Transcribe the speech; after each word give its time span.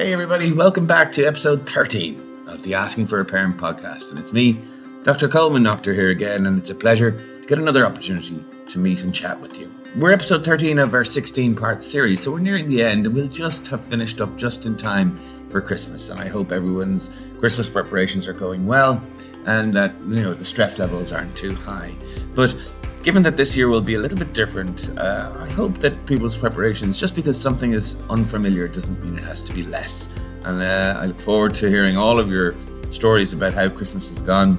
Hey, 0.00 0.14
everybody, 0.14 0.50
welcome 0.50 0.86
back 0.86 1.12
to 1.12 1.26
episode 1.26 1.68
13 1.68 2.46
of 2.46 2.62
the 2.62 2.72
Asking 2.72 3.04
for 3.04 3.20
a 3.20 3.24
Parent 3.26 3.58
podcast. 3.58 4.08
And 4.08 4.18
it's 4.18 4.32
me, 4.32 4.58
Dr. 5.02 5.28
Colman 5.28 5.62
Noctor, 5.62 5.94
here 5.94 6.08
again, 6.08 6.46
and 6.46 6.56
it's 6.56 6.70
a 6.70 6.74
pleasure 6.74 7.10
to 7.10 7.46
get 7.46 7.58
another 7.58 7.84
opportunity 7.84 8.42
to 8.68 8.78
meet 8.78 9.02
and 9.02 9.14
chat 9.14 9.38
with 9.38 9.58
you. 9.58 9.70
We're 9.96 10.12
episode 10.12 10.42
13 10.42 10.78
of 10.78 10.94
our 10.94 11.04
16 11.04 11.54
part 11.54 11.82
series, 11.82 12.22
so 12.22 12.30
we're 12.32 12.38
nearing 12.38 12.70
the 12.70 12.82
end, 12.82 13.04
and 13.04 13.14
we'll 13.14 13.28
just 13.28 13.68
have 13.68 13.84
finished 13.84 14.22
up 14.22 14.34
just 14.38 14.64
in 14.64 14.74
time 14.74 15.18
for 15.50 15.60
Christmas. 15.60 16.08
And 16.08 16.18
I 16.18 16.28
hope 16.28 16.50
everyone's 16.50 17.10
Christmas 17.38 17.68
preparations 17.68 18.26
are 18.26 18.32
going 18.32 18.66
well 18.66 19.02
and 19.44 19.74
that, 19.74 19.92
you 20.08 20.22
know, 20.22 20.32
the 20.32 20.46
stress 20.46 20.78
levels 20.78 21.12
aren't 21.12 21.36
too 21.36 21.54
high. 21.54 21.94
But 22.34 22.56
Given 23.02 23.22
that 23.22 23.38
this 23.38 23.56
year 23.56 23.68
will 23.68 23.80
be 23.80 23.94
a 23.94 23.98
little 23.98 24.18
bit 24.18 24.34
different, 24.34 24.90
uh, 24.98 25.32
I 25.38 25.50
hope 25.52 25.78
that 25.78 26.04
people's 26.04 26.36
preparations, 26.36 27.00
just 27.00 27.14
because 27.14 27.40
something 27.40 27.72
is 27.72 27.96
unfamiliar, 28.10 28.68
doesn't 28.68 29.02
mean 29.02 29.16
it 29.16 29.24
has 29.24 29.42
to 29.44 29.54
be 29.54 29.62
less. 29.62 30.10
And 30.44 30.60
uh, 30.60 30.98
I 31.00 31.06
look 31.06 31.18
forward 31.18 31.54
to 31.56 31.70
hearing 31.70 31.96
all 31.96 32.18
of 32.18 32.28
your 32.30 32.54
stories 32.92 33.32
about 33.32 33.54
how 33.54 33.70
Christmas 33.70 34.10
has 34.10 34.20
gone 34.20 34.56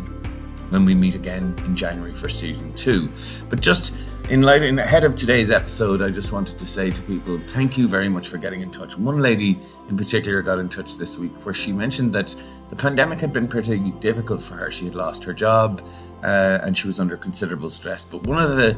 when 0.71 0.85
we 0.85 0.95
meet 0.95 1.13
again 1.13 1.55
in 1.65 1.75
January 1.75 2.15
for 2.15 2.29
season 2.29 2.73
two. 2.73 3.11
But 3.47 3.61
just 3.61 3.93
in 4.31 4.41
light, 4.41 4.63
in 4.63 4.79
ahead 4.79 5.03
of 5.03 5.15
today's 5.15 5.51
episode, 5.51 6.01
I 6.01 6.09
just 6.09 6.31
wanted 6.31 6.57
to 6.57 6.65
say 6.65 6.89
to 6.89 7.01
people, 7.03 7.37
thank 7.37 7.77
you 7.77 7.87
very 7.87 8.09
much 8.09 8.27
for 8.27 8.37
getting 8.37 8.61
in 8.61 8.71
touch. 8.71 8.97
One 8.97 9.21
lady 9.21 9.59
in 9.87 9.97
particular 9.97 10.41
got 10.41 10.57
in 10.57 10.67
touch 10.67 10.97
this 10.97 11.15
week 11.15 11.45
where 11.45 11.53
she 11.53 11.71
mentioned 11.71 12.11
that 12.13 12.33
the 12.71 12.75
pandemic 12.75 13.19
had 13.19 13.33
been 13.33 13.47
pretty 13.47 13.91
difficult 13.99 14.41
for 14.41 14.55
her. 14.55 14.71
She 14.71 14.85
had 14.85 14.95
lost 14.95 15.23
her 15.25 15.33
job 15.33 15.83
uh, 16.23 16.59
and 16.63 16.77
she 16.77 16.87
was 16.87 16.99
under 16.99 17.17
considerable 17.17 17.69
stress. 17.69 18.05
But 18.05 18.23
one 18.23 18.37
of 18.37 18.57
the, 18.57 18.77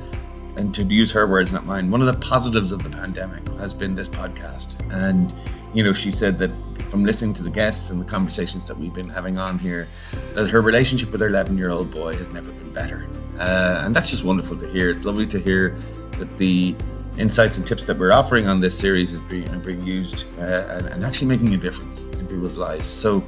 and 0.55 0.73
to 0.75 0.83
use 0.83 1.11
her 1.11 1.27
words, 1.27 1.53
not 1.53 1.65
mine, 1.65 1.89
one 1.89 2.01
of 2.01 2.07
the 2.07 2.25
positives 2.25 2.71
of 2.71 2.83
the 2.83 2.89
pandemic 2.89 3.47
has 3.59 3.73
been 3.73 3.95
this 3.95 4.09
podcast. 4.09 4.75
And, 4.91 5.33
you 5.73 5.83
know, 5.83 5.93
she 5.93 6.11
said 6.11 6.37
that 6.39 6.51
from 6.89 7.05
listening 7.05 7.33
to 7.35 7.43
the 7.43 7.49
guests 7.49 7.89
and 7.89 7.99
the 7.99 8.05
conversations 8.05 8.65
that 8.65 8.77
we've 8.77 8.93
been 8.93 9.09
having 9.09 9.37
on 9.37 9.57
here, 9.57 9.87
that 10.33 10.47
her 10.49 10.61
relationship 10.61 11.11
with 11.11 11.21
her 11.21 11.27
11 11.27 11.57
year 11.57 11.69
old 11.69 11.91
boy 11.91 12.15
has 12.15 12.31
never 12.31 12.51
been 12.51 12.71
better. 12.71 13.07
Uh, 13.39 13.81
and 13.83 13.95
that's 13.95 14.09
just 14.09 14.23
wonderful 14.23 14.55
to 14.57 14.69
hear. 14.69 14.89
It's 14.89 15.05
lovely 15.05 15.25
to 15.27 15.39
hear 15.39 15.75
that 16.19 16.37
the 16.37 16.75
insights 17.17 17.57
and 17.57 17.65
tips 17.65 17.85
that 17.85 17.97
we're 17.97 18.11
offering 18.11 18.47
on 18.47 18.59
this 18.59 18.77
series 18.77 19.13
is 19.13 19.21
being, 19.21 19.59
being 19.61 19.85
used 19.85 20.25
uh, 20.39 20.41
and, 20.69 20.87
and, 20.87 21.05
actually 21.05 21.27
making 21.27 21.53
a 21.53 21.57
difference 21.57 22.05
in 22.05 22.27
people's 22.27 22.57
lives. 22.57 22.87
So, 22.87 23.23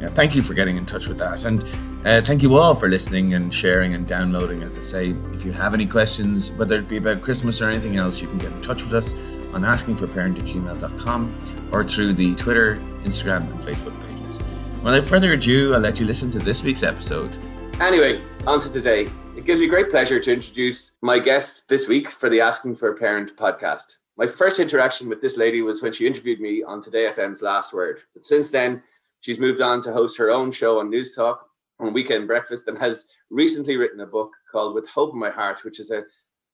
yeah, 0.00 0.08
thank 0.08 0.34
you 0.34 0.42
for 0.42 0.54
getting 0.54 0.76
in 0.76 0.86
touch 0.86 1.06
with 1.06 1.18
that. 1.18 1.44
And 1.44 1.64
uh, 2.04 2.22
thank 2.22 2.42
you 2.42 2.56
all 2.56 2.74
for 2.74 2.88
listening 2.88 3.34
and 3.34 3.52
sharing 3.52 3.94
and 3.94 4.06
downloading. 4.06 4.62
As 4.62 4.76
I 4.78 4.82
say, 4.82 5.14
if 5.34 5.44
you 5.44 5.52
have 5.52 5.74
any 5.74 5.86
questions, 5.86 6.52
whether 6.52 6.76
it 6.76 6.88
be 6.88 6.96
about 6.96 7.20
Christmas 7.20 7.60
or 7.60 7.68
anything 7.68 7.96
else, 7.96 8.22
you 8.22 8.28
can 8.28 8.38
get 8.38 8.50
in 8.52 8.62
touch 8.62 8.82
with 8.82 8.94
us 8.94 9.12
on 9.52 9.62
askingforparent 9.62 10.38
at 10.38 10.44
gmail.com 10.46 11.68
or 11.72 11.84
through 11.84 12.14
the 12.14 12.34
Twitter, 12.36 12.76
Instagram, 13.02 13.50
and 13.50 13.60
Facebook 13.60 13.94
pages. 14.06 14.38
Without 14.82 15.04
further 15.04 15.32
ado, 15.34 15.74
I'll 15.74 15.80
let 15.80 16.00
you 16.00 16.06
listen 16.06 16.30
to 16.30 16.38
this 16.38 16.62
week's 16.62 16.82
episode. 16.82 17.36
Anyway, 17.80 18.22
on 18.46 18.60
to 18.60 18.72
today. 18.72 19.08
It 19.36 19.44
gives 19.44 19.60
me 19.60 19.66
great 19.66 19.90
pleasure 19.90 20.20
to 20.20 20.32
introduce 20.32 20.98
my 21.02 21.18
guest 21.18 21.68
this 21.68 21.88
week 21.88 22.10
for 22.10 22.28
the 22.28 22.40
Asking 22.40 22.76
for 22.76 22.90
a 22.90 22.96
Parent 22.96 23.36
podcast. 23.36 23.98
My 24.16 24.26
first 24.26 24.58
interaction 24.58 25.08
with 25.08 25.20
this 25.20 25.38
lady 25.38 25.62
was 25.62 25.82
when 25.82 25.92
she 25.92 26.06
interviewed 26.06 26.40
me 26.40 26.62
on 26.62 26.82
Today 26.82 27.10
FM's 27.10 27.40
Last 27.40 27.72
Word. 27.72 28.00
But 28.12 28.26
since 28.26 28.50
then, 28.50 28.82
she's 29.20 29.40
moved 29.40 29.60
on 29.60 29.82
to 29.82 29.92
host 29.92 30.18
her 30.18 30.30
own 30.30 30.52
show 30.52 30.80
on 30.80 30.90
Newstalk 30.90 31.38
on 31.78 31.92
Weekend 31.92 32.26
Breakfast 32.26 32.68
and 32.68 32.78
has 32.78 33.06
recently 33.30 33.76
written 33.76 34.00
a 34.00 34.06
book 34.06 34.32
called 34.50 34.74
With 34.74 34.88
Hope 34.88 35.12
in 35.12 35.20
My 35.20 35.30
Heart, 35.30 35.64
which 35.64 35.80
is 35.80 35.90
a 35.90 36.04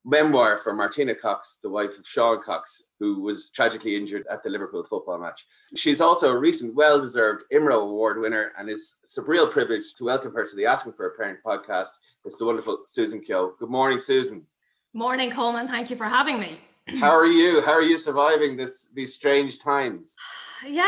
memoir 0.04 0.56
for 0.56 0.72
Martina 0.72 1.14
Cox, 1.14 1.58
the 1.62 1.68
wife 1.68 1.98
of 1.98 2.06
Sean 2.06 2.40
Cox, 2.40 2.84
who 3.00 3.22
was 3.22 3.50
tragically 3.50 3.96
injured 3.96 4.24
at 4.30 4.42
the 4.42 4.48
Liverpool 4.48 4.84
football 4.84 5.18
match. 5.18 5.44
She's 5.74 6.00
also 6.00 6.30
a 6.30 6.38
recent 6.38 6.76
well 6.76 7.00
deserved 7.00 7.42
IMRO 7.52 7.82
Award 7.82 8.20
winner, 8.20 8.52
and 8.56 8.70
it's, 8.70 9.00
a 9.18 9.22
real 9.22 9.48
privilege 9.48 9.94
to 9.94 10.04
welcome 10.04 10.32
her 10.32 10.46
to 10.46 10.56
the 10.56 10.66
Asking 10.66 10.92
for 10.92 11.06
a 11.08 11.16
Parent 11.16 11.40
podcast. 11.44 11.88
It's 12.24 12.36
the 12.36 12.44
wonderful 12.44 12.84
Susan 12.86 13.20
Keogh. 13.20 13.54
Good 13.58 13.70
morning, 13.70 13.98
Susan. 13.98 14.46
Morning, 14.92 15.30
Colman. 15.30 15.66
Thank 15.66 15.90
you 15.90 15.96
for 15.96 16.04
having 16.04 16.38
me. 16.38 16.58
How 16.88 17.10
are 17.10 17.26
you? 17.26 17.60
How 17.62 17.72
are 17.72 17.82
you 17.82 17.98
surviving 17.98 18.56
this 18.56 18.88
these 18.94 19.14
strange 19.14 19.58
times? 19.58 20.16
Yeah, 20.66 20.86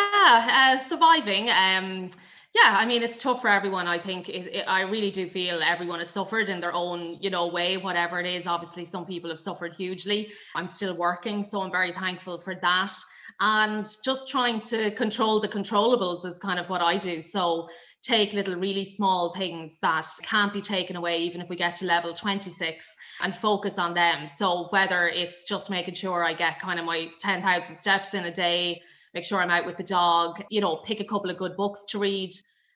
uh, 0.51 0.79
surviving. 0.79 1.51
Um, 1.51 2.11
yeah 2.55 2.77
i 2.79 2.87
mean 2.87 3.03
it's 3.03 3.23
tough 3.23 3.43
for 3.43 3.49
everyone 3.49 3.87
i 3.87 3.99
think 3.99 4.29
it, 4.29 4.47
it, 4.55 4.65
i 4.67 4.83
really 4.83 5.11
do 5.11 5.29
feel 5.29 5.61
everyone 5.63 5.99
has 5.99 6.11
suffered 6.11 6.49
in 6.49 6.61
their 6.61 6.73
own 6.73 7.19
you 7.21 7.31
know 7.31 7.47
way 7.47 7.77
whatever 7.77 8.19
it 8.21 8.27
is 8.27 8.47
obviously 8.47 8.85
some 8.85 9.05
people 9.05 9.29
have 9.31 9.39
suffered 9.39 9.75
hugely 9.75 10.31
i'm 10.55 10.67
still 10.67 10.97
working 10.97 11.43
so 11.43 11.61
i'm 11.61 11.71
very 11.71 11.93
thankful 11.93 12.39
for 12.39 12.55
that 12.55 12.93
and 13.41 13.87
just 14.03 14.29
trying 14.29 14.61
to 14.61 14.91
control 14.93 15.41
the 15.41 15.49
controllables 15.49 16.25
is 16.25 16.39
kind 16.39 16.59
of 16.59 16.69
what 16.71 16.81
i 16.81 16.97
do 16.97 17.21
so 17.21 17.69
take 18.03 18.33
little 18.33 18.57
really 18.57 18.85
small 18.85 19.35
things 19.35 19.79
that 19.81 20.07
can't 20.23 20.53
be 20.53 20.61
taken 20.61 20.97
away 20.97 21.19
even 21.19 21.41
if 21.41 21.49
we 21.49 21.57
get 21.57 21.75
to 21.75 21.85
level 21.85 22.15
26 22.15 22.95
and 23.23 23.35
focus 23.35 23.79
on 23.79 23.93
them 23.95 24.29
so 24.29 24.69
whether 24.71 25.09
it's 25.09 25.45
just 25.45 25.69
making 25.69 25.95
sure 25.95 26.25
i 26.25 26.33
get 26.33 26.61
kind 26.61 26.79
of 26.79 26.85
my 26.85 27.09
10,000 27.21 27.77
steps 27.77 28.15
in 28.15 28.25
a 28.25 28.33
day 28.33 28.81
make 29.15 29.25
sure 29.25 29.41
I'm 29.41 29.51
out 29.51 29.67
with 29.67 29.77
the 29.77 29.85
dog, 29.85 30.45
you 30.51 30.61
know, 30.61 30.77
pick 30.77 31.01
a 31.01 31.05
couple 31.05 31.31
of 31.31 31.37
good 31.37 31.57
books 31.57 31.85
to 31.87 31.99
read, 31.99 32.33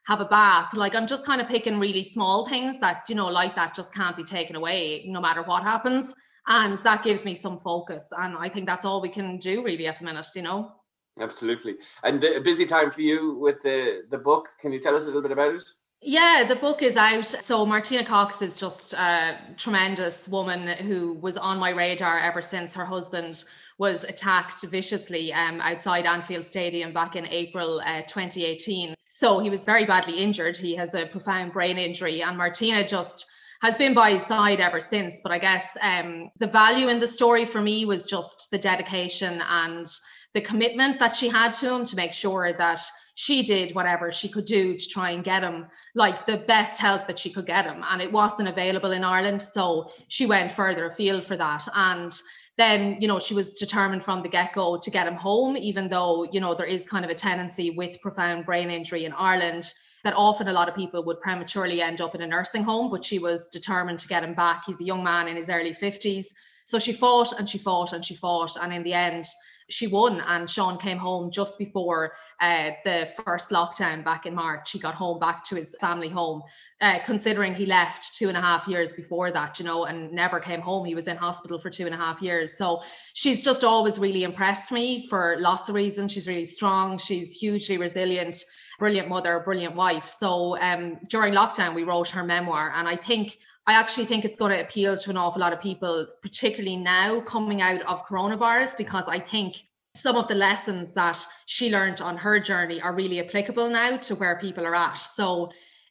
have 0.06 0.20
a 0.20 0.24
bath. 0.24 0.74
Like 0.74 0.94
I'm 0.94 1.06
just 1.06 1.26
kind 1.26 1.40
of 1.40 1.48
picking 1.48 1.78
really 1.78 2.02
small 2.02 2.48
things 2.48 2.78
that, 2.80 3.04
you 3.08 3.14
know, 3.14 3.28
like 3.28 3.54
that 3.54 3.74
just 3.74 3.94
can't 3.94 4.16
be 4.16 4.24
taken 4.24 4.56
away 4.56 5.04
no 5.06 5.20
matter 5.20 5.42
what 5.42 5.62
happens. 5.62 6.14
And 6.48 6.78
that 6.78 7.04
gives 7.04 7.24
me 7.24 7.34
some 7.34 7.56
focus. 7.56 8.12
And 8.16 8.36
I 8.36 8.48
think 8.48 8.66
that's 8.66 8.84
all 8.84 9.00
we 9.00 9.08
can 9.08 9.38
do 9.38 9.62
really 9.64 9.86
at 9.86 9.98
the 9.98 10.04
minute, 10.04 10.26
you 10.34 10.42
know. 10.42 10.72
Absolutely. 11.20 11.76
And 12.02 12.22
a 12.24 12.40
busy 12.40 12.66
time 12.66 12.90
for 12.90 13.02
you 13.02 13.34
with 13.34 13.62
the 13.62 14.04
the 14.10 14.18
book. 14.18 14.48
Can 14.60 14.72
you 14.72 14.80
tell 14.80 14.96
us 14.96 15.04
a 15.04 15.06
little 15.06 15.22
bit 15.22 15.32
about 15.32 15.54
it? 15.54 15.64
Yeah, 16.04 16.42
the 16.48 16.56
book 16.56 16.82
is 16.82 16.96
out. 16.96 17.24
So 17.24 17.64
Martina 17.64 18.04
Cox 18.04 18.42
is 18.42 18.58
just 18.58 18.92
a 18.92 19.38
tremendous 19.56 20.28
woman 20.28 20.66
who 20.78 21.14
was 21.14 21.36
on 21.36 21.60
my 21.60 21.70
radar 21.70 22.18
ever 22.18 22.42
since 22.42 22.74
her 22.74 22.84
husband 22.84 23.44
was 23.78 24.02
attacked 24.02 24.64
viciously 24.66 25.32
um, 25.32 25.60
outside 25.60 26.04
Anfield 26.04 26.44
Stadium 26.44 26.92
back 26.92 27.14
in 27.14 27.26
April 27.28 27.80
uh, 27.84 28.02
2018. 28.02 28.96
So 29.08 29.38
he 29.38 29.48
was 29.48 29.64
very 29.64 29.84
badly 29.86 30.18
injured. 30.18 30.56
He 30.56 30.74
has 30.74 30.94
a 30.94 31.06
profound 31.06 31.52
brain 31.52 31.78
injury, 31.78 32.20
and 32.22 32.36
Martina 32.36 32.86
just 32.86 33.26
has 33.60 33.76
been 33.76 33.94
by 33.94 34.10
his 34.10 34.26
side 34.26 34.60
ever 34.60 34.80
since. 34.80 35.20
But 35.22 35.30
I 35.30 35.38
guess 35.38 35.76
um, 35.80 36.30
the 36.40 36.48
value 36.48 36.88
in 36.88 36.98
the 36.98 37.06
story 37.06 37.44
for 37.44 37.60
me 37.60 37.84
was 37.84 38.06
just 38.06 38.50
the 38.50 38.58
dedication 38.58 39.40
and 39.48 39.86
the 40.34 40.40
commitment 40.40 40.98
that 40.98 41.16
she 41.16 41.28
had 41.28 41.52
to 41.54 41.74
him 41.74 41.84
to 41.84 41.96
make 41.96 42.12
sure 42.12 42.52
that 42.52 42.80
she 43.14 43.42
did 43.42 43.74
whatever 43.74 44.10
she 44.10 44.28
could 44.28 44.46
do 44.46 44.76
to 44.76 44.88
try 44.88 45.10
and 45.10 45.24
get 45.24 45.42
him 45.42 45.66
like 45.94 46.24
the 46.24 46.38
best 46.38 46.80
help 46.80 47.06
that 47.06 47.18
she 47.18 47.30
could 47.30 47.46
get 47.46 47.66
him. 47.66 47.84
And 47.90 48.00
it 48.00 48.10
wasn't 48.10 48.48
available 48.48 48.92
in 48.92 49.04
Ireland 49.04 49.42
so 49.42 49.90
she 50.08 50.24
went 50.24 50.50
further 50.50 50.86
afield 50.86 51.24
for 51.24 51.36
that. 51.36 51.68
And 51.74 52.12
then 52.56 52.96
you 53.00 53.08
know 53.08 53.18
she 53.18 53.34
was 53.34 53.58
determined 53.58 54.02
from 54.02 54.22
the 54.22 54.28
get-go 54.28 54.78
to 54.78 54.90
get 54.90 55.06
him 55.06 55.14
home 55.14 55.56
even 55.56 55.88
though 55.88 56.28
you 56.32 56.40
know 56.40 56.54
there 56.54 56.66
is 56.66 56.86
kind 56.86 57.02
of 57.02 57.10
a 57.10 57.14
tendency 57.14 57.70
with 57.70 58.00
profound 58.02 58.44
brain 58.44 58.70
injury 58.70 59.06
in 59.06 59.12
Ireland 59.14 59.72
that 60.04 60.12
often 60.14 60.48
a 60.48 60.52
lot 60.52 60.68
of 60.68 60.74
people 60.74 61.02
would 61.04 61.20
prematurely 61.20 61.80
end 61.80 62.00
up 62.00 62.14
in 62.14 62.22
a 62.22 62.26
nursing 62.26 62.64
home. 62.64 62.90
But 62.90 63.04
she 63.04 63.18
was 63.18 63.48
determined 63.48 63.98
to 64.00 64.08
get 64.08 64.24
him 64.24 64.34
back. 64.34 64.64
He's 64.66 64.80
a 64.80 64.84
young 64.84 65.04
man 65.04 65.28
in 65.28 65.36
his 65.36 65.50
early 65.50 65.72
50s 65.72 66.26
so 66.64 66.78
she 66.78 66.92
fought 66.92 67.32
and 67.38 67.48
she 67.48 67.58
fought 67.58 67.92
and 67.92 68.04
she 68.04 68.14
fought. 68.14 68.56
And 68.60 68.72
in 68.72 68.82
the 68.82 68.94
end 68.94 69.26
she 69.72 69.86
won 69.86 70.20
and 70.20 70.48
Sean 70.48 70.78
came 70.78 70.98
home 70.98 71.30
just 71.30 71.58
before 71.58 72.12
uh, 72.40 72.70
the 72.84 73.10
first 73.24 73.50
lockdown 73.50 74.04
back 74.04 74.26
in 74.26 74.34
March. 74.34 74.70
He 74.70 74.78
got 74.78 74.94
home 74.94 75.18
back 75.18 75.42
to 75.44 75.56
his 75.56 75.74
family 75.80 76.08
home, 76.08 76.42
uh, 76.80 76.98
considering 77.04 77.54
he 77.54 77.66
left 77.66 78.14
two 78.14 78.28
and 78.28 78.36
a 78.36 78.40
half 78.40 78.68
years 78.68 78.92
before 78.92 79.30
that, 79.32 79.58
you 79.58 79.64
know, 79.64 79.84
and 79.84 80.12
never 80.12 80.38
came 80.40 80.60
home. 80.60 80.84
He 80.84 80.94
was 80.94 81.08
in 81.08 81.16
hospital 81.16 81.58
for 81.58 81.70
two 81.70 81.86
and 81.86 81.94
a 81.94 81.98
half 81.98 82.20
years. 82.20 82.56
So 82.56 82.82
she's 83.14 83.42
just 83.42 83.64
always 83.64 83.98
really 83.98 84.24
impressed 84.24 84.70
me 84.70 85.06
for 85.08 85.36
lots 85.38 85.68
of 85.68 85.74
reasons. 85.74 86.12
She's 86.12 86.28
really 86.28 86.44
strong. 86.44 86.98
She's 86.98 87.32
hugely 87.32 87.78
resilient 87.78 88.44
brilliant 88.78 89.08
mother, 89.08 89.38
brilliant 89.44 89.76
wife. 89.76 90.06
So 90.06 90.58
um, 90.58 90.98
during 91.08 91.34
lockdown, 91.34 91.72
we 91.72 91.84
wrote 91.84 92.08
her 92.08 92.24
memoir. 92.24 92.72
And 92.74 92.88
I 92.88 92.96
think 92.96 93.36
I 93.66 93.74
actually 93.74 94.06
think 94.06 94.24
it's 94.24 94.36
going 94.36 94.50
to 94.50 94.60
appeal 94.60 94.96
to 94.96 95.10
an 95.10 95.16
awful 95.16 95.40
lot 95.40 95.52
of 95.52 95.60
people, 95.60 96.06
particularly 96.20 96.76
now 96.76 97.20
coming 97.20 97.62
out 97.62 97.80
of 97.82 98.04
coronavirus, 98.06 98.76
because 98.76 99.04
I 99.06 99.20
think 99.20 99.56
some 99.94 100.16
of 100.16 100.26
the 100.28 100.34
lessons 100.34 100.94
that 100.94 101.24
she 101.46 101.70
learned 101.70 102.00
on 102.00 102.16
her 102.16 102.40
journey 102.40 102.80
are 102.80 102.94
really 102.94 103.20
applicable 103.20 103.68
now 103.68 103.96
to 103.98 104.14
where 104.14 104.38
people 104.38 104.66
are 104.66 104.74
at. 104.74 104.94
So 104.94 105.50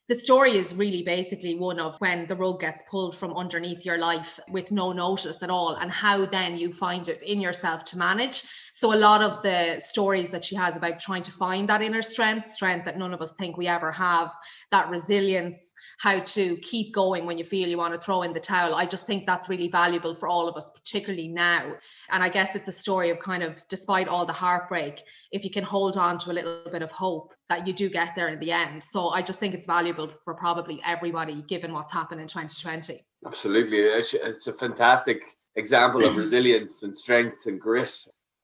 the 0.10 0.16
story 0.16 0.58
is 0.58 0.76
really 0.76 1.04
basically 1.04 1.56
one 1.56 1.80
of 1.80 1.96
when 2.02 2.26
the 2.26 2.36
rug 2.36 2.60
gets 2.60 2.84
pulled 2.90 3.16
from 3.16 3.34
underneath 3.34 3.86
your 3.86 3.98
life 3.98 4.40
with 4.50 4.72
no 4.72 4.92
notice 4.92 5.42
at 5.44 5.50
all, 5.50 5.76
and 5.76 5.92
how 5.92 6.26
then 6.26 6.58
you 6.58 6.74
find 6.74 7.08
it 7.08 7.22
in 7.24 7.40
yourself 7.40 7.84
to 7.86 7.98
manage. 7.98 8.44
So 8.74 8.94
a 8.94 8.96
lot 8.96 9.22
of 9.22 9.42
the 9.44 9.80
stories 9.80 10.30
that 10.32 10.44
she 10.44 10.56
has 10.56 10.76
about 10.76 11.00
trying 11.00 11.22
to 11.24 11.32
find 11.32 11.70
that 11.70 11.82
inner 11.82 12.02
strength, 12.02 12.48
strength 12.48 12.86
that 12.86 12.98
none 12.98 13.14
of 13.14 13.22
us 13.22 13.36
think 13.36 13.56
we 13.56 13.68
ever 13.68 13.92
have, 13.92 14.36
that 14.72 14.90
resilience, 14.90 15.74
how 16.02 16.20
to 16.20 16.58
keep 16.58 16.92
going 16.92 17.28
when 17.28 17.38
you 17.38 17.44
feel 17.44 17.70
you 17.70 17.78
want 17.78 17.94
to 17.94 18.00
throw 18.00 18.24
in 18.24 18.34
the 18.34 18.40
towel. 18.40 18.74
I 18.74 18.88
just 18.88 19.06
think 19.06 19.28
that's 19.28 19.50
really 19.50 19.68
valuable 19.68 20.16
for 20.16 20.28
all 20.28 20.48
of 20.50 20.56
us, 20.56 20.72
particularly 20.72 21.28
now. 21.28 21.76
And 22.10 22.24
I 22.24 22.30
guess 22.30 22.56
it's 22.56 22.68
a 22.68 22.72
story 22.72 23.12
of 23.12 23.20
kind 23.20 23.44
of, 23.44 23.62
despite 23.68 24.08
all 24.08 24.26
the 24.26 24.34
heartbreak, 24.34 25.04
if 25.32 25.44
you 25.44 25.52
can 25.52 25.64
hold 25.64 25.98
on 25.98 26.18
to 26.18 26.32
a 26.32 26.34
little 26.34 26.64
bit 26.72 26.82
of 26.82 26.92
hope, 26.92 27.36
that 27.50 27.68
you 27.68 27.74
do 27.74 27.88
get 27.88 28.16
there 28.16 28.30
in 28.30 28.40
the 28.40 28.52
end. 28.52 28.84
So 28.84 29.10
I 29.10 29.22
just 29.22 29.40
think 29.40 29.54
it's 29.54 29.68
valuable 29.68 30.08
for 30.08 30.34
probably 30.34 30.82
everybody, 30.88 31.44
given 31.44 31.72
what's 31.72 31.94
happened 31.94 32.20
in 32.20 32.26
2020. 32.26 33.06
Absolutely. 33.24 33.78
It's 33.78 34.48
a 34.48 34.54
fantastic 34.54 35.22
example 35.56 36.04
of 36.04 36.16
resilience 36.24 36.82
and 36.82 36.98
strength 36.98 37.46
and 37.46 37.62
grit 37.62 37.94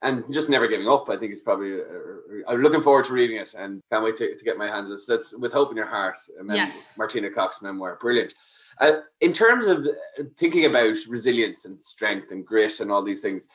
and 0.02 0.24
just 0.32 0.50
never 0.50 0.68
giving 0.68 0.88
up. 0.88 1.10
I 1.10 1.18
think 1.18 1.34
it's 1.34 1.42
probably. 1.42 1.74
Uh, 1.74 1.84
uh, 1.84 2.52
I'm 2.52 2.62
looking 2.62 2.82
forward 2.82 3.06
to 3.06 3.14
reading 3.14 3.38
it 3.38 3.54
and 3.58 3.82
can't 3.92 4.04
wait 4.04 4.18
to, 4.18 4.36
to 4.36 4.44
get 4.44 4.58
my 4.58 4.68
hands. 4.68 4.92
on 4.92 4.98
That's 5.08 5.36
with 5.38 5.54
hope 5.54 5.72
in 5.72 5.78
your 5.78 5.88
heart. 5.88 6.18
Mem- 6.42 6.56
yes. 6.56 6.78
Martina 6.98 7.30
Cox 7.30 7.62
memoir, 7.62 7.98
brilliant. 8.00 8.34
Uh, 8.80 8.98
in 9.22 9.34
terms 9.34 9.66
of 9.66 9.88
thinking 10.38 10.66
about 10.66 10.96
resilience 11.10 11.66
and 11.66 11.84
strength 11.84 12.32
and 12.32 12.46
grit 12.46 12.80
and 12.80 12.92
all 12.92 13.04
these 13.04 13.22
things, 13.22 13.48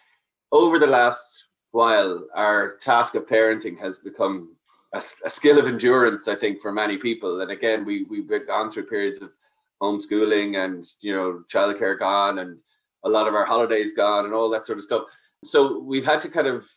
over 0.51 0.79
the 0.79 0.87
last 0.87 1.47
while, 1.71 2.27
our 2.35 2.77
task 2.79 3.15
of 3.15 3.27
parenting 3.27 3.79
has 3.79 3.99
become 3.99 4.57
a, 4.93 5.03
a 5.25 5.31
skill 5.31 5.59
of 5.59 5.67
endurance. 5.69 6.27
I 6.27 6.35
think 6.35 6.61
for 6.61 6.73
many 6.73 6.97
people, 6.99 7.41
and 7.41 7.51
again, 7.53 7.85
we 7.85 8.05
we've 8.05 8.29
gone 8.47 8.71
through 8.71 8.87
periods 8.87 9.23
of 9.23 9.33
homeschooling 9.81 10.65
and 10.65 10.85
you 11.01 11.15
know 11.15 11.43
childcare 11.49 11.99
gone 11.99 12.39
and 12.39 12.59
a 13.05 13.09
lot 13.09 13.27
of 13.27 13.35
our 13.35 13.45
holidays 13.45 13.93
gone 13.95 14.25
and 14.25 14.33
all 14.35 14.49
that 14.49 14.65
sort 14.65 14.79
of 14.79 14.85
stuff 14.85 15.03
so 15.45 15.79
we've 15.79 16.05
had 16.05 16.21
to 16.23 16.29
kind 16.29 16.47
of 16.47 16.69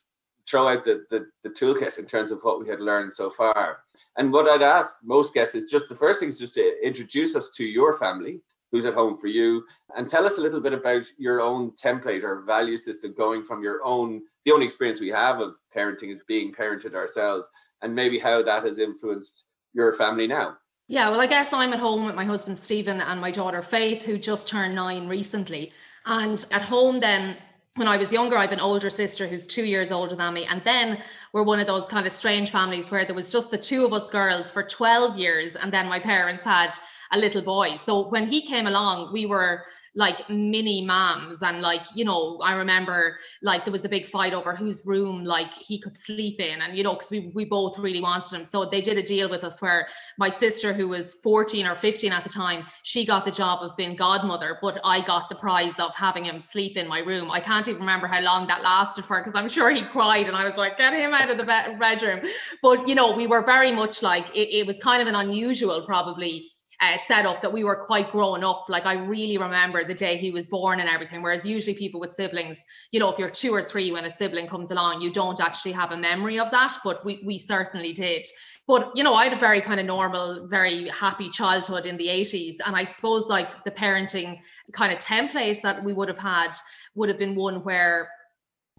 throw 0.47 0.67
out 0.67 0.83
the, 0.83 1.05
the, 1.09 1.25
the 1.43 1.49
toolkit 1.49 1.97
in 1.97 2.05
terms 2.05 2.31
of 2.31 2.41
what 2.41 2.59
we 2.59 2.67
had 2.67 2.79
learned 2.79 3.13
so 3.13 3.29
far. 3.29 3.79
And 4.17 4.31
what 4.31 4.49
I'd 4.49 4.61
ask 4.61 4.97
most 5.03 5.33
guests 5.33 5.55
is 5.55 5.65
just 5.65 5.89
the 5.89 5.95
first 5.95 6.19
thing 6.19 6.29
is 6.29 6.39
just 6.39 6.55
to 6.55 6.85
introduce 6.85 7.35
us 7.35 7.49
to 7.51 7.65
your 7.65 7.93
family, 7.97 8.41
who's 8.71 8.85
at 8.85 8.93
home 8.93 9.17
for 9.17 9.27
you, 9.27 9.63
and 9.95 10.07
tell 10.07 10.25
us 10.25 10.37
a 10.37 10.41
little 10.41 10.61
bit 10.61 10.73
about 10.73 11.05
your 11.17 11.41
own 11.41 11.71
template 11.71 12.23
or 12.23 12.43
value 12.43 12.77
system 12.77 13.13
going 13.17 13.43
from 13.43 13.61
your 13.61 13.83
own, 13.83 14.21
the 14.45 14.51
only 14.51 14.65
experience 14.65 14.99
we 15.01 15.09
have 15.09 15.39
of 15.39 15.57
parenting 15.75 16.11
is 16.11 16.23
being 16.27 16.53
parented 16.53 16.93
ourselves, 16.93 17.49
and 17.81 17.93
maybe 17.93 18.17
how 18.17 18.41
that 18.41 18.63
has 18.63 18.77
influenced 18.77 19.45
your 19.73 19.93
family 19.93 20.27
now. 20.27 20.57
Yeah, 20.87 21.09
well, 21.09 21.19
I 21.19 21.27
guess 21.27 21.51
I'm 21.51 21.73
at 21.73 21.79
home 21.79 22.05
with 22.05 22.15
my 22.15 22.25
husband 22.25 22.59
Stephen 22.59 23.01
and 23.01 23.19
my 23.19 23.31
daughter 23.31 23.61
Faith, 23.61 24.05
who 24.05 24.17
just 24.17 24.47
turned 24.47 24.75
nine 24.75 25.07
recently. 25.07 25.73
And 26.05 26.43
at 26.51 26.61
home, 26.61 26.99
then 26.99 27.37
when 27.75 27.89
I 27.89 27.97
was 27.97 28.13
younger, 28.13 28.37
I 28.37 28.41
have 28.43 28.53
an 28.53 28.61
older 28.61 28.89
sister 28.89 29.27
who's 29.27 29.45
two 29.45 29.65
years 29.65 29.91
older 29.91 30.15
than 30.15 30.33
me. 30.33 30.45
And 30.45 30.63
then 30.63 30.97
we're 31.33 31.43
one 31.43 31.59
of 31.59 31.67
those 31.67 31.85
kind 31.85 32.07
of 32.07 32.13
strange 32.13 32.49
families 32.49 32.89
where 32.89 33.03
there 33.03 33.15
was 33.15 33.29
just 33.29 33.51
the 33.51 33.57
two 33.57 33.85
of 33.85 33.91
us 33.91 34.09
girls 34.09 34.49
for 34.49 34.63
12 34.63 35.19
years. 35.19 35.57
And 35.57 35.73
then 35.73 35.89
my 35.89 35.99
parents 35.99 36.45
had 36.45 36.73
a 37.11 37.17
little 37.17 37.41
boy. 37.41 37.75
So 37.75 38.07
when 38.07 38.27
he 38.27 38.41
came 38.41 38.67
along, 38.67 39.11
we 39.11 39.25
were 39.25 39.65
like 39.95 40.29
mini 40.29 40.85
moms. 40.85 41.41
And 41.41 41.61
like 41.61 41.85
you 41.95 42.05
know 42.05 42.37
i 42.43 42.53
remember 42.53 43.17
like 43.41 43.65
there 43.65 43.71
was 43.71 43.85
a 43.85 43.89
big 43.89 44.05
fight 44.05 44.33
over 44.33 44.55
whose 44.55 44.85
room 44.85 45.23
like 45.23 45.53
he 45.53 45.79
could 45.79 45.97
sleep 45.97 46.39
in. 46.39 46.61
And 46.61 46.77
you 46.77 46.83
know 46.83 46.93
because 46.93 47.09
we, 47.09 47.31
we 47.33 47.45
both 47.45 47.79
really 47.79 48.01
wanted 48.01 48.35
him. 48.35 48.43
So 48.43 48.65
they 48.65 48.81
did 48.81 48.97
a 48.97 49.03
deal 49.03 49.29
with 49.29 49.43
us 49.43 49.61
where 49.61 49.87
my 50.17 50.29
sister 50.29 50.73
who 50.73 50.89
was 50.89 51.13
14 51.15 51.65
or 51.65 51.75
15 51.75 52.11
at 52.11 52.23
the 52.23 52.29
time 52.29 52.65
she 52.83 53.05
got 53.05 53.25
the 53.25 53.31
job 53.31 53.59
of 53.61 53.75
being 53.77 53.95
godmother 53.95 54.57
but 54.61 54.79
i 54.83 55.01
got 55.01 55.29
the 55.29 55.35
prize 55.35 55.77
of 55.79 55.95
having 55.95 56.25
him 56.25 56.41
sleep 56.41 56.77
in 56.77 56.87
my 56.87 56.99
room. 56.99 57.31
I 57.31 57.39
can't 57.39 57.67
even 57.67 57.79
remember 57.79 58.07
how 58.07 58.21
long 58.21 58.47
that 58.47 58.61
lasted 58.61 59.05
for 59.05 59.19
because 59.19 59.35
i'm 59.35 59.49
sure 59.49 59.71
he 59.71 59.83
cried 59.83 60.27
and 60.27 60.35
i 60.35 60.43
was 60.45 60.57
like 60.57 60.77
get 60.77 60.93
him 60.93 61.13
out 61.13 61.29
of 61.29 61.37
the 61.37 61.45
bedroom. 61.45 62.21
But 62.61 62.87
you 62.87 62.95
know 62.95 63.15
we 63.15 63.27
were 63.27 63.43
very 63.43 63.71
much 63.71 64.01
like 64.01 64.29
it, 64.35 64.49
it 64.59 64.67
was 64.67 64.79
kind 64.79 65.01
of 65.01 65.07
an 65.07 65.15
unusual 65.15 65.81
probably 65.85 66.49
uh, 66.81 66.97
setup 66.97 67.41
that 67.41 67.51
we 67.51 67.63
were 67.63 67.75
quite 67.75 68.11
grown 68.11 68.43
up. 68.43 68.65
Like 68.69 68.85
I 68.85 68.95
really 68.95 69.37
remember 69.37 69.83
the 69.83 69.93
day 69.93 70.17
he 70.17 70.31
was 70.31 70.47
born 70.47 70.79
and 70.79 70.89
everything. 70.89 71.21
Whereas 71.21 71.45
usually 71.45 71.75
people 71.75 71.99
with 71.99 72.13
siblings, 72.13 72.65
you 72.91 72.99
know, 72.99 73.09
if 73.09 73.17
you're 73.17 73.29
two 73.29 73.53
or 73.53 73.61
three 73.61 73.91
when 73.91 74.05
a 74.05 74.11
sibling 74.11 74.47
comes 74.47 74.71
along, 74.71 75.01
you 75.01 75.11
don't 75.11 75.39
actually 75.39 75.73
have 75.73 75.91
a 75.91 75.97
memory 75.97 76.39
of 76.39 76.51
that. 76.51 76.73
But 76.83 77.03
we 77.05 77.21
we 77.25 77.37
certainly 77.37 77.93
did. 77.93 78.27
But 78.67 78.91
you 78.95 79.03
know, 79.03 79.13
I 79.13 79.25
had 79.25 79.33
a 79.33 79.39
very 79.39 79.61
kind 79.61 79.79
of 79.79 79.85
normal, 79.85 80.47
very 80.47 80.89
happy 80.89 81.29
childhood 81.29 81.85
in 81.85 81.97
the 81.97 82.07
80s. 82.07 82.55
And 82.65 82.75
I 82.75 82.85
suppose 82.85 83.27
like 83.27 83.63
the 83.63 83.71
parenting 83.71 84.39
kind 84.71 84.91
of 84.91 84.99
templates 84.99 85.61
that 85.61 85.83
we 85.83 85.93
would 85.93 86.09
have 86.09 86.17
had 86.19 86.51
would 86.95 87.09
have 87.09 87.19
been 87.19 87.35
one 87.35 87.63
where 87.63 88.09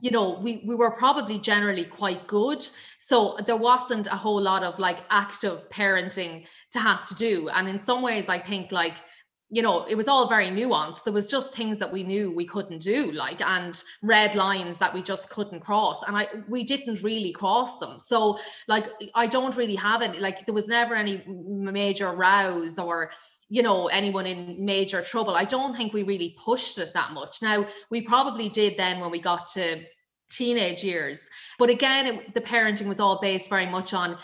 you 0.01 0.11
know 0.11 0.39
we 0.43 0.63
we 0.67 0.75
were 0.75 0.91
probably 0.91 1.39
generally 1.39 1.85
quite 1.85 2.27
good 2.27 2.67
so 3.07 3.37
there 3.47 3.57
wasn't 3.57 4.09
a 4.09 4.17
whole 4.17 4.43
lot 4.43 4.65
of 4.65 4.81
like 4.81 4.99
active 5.11 5.71
parenting 5.71 6.45
to 6.73 6.81
have 6.81 7.07
to 7.07 7.15
do. 7.15 7.49
And 7.51 7.69
in 7.69 7.79
some 7.79 8.03
ways 8.03 8.29
i 8.29 8.39
think 8.39 8.73
like 8.73 8.97
you 9.49 9.63
know 9.63 9.85
it 9.85 9.95
was 9.95 10.09
all 10.09 10.27
very 10.27 10.49
nuanced. 10.49 11.05
There 11.05 11.13
was 11.13 11.29
just 11.29 11.55
things 11.55 11.79
that 11.79 11.93
we 11.93 12.03
knew 12.03 12.35
we 12.35 12.47
couldn't 12.47 12.81
do 12.81 13.13
like 13.13 13.41
and 13.41 13.81
red 14.03 14.35
lines 14.35 14.79
that 14.79 14.93
we 14.93 15.03
just 15.03 15.31
couldn't 15.31 15.61
cross. 15.61 16.03
And 16.03 16.17
i 16.17 16.27
we 16.49 16.65
didn't 16.65 17.05
really 17.05 17.31
cross 17.31 17.79
them. 17.79 18.01
So 18.01 18.39
like 18.67 18.87
i 19.15 19.29
don't 19.29 19.57
really 19.57 19.77
have 19.77 20.03
any 20.03 20.19
like 20.19 20.45
there 20.45 20.61
was 20.61 20.67
never 20.67 20.97
any 20.97 21.23
major 21.29 22.11
rows 22.13 22.77
or 22.77 23.13
you 23.49 23.63
know 23.63 23.87
anyone 23.87 24.27
in 24.27 24.65
major 24.65 25.01
trouble. 25.01 25.35
I 25.37 25.45
don't 25.45 25.77
think 25.77 25.93
we 25.93 26.03
really 26.03 26.35
pushed 26.45 26.79
it 26.79 26.93
that 26.95 27.13
much. 27.13 27.41
Now 27.41 27.67
we 27.89 28.01
probably 28.01 28.49
did 28.49 28.77
then 28.77 28.99
when 28.99 29.13
we 29.13 29.21
got 29.21 29.47
to 29.59 29.65
teenage 30.31 30.85
years. 30.85 31.29
But 31.59 31.71
again, 31.71 32.07
it, 32.07 32.35
the 32.35 32.41
parenting 32.41 32.87
was 32.87 33.01
all 33.01 33.21
based 33.21 33.49
very 33.49 33.67
much 33.67 33.95
on 33.95 34.19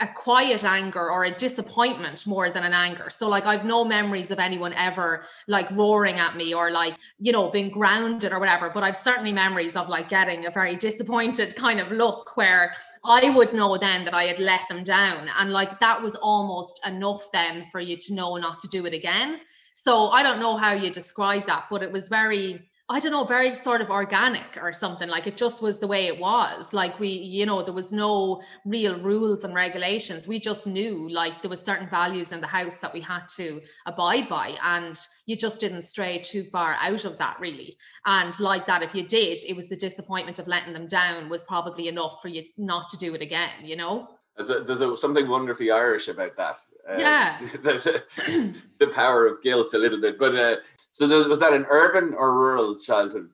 a 0.00 0.06
quiet 0.06 0.64
anger 0.64 1.10
or 1.10 1.24
a 1.24 1.30
disappointment 1.30 2.26
more 2.26 2.50
than 2.50 2.62
an 2.62 2.72
anger. 2.72 3.10
So 3.10 3.28
like 3.28 3.46
I've 3.46 3.64
no 3.64 3.84
memories 3.84 4.30
of 4.30 4.38
anyone 4.38 4.72
ever 4.74 5.24
like 5.46 5.70
roaring 5.72 6.18
at 6.18 6.36
me 6.36 6.54
or 6.54 6.70
like, 6.70 6.96
you 7.18 7.32
know, 7.32 7.50
being 7.50 7.70
grounded 7.70 8.32
or 8.32 8.38
whatever, 8.38 8.70
but 8.70 8.82
I've 8.82 8.96
certainly 8.96 9.32
memories 9.32 9.76
of 9.76 9.88
like 9.88 10.08
getting 10.08 10.46
a 10.46 10.50
very 10.50 10.76
disappointed 10.76 11.56
kind 11.56 11.80
of 11.80 11.90
look 11.90 12.36
where 12.36 12.74
I 13.04 13.30
would 13.30 13.52
know 13.52 13.76
then 13.76 14.04
that 14.04 14.14
I 14.14 14.24
had 14.24 14.38
let 14.38 14.68
them 14.68 14.84
down 14.84 15.28
and 15.38 15.52
like 15.52 15.80
that 15.80 16.00
was 16.00 16.14
almost 16.16 16.80
enough 16.86 17.28
then 17.32 17.64
for 17.66 17.80
you 17.80 17.96
to 17.96 18.14
know 18.14 18.36
not 18.36 18.60
to 18.60 18.68
do 18.68 18.86
it 18.86 18.94
again. 18.94 19.40
So 19.72 20.08
I 20.08 20.22
don't 20.22 20.40
know 20.40 20.56
how 20.56 20.72
you 20.72 20.90
describe 20.90 21.46
that, 21.46 21.66
but 21.70 21.82
it 21.82 21.92
was 21.92 22.08
very 22.08 22.62
I 22.90 23.00
don't 23.00 23.12
know, 23.12 23.24
very 23.24 23.54
sort 23.54 23.82
of 23.82 23.90
organic 23.90 24.58
or 24.62 24.72
something. 24.72 25.10
Like 25.10 25.26
it 25.26 25.36
just 25.36 25.60
was 25.60 25.78
the 25.78 25.86
way 25.86 26.06
it 26.06 26.18
was. 26.18 26.72
Like 26.72 26.98
we, 26.98 27.08
you 27.08 27.44
know, 27.44 27.62
there 27.62 27.74
was 27.74 27.92
no 27.92 28.40
real 28.64 28.98
rules 28.98 29.44
and 29.44 29.54
regulations. 29.54 30.26
We 30.26 30.40
just 30.40 30.66
knew 30.66 31.06
like 31.10 31.42
there 31.42 31.50
was 31.50 31.60
certain 31.60 31.86
values 31.88 32.32
in 32.32 32.40
the 32.40 32.46
house 32.46 32.78
that 32.78 32.94
we 32.94 33.02
had 33.02 33.28
to 33.36 33.60
abide 33.84 34.30
by. 34.30 34.56
And 34.64 34.98
you 35.26 35.36
just 35.36 35.60
didn't 35.60 35.82
stray 35.82 36.18
too 36.18 36.44
far 36.44 36.76
out 36.80 37.04
of 37.04 37.18
that 37.18 37.38
really. 37.38 37.76
And 38.06 38.38
like 38.40 38.66
that, 38.66 38.82
if 38.82 38.94
you 38.94 39.06
did, 39.06 39.40
it 39.46 39.54
was 39.54 39.68
the 39.68 39.76
disappointment 39.76 40.38
of 40.38 40.48
letting 40.48 40.72
them 40.72 40.86
down 40.86 41.28
was 41.28 41.44
probably 41.44 41.88
enough 41.88 42.22
for 42.22 42.28
you 42.28 42.44
not 42.56 42.88
to 42.88 42.96
do 42.96 43.14
it 43.14 43.20
again, 43.20 43.50
you 43.64 43.76
know? 43.76 44.08
There's, 44.38 44.50
a, 44.50 44.60
there's 44.60 44.80
a, 44.80 44.96
something 44.96 45.28
wonderfully 45.28 45.70
Irish 45.70 46.08
about 46.08 46.36
that. 46.36 46.56
Um, 46.88 47.00
yeah. 47.00 47.38
the, 47.62 48.02
the, 48.16 48.54
the, 48.78 48.86
power 48.86 49.26
of 49.26 49.42
guilt 49.42 49.74
a 49.74 49.78
little 49.78 50.00
bit. 50.00 50.16
But 50.16 50.36
uh, 50.36 50.56
so 50.92 51.28
was 51.28 51.40
that 51.40 51.52
an 51.52 51.66
urban 51.68 52.14
or 52.14 52.32
rural 52.32 52.78
childhood? 52.78 53.30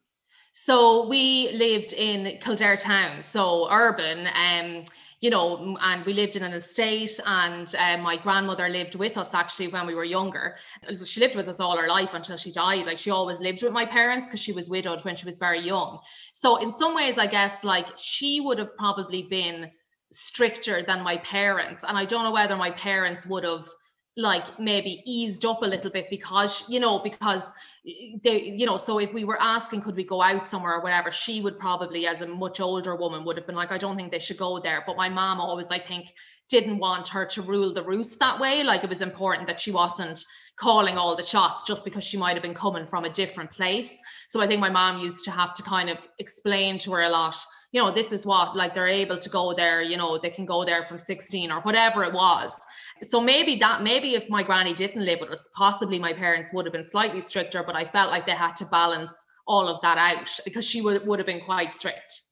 So 0.53 1.07
we 1.09 1.51
lived 1.53 1.93
in 1.95 2.39
Kildare 2.39 2.77
town, 2.77 3.23
so 3.23 3.69
urban. 3.71 4.29
Um, 4.35 4.85
you 5.21 5.31
know, 5.31 5.77
and 5.81 6.05
we 6.05 6.13
lived 6.13 6.37
in 6.37 6.43
an 6.43 6.53
estate, 6.53 7.19
and 7.27 7.75
uh, 7.79 7.97
my 7.97 8.17
grandmother 8.19 8.69
lived 8.69 8.95
with 8.95 9.17
us 9.17 9.33
actually 9.33 9.69
when 9.69 9.87
we 9.87 9.95
were 9.95 10.05
younger. 10.05 10.57
She 11.05 11.19
lived 11.19 11.35
with 11.35 11.49
us 11.49 11.61
all 11.61 11.79
her 11.79 11.89
life 11.89 12.13
until 12.13 12.37
she 12.37 12.53
died. 12.53 12.85
Like 12.85 12.99
she 12.99 13.11
always 13.11 13.41
lived 13.41 13.63
with 13.63 13.73
my 13.73 13.87
parents 13.87 14.29
because 14.29 14.41
she 14.41 14.53
was 14.53 14.69
widowed 14.69 15.03
when 15.03 15.17
she 15.17 15.25
was 15.25 15.39
very 15.39 15.61
young. 15.61 16.01
So 16.35 16.57
in 16.57 16.71
some 16.71 16.95
ways, 16.95 17.17
I 17.17 17.27
guess 17.27 17.65
like 17.65 17.89
she 17.97 18.41
would 18.41 18.59
have 18.59 18.77
probably 18.77 19.23
been 19.23 19.71
stricter 20.13 20.83
than 20.83 21.03
my 21.03 21.17
parents, 21.19 21.85
and 21.85 21.97
I 21.97 22.05
don't 22.05 22.25
know 22.25 22.33
whether 22.33 22.57
my 22.57 22.73
parents 22.73 23.27
would 23.27 23.45
have 23.45 23.67
like 24.17 24.61
maybe 24.61 25.03
eased 25.05 25.45
up 25.45 25.63
a 25.63 25.67
little 25.67 25.91
bit 25.91 26.09
because 26.09 26.65
you 26.69 26.79
know 26.79 27.01
because 27.01 27.53
they 28.23 28.43
you 28.43 28.65
know 28.65 28.77
so 28.77 28.99
if 28.99 29.13
we 29.13 29.25
were 29.25 29.41
asking 29.41 29.81
could 29.81 29.97
we 29.97 30.05
go 30.05 30.23
out 30.23 30.47
somewhere 30.47 30.75
or 30.75 30.81
whatever 30.81 31.11
she 31.11 31.41
would 31.41 31.59
probably 31.59 32.07
as 32.07 32.21
a 32.23 32.27
much 32.27 32.61
older 32.61 32.95
woman 32.95 33.25
would 33.25 33.37
have 33.37 33.47
been 33.47 33.57
like 33.57 33.73
i 33.73 33.79
don't 33.79 33.97
think 33.97 34.13
they 34.13 34.19
should 34.21 34.39
go 34.39 34.61
there. 34.61 34.85
But 34.87 34.97
my 34.97 35.09
mom 35.09 35.41
always 35.41 35.67
i 35.71 35.79
think 35.81 36.13
didn't 36.49 36.79
want 36.79 37.09
her 37.09 37.25
to 37.25 37.43
rule 37.43 37.73
the 37.73 37.83
roost 37.83 38.21
that 38.21 38.39
way. 38.39 38.63
Like 38.63 38.85
it 38.85 38.91
was 38.91 39.03
important 39.03 39.47
that 39.47 39.59
she 39.59 39.73
wasn't 39.73 40.25
calling 40.57 40.97
all 40.99 41.17
the 41.17 41.25
shots 41.25 41.63
just 41.65 41.85
because 41.85 42.05
she 42.05 42.19
might 42.19 42.35
have 42.35 42.43
been 42.43 42.55
coming 42.55 42.87
from 42.87 43.05
a 43.05 43.11
different 43.11 43.51
place. 43.51 44.01
So 44.29 44.41
i 44.41 44.47
think 44.47 44.61
my 44.61 44.71
mom 44.71 45.01
used 45.01 45.25
to 45.25 45.33
have 45.33 45.55
to 45.55 45.63
kind 45.65 45.91
of 45.91 46.07
explain 46.19 46.79
to 46.79 46.93
her 46.93 47.03
a 47.03 47.09
lot 47.09 47.37
you 47.73 47.83
know 47.83 47.91
this 47.91 48.13
is 48.13 48.25
what 48.25 48.57
like 48.57 48.73
they're 48.73 48.87
able 48.87 49.19
to 49.19 49.29
go 49.29 49.53
there 49.53 49.83
you 49.83 49.97
know 49.97 50.17
they 50.17 50.31
can 50.31 50.47
go 50.47 50.65
there 50.65 50.85
from 50.85 50.99
16 50.99 51.51
or 51.51 51.61
whatever 51.63 52.05
it 52.05 52.13
was 52.13 52.57
so 53.03 53.21
maybe 53.21 53.57
that 53.57 53.83
maybe 53.83 54.15
if 54.15 54.29
my 54.29 54.43
granny 54.43 54.75
didn't 54.75 55.05
live 55.05 55.21
with 55.21 55.31
us 55.31 55.49
possibly 55.55 55.99
my 55.99 56.13
parents 56.13 56.53
would 56.53 56.65
have 56.65 56.73
been 56.73 56.85
slightly 56.85 57.21
stricter 57.21 57.63
but 57.63 57.77
i 57.77 57.85
felt 57.85 58.11
like 58.11 58.27
they 58.27 58.33
had 58.33 58.55
to 58.57 58.65
balance 58.67 59.25
all 59.47 59.69
of 59.69 59.81
that 59.83 59.99
out 59.99 60.41
because 60.45 60.67
she 60.67 60.81
would, 60.81 61.07
would 61.07 61.19
have 61.19 61.27
been 61.27 61.45
quite 61.45 61.75
strict 61.75 62.23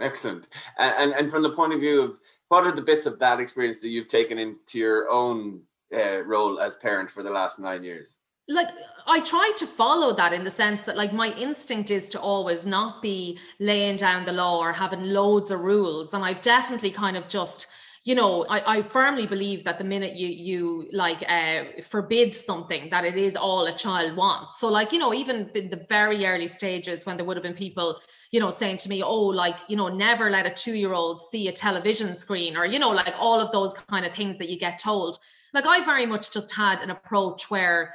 Excellent. 0.00 0.48
And 0.78 1.12
and 1.12 1.30
from 1.30 1.42
the 1.42 1.50
point 1.50 1.72
of 1.72 1.80
view 1.80 2.02
of 2.02 2.18
what 2.48 2.64
are 2.64 2.72
the 2.72 2.82
bits 2.82 3.06
of 3.06 3.18
that 3.20 3.40
experience 3.40 3.80
that 3.80 3.88
you've 3.88 4.08
taken 4.08 4.38
into 4.38 4.78
your 4.78 5.08
own 5.08 5.62
uh, 5.94 6.22
role 6.24 6.60
as 6.60 6.76
parent 6.76 7.10
for 7.10 7.22
the 7.22 7.30
last 7.30 7.58
nine 7.58 7.84
years? 7.84 8.18
like 8.46 8.68
I 9.06 9.20
try 9.20 9.52
to 9.56 9.66
follow 9.66 10.14
that 10.16 10.34
in 10.34 10.44
the 10.44 10.50
sense 10.50 10.82
that 10.82 10.98
like 10.98 11.14
my 11.14 11.32
instinct 11.32 11.90
is 11.90 12.10
to 12.10 12.20
always 12.20 12.66
not 12.66 13.00
be 13.00 13.38
laying 13.58 13.96
down 13.96 14.26
the 14.26 14.32
law 14.32 14.58
or 14.58 14.70
having 14.70 15.02
loads 15.02 15.50
of 15.50 15.60
rules 15.60 16.12
and 16.12 16.22
I've 16.22 16.42
definitely 16.42 16.90
kind 16.90 17.16
of 17.16 17.26
just 17.26 17.68
you 18.04 18.14
know 18.14 18.44
I, 18.48 18.78
I 18.78 18.82
firmly 18.82 19.26
believe 19.26 19.64
that 19.64 19.78
the 19.78 19.84
minute 19.84 20.14
you 20.14 20.28
you 20.28 20.88
like 20.92 21.24
uh, 21.28 21.64
forbid 21.82 22.34
something 22.34 22.90
that 22.90 23.04
it 23.04 23.16
is 23.16 23.34
all 23.34 23.66
a 23.66 23.72
child 23.72 24.14
wants. 24.16 24.60
So 24.60 24.68
like 24.68 24.92
you 24.92 24.98
know 24.98 25.12
even 25.14 25.50
in 25.54 25.70
the 25.70 25.84
very 25.88 26.24
early 26.26 26.46
stages 26.46 27.06
when 27.06 27.16
there 27.16 27.26
would 27.26 27.36
have 27.36 27.42
been 27.42 27.54
people 27.54 27.98
you 28.30 28.40
know 28.40 28.50
saying 28.50 28.76
to 28.78 28.88
me 28.88 29.02
oh 29.02 29.26
like 29.26 29.56
you 29.68 29.76
know 29.76 29.88
never 29.88 30.30
let 30.30 30.46
a 30.46 30.50
two 30.50 30.74
year 30.74 30.92
old 30.92 31.18
see 31.18 31.48
a 31.48 31.52
television 31.52 32.14
screen 32.14 32.56
or 32.56 32.66
you 32.66 32.78
know 32.78 32.90
like 32.90 33.14
all 33.18 33.40
of 33.40 33.50
those 33.52 33.74
kind 33.74 34.04
of 34.04 34.14
things 34.14 34.38
that 34.38 34.48
you 34.50 34.58
get 34.58 34.78
told. 34.78 35.18
Like 35.54 35.66
I 35.66 35.82
very 35.82 36.04
much 36.04 36.30
just 36.30 36.54
had 36.54 36.80
an 36.82 36.90
approach 36.90 37.50
where 37.50 37.94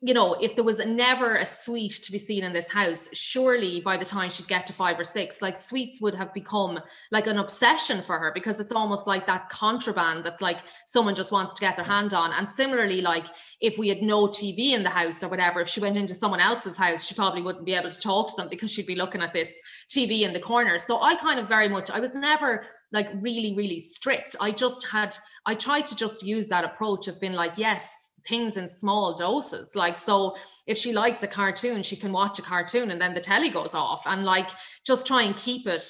you 0.00 0.14
know, 0.14 0.34
if 0.34 0.54
there 0.54 0.64
was 0.64 0.84
never 0.86 1.34
a 1.34 1.44
sweet 1.44 1.90
to 1.90 2.12
be 2.12 2.18
seen 2.18 2.44
in 2.44 2.52
this 2.52 2.70
house, 2.70 3.08
surely 3.12 3.80
by 3.80 3.96
the 3.96 4.04
time 4.04 4.30
she'd 4.30 4.46
get 4.46 4.64
to 4.66 4.72
five 4.72 4.98
or 4.98 5.02
six, 5.02 5.42
like 5.42 5.56
sweets 5.56 6.00
would 6.00 6.14
have 6.14 6.32
become 6.32 6.78
like 7.10 7.26
an 7.26 7.38
obsession 7.38 8.00
for 8.00 8.16
her 8.16 8.30
because 8.32 8.60
it's 8.60 8.72
almost 8.72 9.08
like 9.08 9.26
that 9.26 9.48
contraband 9.48 10.22
that 10.22 10.40
like 10.40 10.60
someone 10.84 11.16
just 11.16 11.32
wants 11.32 11.54
to 11.54 11.60
get 11.60 11.74
their 11.74 11.84
hand 11.84 12.14
on. 12.14 12.32
And 12.32 12.48
similarly, 12.48 13.00
like 13.00 13.26
if 13.60 13.76
we 13.76 13.88
had 13.88 14.00
no 14.00 14.28
TV 14.28 14.70
in 14.70 14.84
the 14.84 14.88
house 14.88 15.24
or 15.24 15.28
whatever, 15.28 15.62
if 15.62 15.68
she 15.68 15.80
went 15.80 15.96
into 15.96 16.14
someone 16.14 16.40
else's 16.40 16.76
house, 16.76 17.04
she 17.04 17.16
probably 17.16 17.42
wouldn't 17.42 17.66
be 17.66 17.74
able 17.74 17.90
to 17.90 18.00
talk 18.00 18.28
to 18.28 18.36
them 18.36 18.48
because 18.48 18.70
she'd 18.70 18.86
be 18.86 18.94
looking 18.94 19.20
at 19.20 19.32
this 19.32 19.52
TV 19.88 20.20
in 20.20 20.32
the 20.32 20.38
corner. 20.38 20.78
So 20.78 21.02
I 21.02 21.16
kind 21.16 21.40
of 21.40 21.48
very 21.48 21.68
much, 21.68 21.90
I 21.90 21.98
was 21.98 22.14
never 22.14 22.64
like 22.92 23.08
really, 23.20 23.56
really 23.56 23.80
strict. 23.80 24.36
I 24.40 24.52
just 24.52 24.86
had, 24.86 25.18
I 25.44 25.56
tried 25.56 25.88
to 25.88 25.96
just 25.96 26.22
use 26.22 26.46
that 26.48 26.64
approach 26.64 27.08
of 27.08 27.20
being 27.20 27.32
like, 27.32 27.58
yes, 27.58 28.07
things 28.28 28.56
in 28.56 28.68
small 28.68 29.16
doses. 29.16 29.74
Like, 29.74 29.98
so 29.98 30.36
if 30.66 30.78
she 30.78 30.92
likes 30.92 31.22
a 31.22 31.28
cartoon, 31.28 31.82
she 31.82 31.96
can 31.96 32.12
watch 32.12 32.38
a 32.38 32.42
cartoon 32.42 32.90
and 32.90 33.00
then 33.00 33.14
the 33.14 33.20
telly 33.20 33.50
goes 33.50 33.74
off 33.74 34.06
and 34.06 34.24
like 34.24 34.50
just 34.84 35.06
try 35.06 35.22
and 35.22 35.36
keep 35.36 35.66
it 35.66 35.82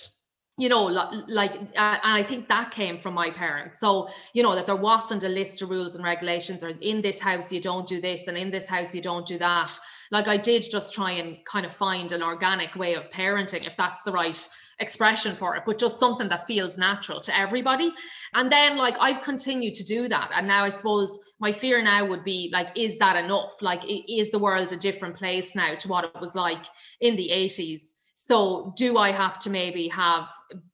you 0.58 0.68
know 0.68 0.84
like 1.28 1.54
and 1.54 1.70
i 1.76 2.22
think 2.22 2.48
that 2.48 2.72
came 2.72 2.98
from 2.98 3.14
my 3.14 3.30
parents 3.30 3.78
so 3.78 4.08
you 4.34 4.42
know 4.42 4.56
that 4.56 4.66
there 4.66 4.76
wasn't 4.76 5.22
a 5.22 5.28
list 5.28 5.62
of 5.62 5.70
rules 5.70 5.94
and 5.94 6.04
regulations 6.04 6.64
or 6.64 6.70
in 6.80 7.00
this 7.00 7.20
house 7.20 7.52
you 7.52 7.60
don't 7.60 7.86
do 7.86 8.00
this 8.00 8.26
and 8.26 8.36
in 8.36 8.50
this 8.50 8.68
house 8.68 8.92
you 8.94 9.00
don't 9.00 9.24
do 9.24 9.38
that 9.38 9.78
like 10.10 10.28
i 10.28 10.36
did 10.36 10.64
just 10.70 10.94
try 10.94 11.12
and 11.12 11.38
kind 11.44 11.66
of 11.66 11.72
find 11.72 12.12
an 12.12 12.22
organic 12.22 12.74
way 12.76 12.94
of 12.94 13.10
parenting 13.10 13.66
if 13.66 13.76
that's 13.76 14.02
the 14.02 14.12
right 14.12 14.48
expression 14.80 15.34
for 15.34 15.56
it, 15.56 15.64
but 15.66 15.78
just 15.78 15.98
something 15.98 16.28
that 16.28 16.46
feels 16.46 16.78
natural 16.78 17.20
to 17.20 17.36
everybody. 17.36 17.92
And 18.34 18.50
then, 18.50 18.76
like, 18.76 18.96
I've 19.00 19.20
continued 19.22 19.74
to 19.74 19.84
do 19.84 20.08
that. 20.08 20.30
And 20.34 20.46
now 20.46 20.64
I 20.64 20.68
suppose 20.68 21.18
my 21.40 21.52
fear 21.52 21.82
now 21.82 22.06
would 22.06 22.24
be 22.24 22.50
like, 22.52 22.68
is 22.76 22.98
that 22.98 23.22
enough? 23.22 23.60
Like, 23.60 23.82
is 23.86 24.30
the 24.30 24.38
world 24.38 24.72
a 24.72 24.76
different 24.76 25.16
place 25.16 25.54
now 25.54 25.74
to 25.74 25.88
what 25.88 26.04
it 26.04 26.20
was 26.20 26.34
like 26.34 26.64
in 27.00 27.16
the 27.16 27.28
80s? 27.32 27.92
So, 28.14 28.72
do 28.76 28.98
I 28.98 29.12
have 29.12 29.38
to 29.40 29.50
maybe 29.50 29.88
have 29.88 30.28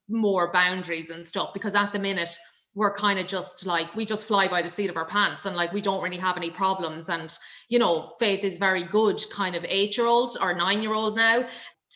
more 0.08 0.52
boundaries 0.52 1.10
and 1.10 1.26
stuff? 1.26 1.52
Because 1.54 1.74
at 1.74 1.92
the 1.92 1.98
minute, 1.98 2.36
we're 2.74 2.94
kind 2.94 3.18
of 3.18 3.26
just 3.26 3.66
like 3.66 3.94
we 3.94 4.04
just 4.04 4.26
fly 4.26 4.48
by 4.48 4.60
the 4.60 4.68
seat 4.68 4.90
of 4.90 4.96
our 4.96 5.04
pants 5.04 5.46
and 5.46 5.56
like 5.56 5.72
we 5.72 5.80
don't 5.80 6.02
really 6.02 6.16
have 6.16 6.36
any 6.36 6.50
problems. 6.50 7.08
And 7.08 7.36
you 7.68 7.78
know 7.78 8.12
faith 8.18 8.44
is 8.44 8.58
very 8.58 8.84
good 8.84 9.20
kind 9.30 9.54
of 9.54 9.64
eight 9.68 9.96
year 9.96 10.06
old 10.06 10.36
or 10.40 10.54
nine 10.54 10.82
year 10.82 10.94
old 10.94 11.16
now. 11.16 11.46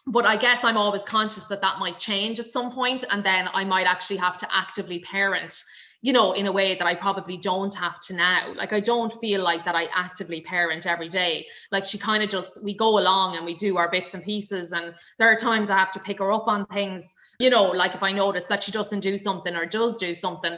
But 0.07 0.25
I 0.25 0.37
guess 0.37 0.65
I'm 0.65 0.77
always 0.77 1.03
conscious 1.03 1.47
that 1.47 1.61
that 1.61 1.79
might 1.79 1.99
change 1.99 2.41
at 2.41 2.51
some 2.51 2.73
point, 2.73 3.05
and 3.11 3.23
then 3.23 3.49
I 3.53 3.65
might 3.65 3.87
actually 3.87 4.17
have 4.17 4.39
to 4.39 4.49
actively 4.55 5.01
parent, 5.01 5.63
you 6.01 6.13
know, 6.13 6.33
in 6.33 6.47
a 6.47 6.53
way 6.53 6.77
that 6.77 6.87
I 6.87 6.95
probably 6.95 7.37
don't 7.37 7.75
have 7.75 7.99
to 8.01 8.15
now. 8.15 8.55
Like 8.55 8.73
I 8.73 8.81
don't 8.81 9.13
feel 9.13 9.43
like 9.43 9.65
that 9.65 9.75
I 9.75 9.89
actively 9.93 10.41
parent 10.41 10.87
every 10.87 11.09
day. 11.09 11.47
Like 11.73 11.85
she 11.85 11.99
kind 11.99 12.23
of 12.23 12.29
just 12.29 12.63
we 12.63 12.75
go 12.75 12.99
along 12.99 13.37
and 13.37 13.45
we 13.45 13.55
do 13.55 13.77
our 13.79 13.91
bits 13.91 14.15
and 14.15 14.23
pieces, 14.23 14.73
and 14.73 14.95
there 15.19 15.31
are 15.31 15.37
times 15.37 15.71
I 15.71 15.79
have 15.79 15.91
to 15.93 16.01
pick 16.01 16.21
her 16.21 16.33
up 16.33 16.47
on 16.47 16.67
things, 16.67 17.15
you 17.41 17.51
know, 17.51 17.65
like 17.65 17.95
if 17.95 18.03
I 18.03 18.13
notice 18.13 18.45
that 18.47 18.63
she 18.63 18.71
doesn't 18.71 19.01
do 19.01 19.17
something 19.17 19.57
or 19.57 19.67
does 19.67 19.97
do 19.97 20.15
something, 20.15 20.57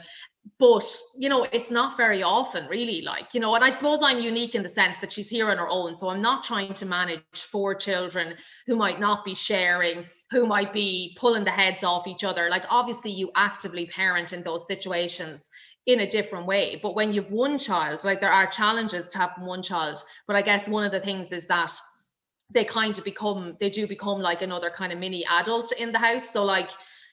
but 0.58 0.84
you 1.18 1.28
know 1.28 1.46
it's 1.52 1.70
not 1.70 1.96
very 1.96 2.22
often 2.22 2.66
really 2.68 3.02
like 3.02 3.34
you 3.34 3.40
know 3.40 3.54
and 3.54 3.64
i 3.64 3.70
suppose 3.70 4.02
i'm 4.02 4.20
unique 4.20 4.54
in 4.54 4.62
the 4.62 4.68
sense 4.68 4.96
that 4.98 5.12
she's 5.12 5.28
here 5.28 5.50
on 5.50 5.58
her 5.58 5.68
own 5.68 5.94
so 5.94 6.08
i'm 6.08 6.22
not 6.22 6.42
trying 6.42 6.72
to 6.72 6.86
manage 6.86 7.20
four 7.34 7.74
children 7.74 8.34
who 8.66 8.74
might 8.74 8.98
not 8.98 9.24
be 9.24 9.34
sharing 9.34 10.04
who 10.30 10.46
might 10.46 10.72
be 10.72 11.16
pulling 11.18 11.44
the 11.44 11.50
heads 11.50 11.84
off 11.84 12.06
each 12.06 12.24
other. 12.24 12.48
Like 12.48 12.64
obviously 12.70 13.10
you 13.10 13.30
actively 13.36 13.86
parent 13.86 14.32
in 14.32 14.42
those 14.42 14.66
situations 14.66 15.48
in 15.86 16.00
a 16.00 16.06
different 16.06 16.46
way 16.46 16.78
but 16.82 16.94
when 16.94 17.12
you've 17.12 17.32
one 17.32 17.58
child 17.58 18.04
like 18.04 18.20
there 18.20 18.32
are 18.32 18.46
challenges 18.46 19.08
to 19.10 19.18
having 19.18 19.46
one 19.46 19.62
child 19.62 20.02
but 20.26 20.36
i 20.36 20.42
guess 20.42 20.68
one 20.68 20.84
of 20.84 20.92
the 20.92 21.00
things 21.00 21.32
is 21.32 21.46
that 21.46 21.72
they 22.52 22.64
kind 22.64 22.98
of 22.98 23.04
become 23.04 23.56
they 23.60 23.70
do 23.70 23.86
become 23.86 24.20
like 24.20 24.42
another 24.42 24.70
kind 24.70 24.92
of 24.92 24.98
mini 24.98 25.24
adult 25.38 25.72
in 25.72 25.92
the 25.92 25.98
house. 25.98 26.30
So 26.30 26.44
like 26.44 26.70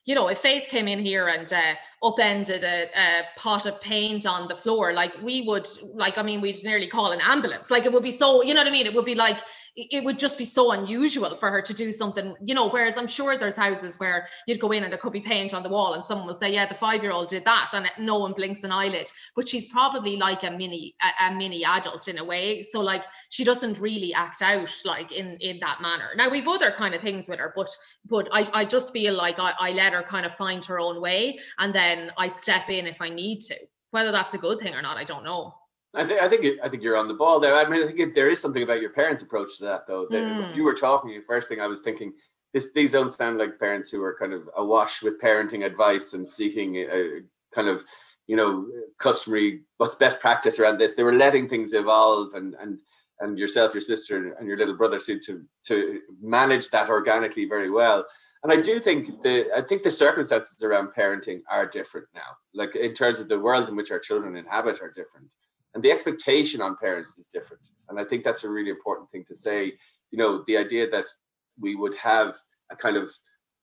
you 0.08 0.16
know, 0.16 0.30
if 0.30 0.40
Faith 0.40 0.70
came 0.70 0.88
in 0.88 1.00
here 1.00 1.28
and 1.28 1.52
uh, 1.52 1.76
upended 2.02 2.64
a, 2.64 2.86
a, 2.98 3.24
pot 3.36 3.66
of 3.66 3.80
paint 3.82 4.26
on 4.26 4.48
the 4.48 4.56
floor, 4.56 4.94
like 4.94 5.14
we 5.22 5.42
would, 5.42 5.68
like, 5.94 6.18
I 6.18 6.24
mean, 6.24 6.40
we'd 6.40 6.64
nearly 6.64 6.88
call 6.88 7.12
an 7.12 7.20
ambulance. 7.22 7.70
Like 7.70 7.86
it 7.86 7.92
would 7.92 8.04
be 8.04 8.12
so, 8.12 8.42
you 8.42 8.54
know 8.54 8.62
what 8.62 8.68
I 8.68 8.72
mean? 8.72 8.88
It 8.88 8.96
would 8.96 9.04
be 9.04 9.16
like, 9.16 9.42
it 9.78 10.04
would 10.04 10.18
just 10.18 10.40
be 10.40 10.46
so 10.46 10.72
unusual 10.72 11.36
for 11.36 11.52
her 11.52 11.62
to 11.62 11.74
do 11.74 11.92
something, 11.92 12.36
you 12.44 12.56
know. 12.56 12.68
Whereas 12.68 12.98
I'm 12.98 13.06
sure 13.06 13.38
there's 13.38 13.56
houses 13.56 14.00
where 14.00 14.28
you'd 14.48 14.60
go 14.60 14.72
in 14.72 14.84
and 14.84 14.92
there 14.92 14.98
could 14.98 15.14
be 15.14 15.22
paint 15.22 15.54
on 15.54 15.62
the 15.62 15.70
wall, 15.70 15.94
and 15.94 16.04
someone 16.04 16.26
will 16.26 16.34
say, 16.34 16.52
"Yeah, 16.52 16.66
the 16.66 16.74
five-year-old 16.74 17.28
did 17.28 17.46
that," 17.46 17.72
and 17.76 17.88
no 18.00 18.18
one 18.18 18.34
blinks 18.34 18.64
an 18.64 18.72
eyelid. 18.72 19.12
But 19.36 19.48
she's 19.48 19.68
probably 19.68 20.18
like 20.18 20.42
a 20.42 20.50
mini, 20.50 20.96
a, 21.04 21.28
a 21.28 21.36
mini 21.36 21.64
adult 21.64 22.08
in 22.08 22.18
a 22.18 22.24
way. 22.24 22.64
So 22.64 22.82
like 22.82 23.04
she 23.30 23.44
doesn't 23.44 23.80
really 23.80 24.16
act 24.16 24.42
out 24.42 24.74
like 24.84 25.12
in 25.12 25.38
in 25.42 25.60
that 25.60 25.80
manner. 25.80 26.10
Now 26.16 26.30
we've 26.30 26.48
other 26.48 26.72
kind 26.72 26.96
of 26.96 27.02
things 27.02 27.30
with 27.30 27.38
her, 27.38 27.54
but 27.56 27.70
but 28.10 28.28
I 28.32 28.50
I 28.54 28.66
just 28.66 28.92
feel 28.92 29.14
like 29.14 29.40
I, 29.40 29.54
I 29.60 29.72
let 29.74 29.94
her 29.94 29.97
kind 30.04 30.26
of 30.26 30.34
find 30.34 30.64
her 30.66 30.80
own 30.80 31.02
way, 31.02 31.40
and 31.60 31.74
then 31.74 32.12
I 32.18 32.28
step 32.28 32.70
in 32.70 32.88
if 32.88 33.02
I 33.02 33.10
need 33.10 33.42
to. 33.42 33.56
Whether 33.92 34.12
that's 34.12 34.34
a 34.34 34.38
good 34.38 34.60
thing 34.60 34.76
or 34.76 34.82
not, 34.82 34.98
I 34.98 35.04
don't 35.04 35.24
know. 35.24 35.56
I 35.96 36.06
think 36.06 36.22
I 36.22 36.28
think 36.28 36.60
I 36.64 36.70
think 36.70 36.84
you're 36.84 36.98
on 36.98 37.08
the 37.08 37.14
ball 37.14 37.40
there. 37.40 37.56
I 37.56 37.68
mean, 37.68 37.84
I 37.84 37.92
think 37.92 38.14
there 38.14 38.30
is 38.30 38.42
something 38.42 38.64
about 38.64 38.82
your 38.82 38.92
parents' 38.92 39.22
approach 39.22 39.58
to 39.58 39.66
that, 39.66 39.88
though. 39.88 40.06
That 40.10 40.22
mm. 40.22 40.56
You 40.56 40.64
were 40.64 40.74
talking. 40.74 41.12
The 41.12 41.22
first 41.22 41.48
thing 41.50 41.62
I 41.62 41.68
was 41.68 41.82
thinking, 41.82 42.14
this 42.54 42.72
these 42.72 42.92
don't 42.92 43.12
sound 43.12 43.38
like 43.38 43.60
parents 43.60 43.90
who 43.90 44.04
are 44.04 44.16
kind 44.20 44.34
of 44.34 44.50
awash 44.58 45.02
with 45.02 45.22
parenting 45.22 45.66
advice 45.66 46.14
and 46.14 46.28
seeking 46.28 46.76
a, 46.78 47.22
kind 47.54 47.68
of 47.68 47.84
you 48.28 48.36
know 48.36 48.68
customary 48.98 49.62
what's 49.78 49.96
best 49.96 50.20
practice 50.20 50.60
around 50.60 50.78
this. 50.78 50.96
They 50.96 51.04
were 51.04 51.16
letting 51.16 51.48
things 51.48 51.74
evolve, 51.74 52.34
and 52.34 52.54
and 52.56 52.80
and 53.20 53.40
yourself, 53.40 53.74
your 53.74 53.82
sister, 53.82 54.34
and 54.38 54.48
your 54.48 54.58
little 54.58 54.78
brother 54.78 55.00
seem 55.00 55.20
to 55.22 55.44
to 55.66 56.02
manage 56.22 56.70
that 56.70 56.90
organically 56.90 57.46
very 57.46 57.70
well. 57.70 58.06
And 58.44 58.52
I 58.52 58.62
do 58.62 58.80
think 58.80 59.24
the 59.24 59.48
I 59.56 59.62
think 59.62 59.84
the 59.84 59.92
circumstances 59.92 60.62
around 60.64 60.90
parenting 60.98 61.42
are 61.50 61.66
different 61.66 62.08
now. 62.14 62.38
Like 62.54 62.76
in 62.76 62.94
terms 62.94 63.20
of 63.20 63.30
the 63.30 63.40
world 63.40 63.68
in 63.68 63.76
which 63.76 63.92
our 63.92 64.00
children 64.00 64.36
inhabit 64.36 64.82
are 64.82 64.92
different. 64.92 65.28
And 65.74 65.84
the 65.84 65.92
expectation 65.92 66.62
on 66.62 66.78
parents 66.78 67.18
is 67.18 67.28
different. 67.28 67.64
And 67.90 68.00
i 68.00 68.04
think 68.04 68.24
that's 68.24 68.44
a 68.44 68.50
really 68.50 68.70
important 68.70 69.10
thing 69.10 69.26
to 69.28 69.36
say. 69.36 69.74
You 70.12 70.18
know 70.18 70.44
the 70.48 70.58
idea 70.58 70.90
that 70.90 71.06
we 71.60 71.76
would 71.76 71.96
have 71.96 72.36
a 72.72 72.76
kind 72.76 72.98
of 72.98 73.12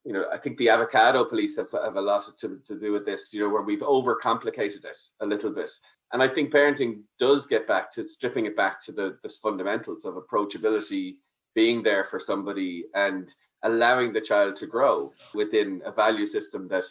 you 0.05 0.13
know 0.13 0.27
i 0.33 0.37
think 0.37 0.59
the 0.59 0.69
avocado 0.69 1.25
police 1.25 1.57
have, 1.57 1.71
have 1.73 1.97
a 1.97 2.01
lot 2.01 2.25
to, 2.39 2.61
to 2.67 2.79
do 2.79 2.93
with 2.93 3.07
this 3.07 3.33
you 3.33 3.41
know 3.41 3.49
where 3.49 3.63
we've 3.63 3.81
overcomplicated 3.81 4.85
it 4.85 4.99
a 5.21 5.27
little 5.27 5.51
bit. 5.51 5.71
And 6.13 6.23
i 6.23 6.29
think 6.29 6.53
parenting 6.53 7.03
does 7.19 7.47
get 7.47 7.67
back 7.67 7.91
to 7.93 8.05
stripping 8.05 8.47
it 8.47 8.57
back 8.57 8.85
to 8.85 8.93
the, 8.93 9.19
the 9.23 9.29
fundamentals 9.29 10.05
of 10.05 10.15
approachability 10.15 11.17
being 11.55 11.83
there 11.83 12.05
for 12.05 12.19
somebody 12.21 12.85
and 12.95 13.33
allowing 13.65 14.13
the 14.13 14.21
child 14.21 14.55
to 14.57 14.67
grow 14.67 15.13
within 15.35 15.83
a 15.85 15.91
value 15.91 16.27
system 16.27 16.69
that 16.69 16.85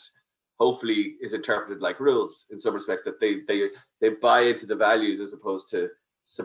hopefully 0.60 1.16
is 1.22 1.34
interpreted 1.34 1.82
like 1.82 2.00
rules 2.00 2.48
in 2.52 2.60
some 2.60 2.74
respects 2.74 3.04
that 3.04 3.20
they 3.20 3.38
they 3.48 3.70
they 4.02 4.10
buy 4.10 4.42
into 4.42 4.66
the 4.66 4.76
values 4.76 5.20
as 5.20 5.34
opposed 5.34 5.70
to 5.70 5.90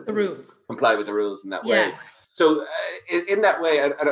the 0.05 0.13
rules 0.13 0.59
comply 0.67 0.95
with 0.95 1.05
the 1.05 1.13
rules 1.13 1.43
in 1.43 1.49
that 1.49 1.65
yeah. 1.65 1.89
way 1.89 1.93
so 2.31 2.61
uh, 2.61 2.65
in, 3.09 3.25
in, 3.27 3.41
that 3.41 3.59
way 3.61 3.81
I, 3.81 3.87
I, 3.87 4.03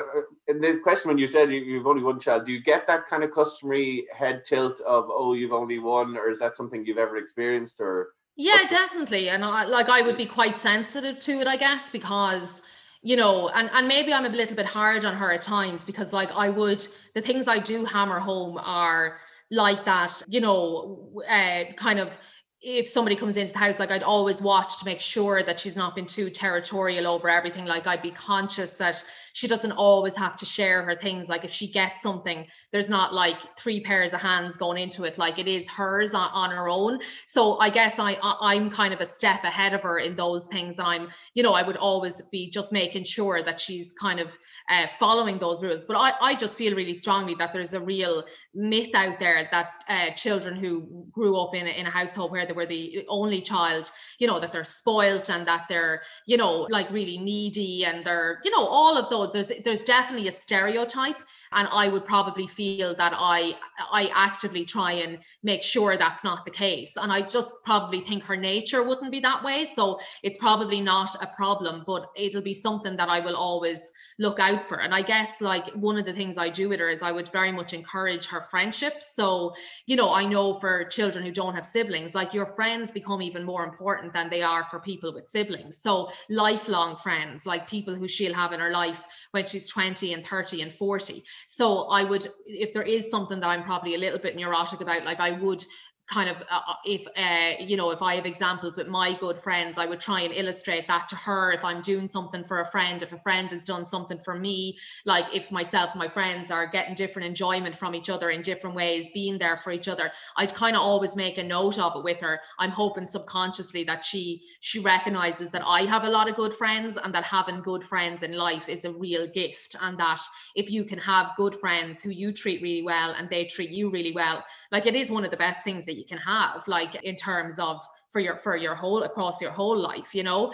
the 0.47 0.79
question 0.81 1.09
when 1.09 1.17
you 1.17 1.27
said 1.27 1.51
you, 1.51 1.59
you've 1.59 1.87
only 1.87 2.03
one 2.03 2.19
child 2.19 2.45
do 2.45 2.51
you 2.51 2.61
get 2.61 2.87
that 2.87 3.07
kind 3.07 3.23
of 3.23 3.31
customary 3.33 4.07
head 4.15 4.43
tilt 4.45 4.79
of 4.81 5.05
oh 5.09 5.33
you've 5.33 5.53
only 5.53 5.79
one 5.79 6.15
or 6.15 6.29
is 6.29 6.39
that 6.39 6.55
something 6.55 6.85
you've 6.85 6.97
ever 6.97 7.17
experienced 7.17 7.81
or 7.81 8.09
yeah 8.37 8.65
definitely 8.69 9.29
and 9.29 9.43
I, 9.43 9.65
like 9.65 9.89
i 9.89 10.01
would 10.01 10.17
be 10.17 10.25
quite 10.25 10.57
sensitive 10.57 11.19
to 11.19 11.41
it 11.41 11.47
i 11.47 11.57
guess 11.57 11.89
because 11.89 12.61
you 13.01 13.15
know 13.15 13.49
and 13.49 13.69
and 13.73 13.87
maybe 13.87 14.13
i'm 14.13 14.25
a 14.25 14.29
little 14.29 14.55
bit 14.55 14.65
hard 14.65 15.05
on 15.05 15.15
her 15.15 15.31
at 15.33 15.41
times 15.41 15.83
because 15.83 16.13
like 16.13 16.31
i 16.35 16.49
would 16.49 16.85
the 17.13 17.21
things 17.21 17.47
i 17.47 17.57
do 17.57 17.85
hammer 17.85 18.19
home 18.19 18.57
are 18.63 19.17
like 19.49 19.85
that, 19.85 20.21
you 20.27 20.41
know, 20.41 21.23
uh, 21.29 21.63
kind 21.75 21.99
of 21.99 22.17
if 22.61 22.89
somebody 22.89 23.15
comes 23.15 23.37
into 23.37 23.53
the 23.53 23.59
house, 23.59 23.79
like 23.79 23.91
I'd 23.91 24.01
always 24.01 24.41
watch 24.41 24.79
to 24.79 24.85
make 24.85 24.99
sure 24.99 25.43
that 25.43 25.59
she's 25.59 25.75
not 25.75 25.95
been 25.95 26.07
too 26.07 26.31
territorial 26.31 27.05
over 27.05 27.29
everything. 27.29 27.65
Like 27.65 27.85
I'd 27.85 28.01
be 28.01 28.09
conscious 28.09 28.73
that 28.75 29.03
she 29.33 29.47
doesn't 29.47 29.73
always 29.73 30.17
have 30.17 30.35
to 30.37 30.45
share 30.45 30.81
her 30.81 30.95
things. 30.95 31.29
Like 31.29 31.45
if 31.45 31.51
she 31.51 31.67
gets 31.67 32.01
something, 32.01 32.47
there's 32.71 32.89
not 32.89 33.13
like 33.13 33.39
three 33.59 33.79
pairs 33.79 34.13
of 34.13 34.21
hands 34.21 34.57
going 34.57 34.81
into 34.81 35.03
it. 35.03 35.19
Like 35.19 35.37
it 35.37 35.47
is 35.47 35.69
hers 35.69 36.15
on, 36.15 36.31
on 36.33 36.49
her 36.49 36.67
own. 36.67 36.99
So 37.25 37.59
I 37.59 37.69
guess 37.69 37.99
I, 37.99 38.17
I 38.41 38.55
am 38.55 38.71
kind 38.71 38.91
of 38.91 39.01
a 39.01 39.05
step 39.05 39.43
ahead 39.43 39.75
of 39.75 39.83
her 39.83 39.99
in 39.99 40.15
those 40.15 40.45
things. 40.45 40.79
And 40.79 40.87
I'm, 40.87 41.09
you 41.35 41.43
know, 41.43 41.53
I 41.53 41.61
would 41.61 41.77
always 41.77 42.23
be 42.31 42.49
just 42.49 42.73
making 42.73 43.03
sure 43.03 43.43
that 43.43 43.59
she's 43.59 43.93
kind 43.93 44.19
of 44.19 44.35
uh, 44.69 44.87
following 44.87 45.37
those 45.37 45.61
rules. 45.61 45.85
But 45.85 45.97
I, 45.97 46.13
I 46.21 46.33
just 46.33 46.57
feel 46.57 46.75
really 46.75 46.95
strongly 46.95 47.35
that 47.35 47.53
there's 47.53 47.75
a 47.75 47.79
real 47.79 48.23
myth 48.57 48.89
out 48.95 49.19
there 49.19 49.47
that 49.51 49.69
uh, 49.87 50.09
children 50.11 50.55
who 50.55 51.05
grew 51.11 51.37
up 51.37 51.53
in 51.53 51.67
a, 51.67 51.69
in 51.69 51.85
a 51.85 51.91
household 51.91 52.31
where 52.31 52.45
they 52.45 52.53
were 52.53 52.65
the 52.65 53.05
only 53.07 53.41
child, 53.41 53.91
you 54.17 54.25
know, 54.25 54.39
that 54.39 54.51
they're 54.51 54.63
spoiled 54.63 55.29
and 55.29 55.47
that 55.47 55.67
they're, 55.69 56.01
you 56.25 56.37
know, 56.37 56.67
like 56.71 56.89
really 56.89 57.19
needy 57.19 57.85
and 57.85 58.03
they're, 58.03 58.39
you 58.43 58.49
know, 58.49 58.65
all 58.65 58.97
of 58.97 59.09
those. 59.09 59.31
There's 59.31 59.63
there's 59.63 59.83
definitely 59.83 60.27
a 60.27 60.31
stereotype 60.31 61.17
and 61.53 61.67
i 61.71 61.87
would 61.87 62.05
probably 62.05 62.47
feel 62.47 62.95
that 62.95 63.13
i 63.15 63.55
i 63.91 64.09
actively 64.13 64.65
try 64.65 64.93
and 64.93 65.19
make 65.43 65.63
sure 65.63 65.97
that's 65.97 66.23
not 66.23 66.45
the 66.45 66.51
case. 66.51 66.97
And 66.97 67.11
i 67.11 67.21
just 67.21 67.55
probably 67.63 68.01
think 68.01 68.23
her 68.23 68.35
nature 68.37 68.83
wouldn't 68.83 69.11
be 69.11 69.19
that 69.21 69.43
way. 69.43 69.65
So 69.65 69.99
it's 70.23 70.37
probably 70.37 70.81
not 70.81 71.15
a 71.21 71.27
problem 71.35 71.83
but 71.85 72.07
it'll 72.15 72.41
be 72.41 72.53
something 72.53 72.97
that 72.97 73.09
i 73.09 73.19
will 73.19 73.35
always 73.35 73.91
look 74.19 74.39
out 74.39 74.63
for. 74.63 74.81
And 74.81 74.93
i 74.93 75.01
guess 75.01 75.41
like 75.41 75.67
one 75.69 75.97
of 75.97 76.05
the 76.05 76.13
things 76.13 76.37
i 76.37 76.49
do 76.49 76.69
with 76.69 76.79
her 76.79 76.89
is 76.89 77.01
i 77.01 77.11
would 77.11 77.29
very 77.29 77.51
much 77.51 77.73
encourage 77.73 78.27
her 78.27 78.41
friendships. 78.41 79.15
So 79.15 79.53
you 79.85 79.95
know 79.95 80.13
i 80.13 80.25
know 80.25 80.53
for 80.53 80.85
children 80.85 81.25
who 81.25 81.31
don't 81.31 81.55
have 81.55 81.65
siblings 81.65 82.15
like 82.15 82.33
your 82.33 82.45
friends 82.45 82.91
become 82.91 83.21
even 83.21 83.43
more 83.43 83.63
important 83.63 84.13
than 84.13 84.29
they 84.29 84.41
are 84.41 84.63
for 84.69 84.79
people 84.79 85.13
with 85.13 85.27
siblings. 85.27 85.77
So 85.77 86.09
lifelong 86.29 86.97
friends 86.97 87.45
like 87.45 87.67
people 87.67 87.95
who 87.95 88.07
she'll 88.07 88.33
have 88.33 88.53
in 88.53 88.59
her 88.59 88.71
life 88.71 89.05
when 89.31 89.45
she's 89.45 89.69
20 89.69 90.13
and 90.13 90.25
30 90.25 90.61
and 90.61 90.73
40 90.73 91.23
so 91.45 91.87
I 91.89 92.03
would, 92.03 92.27
if 92.47 92.73
there 92.73 92.83
is 92.83 93.09
something 93.09 93.39
that 93.39 93.49
I'm 93.49 93.63
probably 93.63 93.95
a 93.95 93.99
little 93.99 94.19
bit 94.19 94.35
neurotic 94.35 94.81
about, 94.81 95.05
like 95.05 95.19
I 95.19 95.31
would 95.31 95.63
kind 96.07 96.29
of 96.29 96.41
uh, 96.49 96.61
uh, 96.67 96.73
if 96.85 97.05
uh, 97.17 97.61
you 97.61 97.75
know 97.75 97.91
if 97.91 98.01
i 98.01 98.15
have 98.15 98.25
examples 98.25 98.77
with 98.77 98.87
my 98.87 99.13
good 99.19 99.37
friends 99.37 99.77
i 99.77 99.85
would 99.85 99.99
try 99.99 100.21
and 100.21 100.33
illustrate 100.33 100.87
that 100.87 101.07
to 101.07 101.15
her. 101.15 101.51
If 101.51 101.65
i'm 101.65 101.81
doing 101.81 102.07
something 102.07 102.43
for 102.43 102.61
a 102.61 102.65
friend 102.65 103.03
if 103.03 103.11
a 103.11 103.17
friend 103.17 103.51
has 103.51 103.63
done 103.63 103.85
something 103.85 104.19
for 104.19 104.37
me 104.37 104.77
like 105.05 105.35
if 105.35 105.51
myself 105.51 105.91
and 105.91 105.99
my 105.99 106.07
friends 106.07 106.49
are 106.49 106.67
getting 106.67 106.95
different 106.95 107.27
enjoyment 107.27 107.75
from 107.75 107.93
each 107.93 108.09
other 108.09 108.29
in 108.29 108.41
different 108.41 108.75
ways 108.75 109.09
being 109.13 109.37
there 109.37 109.57
for 109.57 109.71
each 109.71 109.87
other 109.87 110.11
i'd 110.37 110.53
kind 110.53 110.75
of 110.75 110.81
always 110.81 111.15
make 111.15 111.37
a 111.37 111.43
note 111.43 111.77
of 111.79 111.95
it 111.95 112.03
with 112.03 112.21
her. 112.21 112.39
I'm 112.59 112.71
hoping 112.71 113.05
subconsciously 113.05 113.83
that 113.85 114.03
she 114.03 114.43
she 114.61 114.79
recognizes 114.79 115.49
that 115.51 115.63
i 115.65 115.81
have 115.81 116.05
a 116.05 116.09
lot 116.09 116.29
of 116.29 116.35
good 116.35 116.53
friends 116.53 116.97
and 116.97 117.13
that 117.13 117.23
having 117.25 117.61
good 117.61 117.83
friends 117.83 118.23
in 118.23 118.31
life 118.31 118.69
is 118.69 118.85
a 118.85 118.93
real 118.93 119.27
gift 119.27 119.75
and 119.81 119.97
that 119.97 120.21
if 120.55 120.71
you 120.71 120.85
can 120.85 120.99
have 120.99 121.33
good 121.35 121.55
friends 121.55 122.01
who 122.01 122.11
you 122.11 122.31
treat 122.31 122.61
really 122.61 122.83
well 122.83 123.11
and 123.11 123.29
they 123.29 123.45
treat 123.45 123.71
you 123.71 123.89
really 123.89 124.13
well 124.13 124.43
like 124.71 124.85
it 124.85 124.95
is 124.95 125.11
one 125.11 125.25
of 125.25 125.31
the 125.31 125.37
best 125.37 125.63
things 125.63 125.85
that 125.85 125.96
you 125.97 126.05
can 126.05 126.19
have 126.19 126.63
like 126.67 126.95
in 127.03 127.15
terms 127.15 127.59
of 127.59 127.81
for 128.09 128.19
your 128.19 128.37
for 128.37 128.55
your 128.55 128.75
whole 128.75 129.03
across 129.03 129.41
your 129.41 129.51
whole 129.51 129.75
life 129.77 130.13
you 130.13 130.23
know 130.23 130.53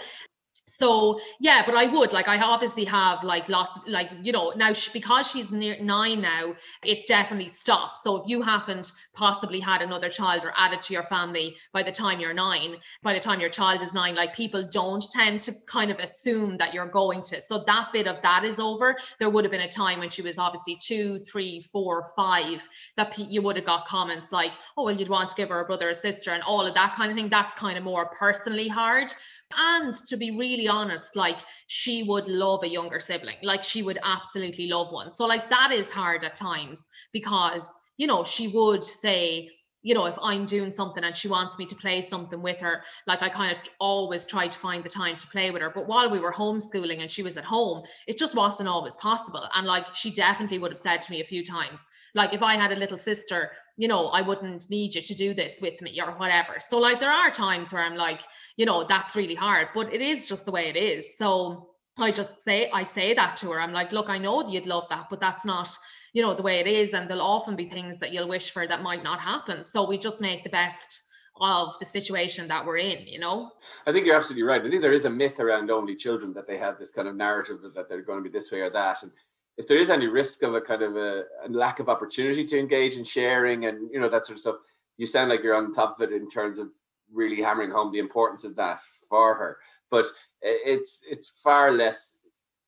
so 0.66 1.20
yeah 1.40 1.62
but 1.66 1.74
i 1.74 1.86
would 1.86 2.12
like 2.12 2.28
i 2.28 2.40
obviously 2.40 2.84
have 2.84 3.22
like 3.22 3.48
lots 3.48 3.78
like 3.86 4.10
you 4.22 4.32
know 4.32 4.52
now 4.56 4.72
she, 4.72 4.90
because 4.92 5.30
she's 5.30 5.50
near 5.50 5.76
nine 5.82 6.20
now 6.20 6.54
it 6.82 7.06
definitely 7.06 7.48
stops. 7.48 8.02
So 8.02 8.16
if 8.16 8.28
you 8.28 8.42
haven't 8.42 8.92
possibly 9.14 9.60
had 9.60 9.82
another 9.82 10.08
child 10.08 10.44
or 10.44 10.52
added 10.56 10.82
to 10.82 10.92
your 10.92 11.02
family 11.02 11.56
by 11.72 11.82
the 11.82 11.92
time 11.92 12.20
you're 12.20 12.34
nine 12.34 12.76
by 13.02 13.14
the 13.14 13.20
time 13.20 13.40
your 13.40 13.50
child 13.50 13.82
is 13.82 13.94
nine 13.94 14.14
like 14.14 14.34
people 14.34 14.62
don't 14.70 15.04
tend 15.10 15.40
to 15.42 15.52
kind 15.66 15.90
of 15.90 15.98
assume 15.98 16.56
that 16.58 16.74
you're 16.74 16.86
going 16.86 17.22
to. 17.22 17.40
So 17.40 17.64
that 17.66 17.90
bit 17.92 18.06
of 18.06 18.20
that 18.22 18.44
is 18.44 18.60
over. 18.60 18.96
There 19.18 19.30
would 19.30 19.44
have 19.44 19.52
been 19.52 19.62
a 19.62 19.68
time 19.68 19.98
when 19.98 20.10
she 20.10 20.22
was 20.22 20.38
obviously 20.38 20.76
two 20.76 21.20
three 21.20 21.60
four 21.60 22.10
five 22.16 22.66
that 22.96 23.16
you 23.18 23.42
would 23.42 23.56
have 23.56 23.64
got 23.64 23.86
comments 23.86 24.32
like 24.32 24.52
oh 24.76 24.84
well 24.84 24.94
you'd 24.94 25.08
want 25.08 25.28
to 25.30 25.34
give 25.34 25.48
her 25.48 25.60
a 25.60 25.64
brother 25.64 25.90
or 25.90 25.94
sister 25.94 26.32
and 26.32 26.42
all 26.42 26.66
of 26.66 26.74
that 26.74 26.94
kind 26.94 27.10
of 27.10 27.16
thing. 27.16 27.28
That's 27.28 27.54
kind 27.54 27.78
of 27.78 27.84
more 27.84 28.06
personally 28.06 28.68
hard 28.68 29.12
and 29.56 29.94
to 29.94 30.16
be 30.16 30.30
really 30.30 30.68
honest 30.68 31.16
like 31.16 31.38
she 31.66 32.02
would 32.04 32.26
love 32.28 32.62
a 32.62 32.68
younger 32.68 33.00
sibling. 33.00 33.36
Like 33.42 33.62
she 33.62 33.82
would 33.82 33.98
absolutely 34.04 34.68
love 34.68 34.92
one. 34.92 35.10
So 35.10 35.26
like 35.26 35.50
that 35.50 35.70
is 35.72 35.90
hard 35.90 36.24
at 36.24 36.36
times 36.36 36.88
because 37.12 37.78
you 37.96 38.06
know 38.06 38.24
she 38.24 38.48
would 38.48 38.84
say 38.84 39.48
you 39.84 39.94
know 39.94 40.06
if 40.06 40.18
i'm 40.22 40.44
doing 40.46 40.70
something 40.70 41.04
and 41.04 41.14
she 41.14 41.28
wants 41.28 41.58
me 41.58 41.66
to 41.66 41.76
play 41.76 42.00
something 42.00 42.42
with 42.42 42.60
her 42.60 42.82
like 43.06 43.22
i 43.22 43.28
kind 43.28 43.52
of 43.52 43.58
always 43.78 44.26
try 44.26 44.48
to 44.48 44.58
find 44.58 44.82
the 44.82 44.88
time 44.88 45.14
to 45.14 45.26
play 45.28 45.50
with 45.50 45.62
her. 45.62 45.70
But 45.70 45.86
while 45.86 46.10
we 46.10 46.18
were 46.18 46.32
homeschooling 46.32 47.00
and 47.00 47.10
she 47.10 47.22
was 47.22 47.36
at 47.36 47.44
home 47.44 47.84
it 48.08 48.18
just 48.18 48.34
wasn't 48.34 48.68
always 48.68 48.96
possible. 48.96 49.46
And 49.54 49.66
like 49.66 49.94
she 49.94 50.10
definitely 50.10 50.58
would 50.58 50.72
have 50.72 50.78
said 50.78 51.02
to 51.02 51.12
me 51.12 51.20
a 51.20 51.24
few 51.32 51.44
times 51.44 51.88
like 52.14 52.32
if 52.32 52.42
i 52.42 52.54
had 52.54 52.72
a 52.72 52.76
little 52.76 52.98
sister 52.98 53.52
you 53.76 53.88
know 53.88 54.08
i 54.08 54.22
wouldn't 54.22 54.68
need 54.70 54.94
you 54.94 55.02
to 55.02 55.14
do 55.14 55.34
this 55.34 55.60
with 55.60 55.80
me 55.82 56.00
or 56.00 56.12
whatever. 56.12 56.54
So 56.58 56.78
like 56.78 56.98
there 56.98 57.12
are 57.12 57.30
times 57.30 57.72
where 57.72 57.84
i'm 57.84 57.96
like 57.96 58.22
you 58.56 58.66
know 58.66 58.84
that's 58.84 59.14
really 59.14 59.34
hard 59.34 59.68
but 59.74 59.92
it 59.92 60.00
is 60.00 60.26
just 60.26 60.46
the 60.46 60.52
way 60.52 60.68
it 60.68 60.76
is. 60.76 61.18
So 61.18 61.68
i 61.98 62.10
just 62.10 62.42
say 62.42 62.70
i 62.72 62.82
say 62.82 63.12
that 63.14 63.36
to 63.36 63.50
her. 63.50 63.60
I'm 63.60 63.72
like 63.72 63.92
look 63.92 64.08
i 64.08 64.18
know 64.18 64.42
that 64.42 64.50
you'd 64.50 64.66
love 64.66 64.88
that 64.88 65.08
but 65.10 65.20
that's 65.20 65.44
not 65.44 65.68
you 66.14 66.22
know 66.22 66.32
the 66.32 66.42
way 66.42 66.60
it 66.60 66.66
is 66.66 66.94
and 66.94 67.08
there'll 67.08 67.22
often 67.22 67.54
be 67.56 67.68
things 67.68 67.98
that 67.98 68.12
you'll 68.12 68.28
wish 68.28 68.50
for 68.50 68.66
that 68.66 68.82
might 68.82 69.04
not 69.04 69.20
happen. 69.20 69.62
So 69.62 69.86
we 69.86 69.98
just 69.98 70.22
make 70.22 70.42
the 70.42 70.50
best 70.50 71.10
of 71.40 71.76
the 71.80 71.84
situation 71.84 72.46
that 72.46 72.64
we're 72.64 72.78
in 72.78 73.04
you 73.06 73.18
know? 73.18 73.50
I 73.86 73.92
think 73.92 74.06
you're 74.06 74.16
absolutely 74.16 74.44
right. 74.44 74.64
I 74.64 74.70
think 74.70 74.82
there 74.82 74.92
is 74.92 75.04
a 75.04 75.10
myth 75.10 75.40
around 75.40 75.70
only 75.70 75.96
children 75.96 76.32
that 76.34 76.46
they 76.46 76.56
have 76.58 76.78
this 76.78 76.92
kind 76.92 77.08
of 77.08 77.16
narrative 77.16 77.58
that 77.74 77.88
they're 77.88 78.02
going 78.02 78.22
to 78.22 78.30
be 78.30 78.32
this 78.32 78.52
way 78.52 78.60
or 78.60 78.70
that. 78.70 79.02
And 79.02 79.10
if 79.56 79.66
there 79.66 79.78
is 79.78 79.90
any 79.90 80.06
risk 80.06 80.42
of 80.42 80.54
a 80.54 80.60
kind 80.60 80.82
of 80.82 80.96
a, 80.96 81.24
a, 81.44 81.48
lack 81.48 81.80
of 81.80 81.88
opportunity 81.88 82.44
to 82.44 82.58
engage 82.58 82.96
in 82.96 83.04
sharing 83.04 83.66
and 83.66 83.90
you 83.92 84.00
know 84.00 84.08
that 84.08 84.26
sort 84.26 84.36
of 84.36 84.40
stuff, 84.40 84.56
you 84.96 85.06
sound 85.06 85.30
like 85.30 85.42
you're 85.42 85.56
on 85.56 85.72
top 85.72 85.98
of 85.98 86.08
it 86.08 86.14
in 86.14 86.28
terms 86.28 86.58
of 86.58 86.70
really 87.12 87.42
hammering 87.42 87.70
home 87.70 87.92
the 87.92 87.98
importance 87.98 88.44
of 88.44 88.56
that 88.56 88.80
for 89.08 89.34
her. 89.34 89.58
But 89.90 90.06
it's 90.42 91.02
it's 91.08 91.32
far 91.42 91.72
less 91.72 92.18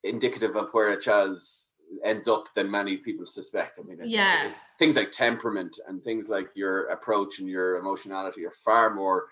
indicative 0.04 0.56
of 0.56 0.70
where 0.70 0.90
a 0.90 1.00
child 1.00 1.40
ends 2.05 2.29
up 2.29 2.46
than 2.55 2.70
many 2.70 2.96
people 2.96 3.27
suspect. 3.27 3.79
I 3.79 3.83
mean, 3.83 3.99
yeah, 4.05 4.53
things 4.79 4.96
like 4.96 5.12
temperament 5.12 5.79
and 5.88 6.03
things 6.03 6.29
like 6.29 6.49
your 6.55 6.87
approach 6.87 7.38
and 7.38 7.49
your 7.49 7.77
emotionality 7.77 8.44
are 8.44 8.51
far 8.51 8.94
more 8.94 9.27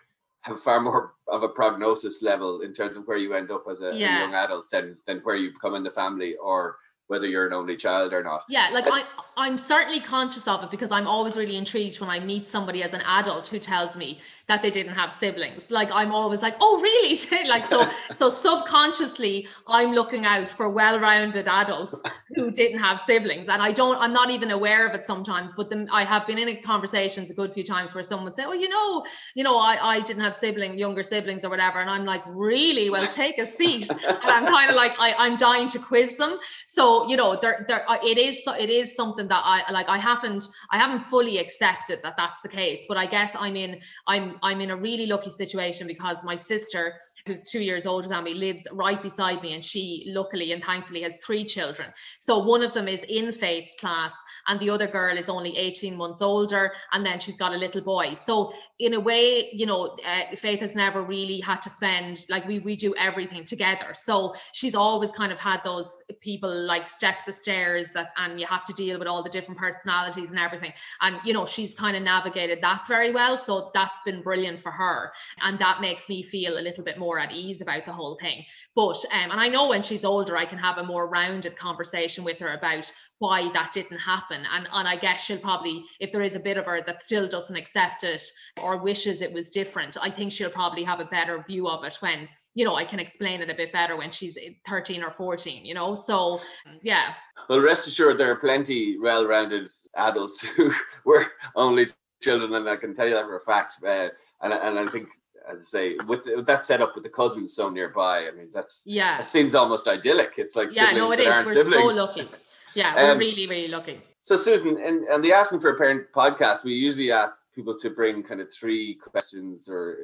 have 0.45 0.61
far 0.61 0.81
more 0.81 1.14
of 1.27 1.43
a 1.43 1.49
prognosis 1.49 2.23
level 2.23 2.61
in 2.61 2.75
terms 2.75 2.97
of 2.97 3.07
where 3.09 3.17
you 3.17 3.33
end 3.33 3.51
up 3.51 3.64
as 3.71 3.81
a, 3.81 3.95
yeah. 3.95 4.19
a 4.19 4.21
young 4.21 4.35
adult 4.35 4.71
than 4.71 4.97
than 5.07 5.19
where 5.21 5.37
you 5.37 5.51
become 5.53 5.75
in 5.75 5.83
the 5.83 5.90
family 5.90 6.37
or 6.37 6.77
whether 7.07 7.27
you're 7.27 7.47
an 7.47 7.53
only 7.53 7.77
child 7.77 8.12
or 8.12 8.23
not. 8.23 8.43
Yeah, 8.49 8.69
like 8.73 8.85
I, 8.87 9.05
I'm 9.37 9.59
certainly 9.59 10.01
conscious 10.01 10.49
of 10.49 10.62
it 10.62 10.71
because 10.71 10.90
I'm 10.90 11.07
always 11.07 11.37
really 11.37 11.57
intrigued 11.57 12.01
when 12.01 12.09
I 12.09 12.19
meet 12.19 12.47
somebody 12.47 12.83
as 12.83 12.95
an 12.95 13.03
adult 13.07 13.49
who 13.49 13.59
tells 13.59 13.95
me 13.95 14.19
that 14.46 14.62
they 14.62 14.70
didn't 14.70 14.94
have 14.94 15.12
siblings. 15.12 15.70
Like 15.70 15.90
I'm 15.92 16.12
always 16.12 16.42
like, 16.42 16.57
oh 16.61 16.80
really? 16.80 17.16
like 17.48 17.64
so 17.66 17.88
so 18.11 18.28
subconsciously 18.28 19.48
I'm 19.66 19.92
looking 19.92 20.26
out 20.26 20.50
for 20.50 20.68
well-rounded 20.68 21.48
adults 21.48 22.02
who 22.35 22.50
didn't 22.50 22.78
have 22.78 23.00
siblings. 23.00 23.48
And 23.48 23.62
I 23.62 23.72
don't, 23.72 23.96
I'm 23.98 24.12
not 24.12 24.30
even 24.30 24.50
aware 24.50 24.87
of 24.87 24.94
it 24.94 25.07
sometimes, 25.07 25.52
but 25.52 25.70
then 25.70 25.88
I 25.92 26.04
have 26.04 26.26
been 26.26 26.38
in 26.38 26.62
conversations 26.62 27.30
a 27.30 27.35
good 27.35 27.52
few 27.52 27.64
times 27.64 27.94
where 27.94 28.02
someone 28.02 28.24
would 28.24 28.35
say, 28.35 28.44
Oh, 28.44 28.52
you 28.52 28.68
know, 28.68 29.04
you 29.35 29.44
know, 29.44 29.59
I, 29.59 29.78
I 29.80 30.00
didn't 30.00 30.22
have 30.22 30.35
siblings, 30.35 30.76
younger 30.76 31.02
siblings 31.02 31.44
or 31.44 31.50
whatever. 31.50 31.78
And 31.78 31.88
I'm 31.88 32.04
like, 32.04 32.22
really? 32.26 32.90
Well, 32.90 33.07
take 33.09 33.38
a 33.38 33.46
seat. 33.46 33.90
and 33.90 34.18
I'm 34.24 34.46
kind 34.46 34.70
of 34.70 34.76
like, 34.76 34.94
I, 34.98 35.14
I'm 35.18 35.37
dying 35.37 35.68
to 35.68 35.78
quiz 35.78 36.16
them. 36.16 36.38
So, 36.64 37.09
you 37.09 37.16
know, 37.16 37.37
there, 37.40 37.64
there, 37.68 37.85
it 38.02 38.18
is, 38.18 38.42
it 38.59 38.70
is 38.70 38.94
something 38.94 39.28
that 39.28 39.42
I 39.44 39.70
like, 39.72 39.88
I 39.88 39.98
haven't, 39.98 40.48
I 40.70 40.78
haven't 40.78 41.04
fully 41.04 41.38
accepted 41.38 42.00
that 42.02 42.16
that's 42.16 42.40
the 42.40 42.48
case, 42.48 42.85
but 42.88 42.96
I 42.96 43.07
guess 43.07 43.35
I'm 43.38 43.57
in, 43.57 43.80
I'm 44.07 44.34
I'm 44.42 44.61
in 44.61 44.70
a 44.70 44.77
really 44.77 45.07
lucky 45.07 45.31
situation 45.31 45.87
because 45.87 46.25
my 46.25 46.37
sister 46.37 46.94
who's 47.26 47.40
two 47.50 47.60
years 47.60 47.87
older 47.87 48.08
than 48.08 48.24
me, 48.24 48.34
lives 48.34 48.66
right 48.72 49.02
beside 49.02 49.42
me, 49.42 49.54
and 49.54 49.64
she 49.64 50.04
luckily 50.08 50.52
and 50.52 50.62
thankfully 50.62 51.02
has 51.02 51.16
three 51.16 51.44
children. 51.44 51.88
So 52.18 52.38
one 52.38 52.62
of 52.62 52.72
them 52.74 52.87
is 52.87 53.02
in 53.08 53.32
Faith's 53.32 53.74
class, 53.80 54.14
and 54.46 54.60
the 54.60 54.68
other 54.68 54.87
girl 54.87 55.16
is 55.16 55.30
only 55.30 55.56
18 55.56 55.96
months 55.96 56.20
older, 56.20 56.72
and 56.92 57.04
then 57.04 57.18
she's 57.18 57.38
got 57.38 57.54
a 57.54 57.56
little 57.56 57.80
boy. 57.80 58.12
So 58.12 58.52
in 58.78 58.94
a 58.94 59.00
way, 59.00 59.48
you 59.52 59.64
know, 59.64 59.96
uh, 60.06 60.37
Faith 60.37 60.60
has 60.60 60.74
never 60.74 61.02
really 61.02 61.40
had 61.40 61.62
to 61.62 61.70
spend 61.70 62.26
like 62.28 62.46
we 62.46 62.58
we 62.58 62.76
do 62.76 62.94
everything 62.96 63.44
together. 63.44 63.94
So 63.94 64.34
she's 64.52 64.74
always 64.74 65.10
kind 65.12 65.32
of 65.32 65.40
had 65.40 65.62
those 65.64 66.02
people 66.20 66.54
like 66.54 66.87
steps 66.87 67.26
of 67.26 67.34
stairs 67.34 67.90
that, 67.92 68.12
and 68.18 68.38
you 68.38 68.46
have 68.46 68.64
to 68.64 68.74
deal 68.74 68.98
with 68.98 69.08
all 69.08 69.22
the 69.22 69.30
different 69.30 69.58
personalities 69.58 70.30
and 70.30 70.38
everything. 70.38 70.74
And 71.00 71.16
you 71.24 71.32
know, 71.32 71.46
she's 71.46 71.74
kind 71.74 71.96
of 71.96 72.02
navigated 72.02 72.58
that 72.62 72.87
very 72.87 73.12
well. 73.12 73.38
So 73.38 73.70
that's 73.72 74.02
been 74.02 74.22
brilliant 74.22 74.60
for 74.60 74.72
her, 74.72 75.12
and 75.40 75.58
that 75.60 75.80
makes 75.80 76.10
me 76.10 76.22
feel 76.22 76.58
a 76.58 76.60
little 76.60 76.84
bit 76.84 76.98
more 76.98 77.13
more 77.14 77.20
at 77.20 77.33
ease 77.33 77.61
about 77.61 77.85
the 77.85 77.92
whole 77.92 78.16
thing. 78.16 78.44
But 78.74 78.96
um, 79.12 79.31
and 79.31 79.40
I 79.40 79.48
know 79.48 79.68
when 79.68 79.83
she's 79.83 80.05
older, 80.05 80.37
I 80.37 80.44
can 80.44 80.59
have 80.59 80.79
a 80.79 80.85
more 80.85 81.09
rounded 81.09 81.57
conversation 81.57 82.24
with 82.24 82.40
her 82.40 82.55
about 82.55 82.90
why 83.18 83.53
that 83.53 83.72
didn't 83.72 83.98
happen. 83.98 84.42
And 84.53 84.68
and 84.72 84.88
I 84.88 84.96
guess 84.96 85.24
she'll 85.24 85.38
probably, 85.38 85.85
if 86.00 86.11
there 86.11 86.22
is 86.22 86.35
a 86.35 86.40
bit 86.40 86.57
of 86.57 86.66
her 86.66 86.83
that 86.83 87.03
still 87.03 87.29
doesn't 87.29 87.55
accept 87.55 88.03
it 88.03 88.22
or 88.61 88.83
wishes 88.83 89.22
it 89.22 89.33
was 89.33 89.50
different, 89.50 89.96
I 90.03 90.11
think 90.11 90.33
she'll 90.33 90.50
probably 90.50 90.83
have 90.83 91.00
a 91.00 91.05
better 91.05 91.42
view 91.46 91.68
of 91.68 91.85
it 91.85 91.96
when 92.00 92.29
you 92.55 92.64
know 92.64 92.74
I 92.74 92.85
can 92.85 92.98
explain 92.98 93.40
it 93.40 93.50
a 93.50 93.55
bit 93.55 93.72
better 93.72 93.96
when 93.96 94.11
she's 94.11 94.37
13 94.66 95.05
or 95.05 95.12
14. 95.12 95.64
You 95.64 95.74
know, 95.74 95.94
so 95.94 96.40
yeah. 96.83 97.14
Well, 97.48 97.61
rest 97.61 97.87
assured, 97.87 98.18
there 98.18 98.31
are 98.31 98.37
plenty 98.37 98.98
well-rounded 98.98 99.68
adults 99.96 100.42
who 100.57 100.72
were 101.05 101.27
only 101.55 101.87
children, 102.20 102.55
and 102.55 102.68
I 102.68 102.77
can 102.77 102.94
tell 102.94 103.07
you 103.07 103.14
that 103.14 103.27
for 103.27 103.37
a 103.37 103.40
fact. 103.40 103.74
Uh, 103.87 104.09
and 104.42 104.53
and 104.53 104.79
I 104.79 104.90
think, 104.90 105.09
as 105.50 105.61
I 105.61 105.62
say, 105.62 105.96
with, 106.07 106.24
the, 106.24 106.37
with 106.37 106.46
that 106.46 106.64
setup 106.64 106.94
with 106.94 107.04
the 107.04 107.11
cousins 107.11 107.52
so 107.52 107.68
nearby, 107.68 108.26
I 108.26 108.30
mean, 108.33 108.48
that's 108.52 108.83
yeah, 108.87 109.20
it 109.20 109.28
seems 109.28 109.54
almost 109.54 109.87
idyllic. 109.87 110.35
It's 110.38 110.57
like 110.57 110.74
yeah, 110.74 110.90
no, 110.92 111.12
it 111.12 111.20
is. 111.20 111.26
We're 111.26 111.54
siblings. 111.54 111.94
so 111.94 112.04
lucky. 112.04 112.28
Yeah, 112.74 112.94
we're 112.96 113.12
um, 113.12 113.18
really, 113.18 113.46
really 113.46 113.68
lucky. 113.68 114.00
So, 114.22 114.37
Susan, 114.37 114.78
and, 114.83 115.04
and 115.04 115.22
the 115.22 115.35
Asking 115.35 115.61
for 115.61 115.70
a 115.70 115.76
Parent 115.76 116.07
podcast, 116.14 116.64
we 116.64 116.72
usually 116.72 117.12
ask 117.12 117.42
people 117.54 117.78
to 117.78 117.90
bring 117.90 118.22
kind 118.22 118.40
of 118.40 118.50
three 118.50 118.94
questions 118.94 119.68
or 119.68 119.98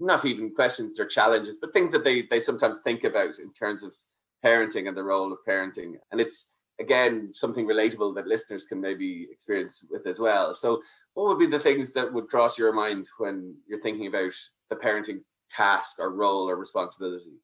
not 0.00 0.24
even 0.24 0.54
questions 0.54 0.98
or 0.98 1.04
challenges, 1.04 1.58
but 1.60 1.72
things 1.72 1.92
that 1.92 2.04
they, 2.04 2.22
they 2.22 2.40
sometimes 2.40 2.80
think 2.80 3.04
about 3.04 3.38
in 3.38 3.52
terms 3.52 3.82
of 3.82 3.94
parenting 4.44 4.88
and 4.88 4.96
the 4.96 5.02
role 5.02 5.30
of 5.30 5.38
parenting. 5.46 5.94
And 6.10 6.20
it's 6.20 6.52
again 6.80 7.32
something 7.32 7.66
relatable 7.66 8.14
that 8.14 8.26
listeners 8.26 8.64
can 8.64 8.80
maybe 8.80 9.28
experience 9.30 9.84
with 9.90 10.06
as 10.06 10.20
well. 10.20 10.54
So, 10.54 10.82
what 11.14 11.26
would 11.26 11.38
be 11.38 11.46
the 11.46 11.60
things 11.60 11.92
that 11.92 12.12
would 12.12 12.28
cross 12.28 12.58
your 12.58 12.72
mind 12.72 13.08
when 13.18 13.56
you're 13.66 13.80
thinking 13.80 14.06
about 14.06 14.32
the 14.70 14.76
parenting 14.76 15.20
task 15.50 15.98
or 15.98 16.10
role 16.10 16.48
or 16.48 16.56
responsibility? 16.56 17.40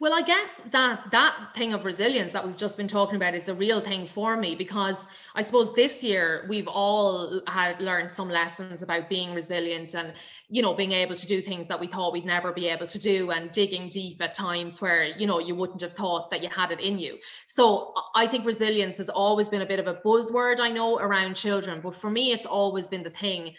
Well, 0.00 0.14
I 0.14 0.22
guess 0.22 0.50
that 0.70 1.10
that 1.10 1.54
thing 1.54 1.74
of 1.74 1.84
resilience 1.84 2.32
that 2.32 2.46
we've 2.46 2.56
just 2.56 2.76
been 2.76 2.88
talking 2.88 3.16
about 3.16 3.34
is 3.34 3.48
a 3.48 3.54
real 3.54 3.80
thing 3.80 4.06
for 4.06 4.36
me 4.36 4.54
because 4.54 5.06
I 5.34 5.42
suppose 5.42 5.74
this 5.74 6.02
year 6.04 6.46
we've 6.48 6.68
all 6.68 7.40
had 7.48 7.80
learned 7.80 8.10
some 8.10 8.28
lessons 8.28 8.82
about 8.82 9.08
being 9.08 9.34
resilient 9.34 9.94
and 9.94 10.12
you 10.48 10.62
know 10.62 10.74
being 10.74 10.92
able 10.92 11.16
to 11.16 11.26
do 11.26 11.40
things 11.40 11.68
that 11.68 11.80
we 11.80 11.86
thought 11.88 12.12
we'd 12.12 12.24
never 12.24 12.52
be 12.52 12.68
able 12.68 12.86
to 12.86 12.98
do 12.98 13.30
and 13.30 13.50
digging 13.50 13.88
deep 13.88 14.22
at 14.22 14.34
times 14.34 14.80
where 14.80 15.04
you 15.04 15.26
know 15.26 15.38
you 15.40 15.54
wouldn't 15.54 15.80
have 15.80 15.94
thought 15.94 16.30
that 16.30 16.42
you 16.42 16.48
had 16.48 16.70
it 16.70 16.80
in 16.80 16.98
you. 16.98 17.18
So 17.46 17.94
I 18.14 18.26
think 18.26 18.44
resilience 18.46 18.98
has 18.98 19.08
always 19.08 19.48
been 19.48 19.62
a 19.62 19.66
bit 19.66 19.80
of 19.80 19.88
a 19.88 19.94
buzzword 19.94 20.60
I 20.60 20.70
know 20.70 20.98
around 20.98 21.34
children, 21.34 21.80
but 21.80 21.94
for 21.94 22.10
me 22.10 22.32
it's 22.32 22.46
always 22.46 22.86
been 22.88 23.02
the 23.02 23.10
thing 23.10 23.54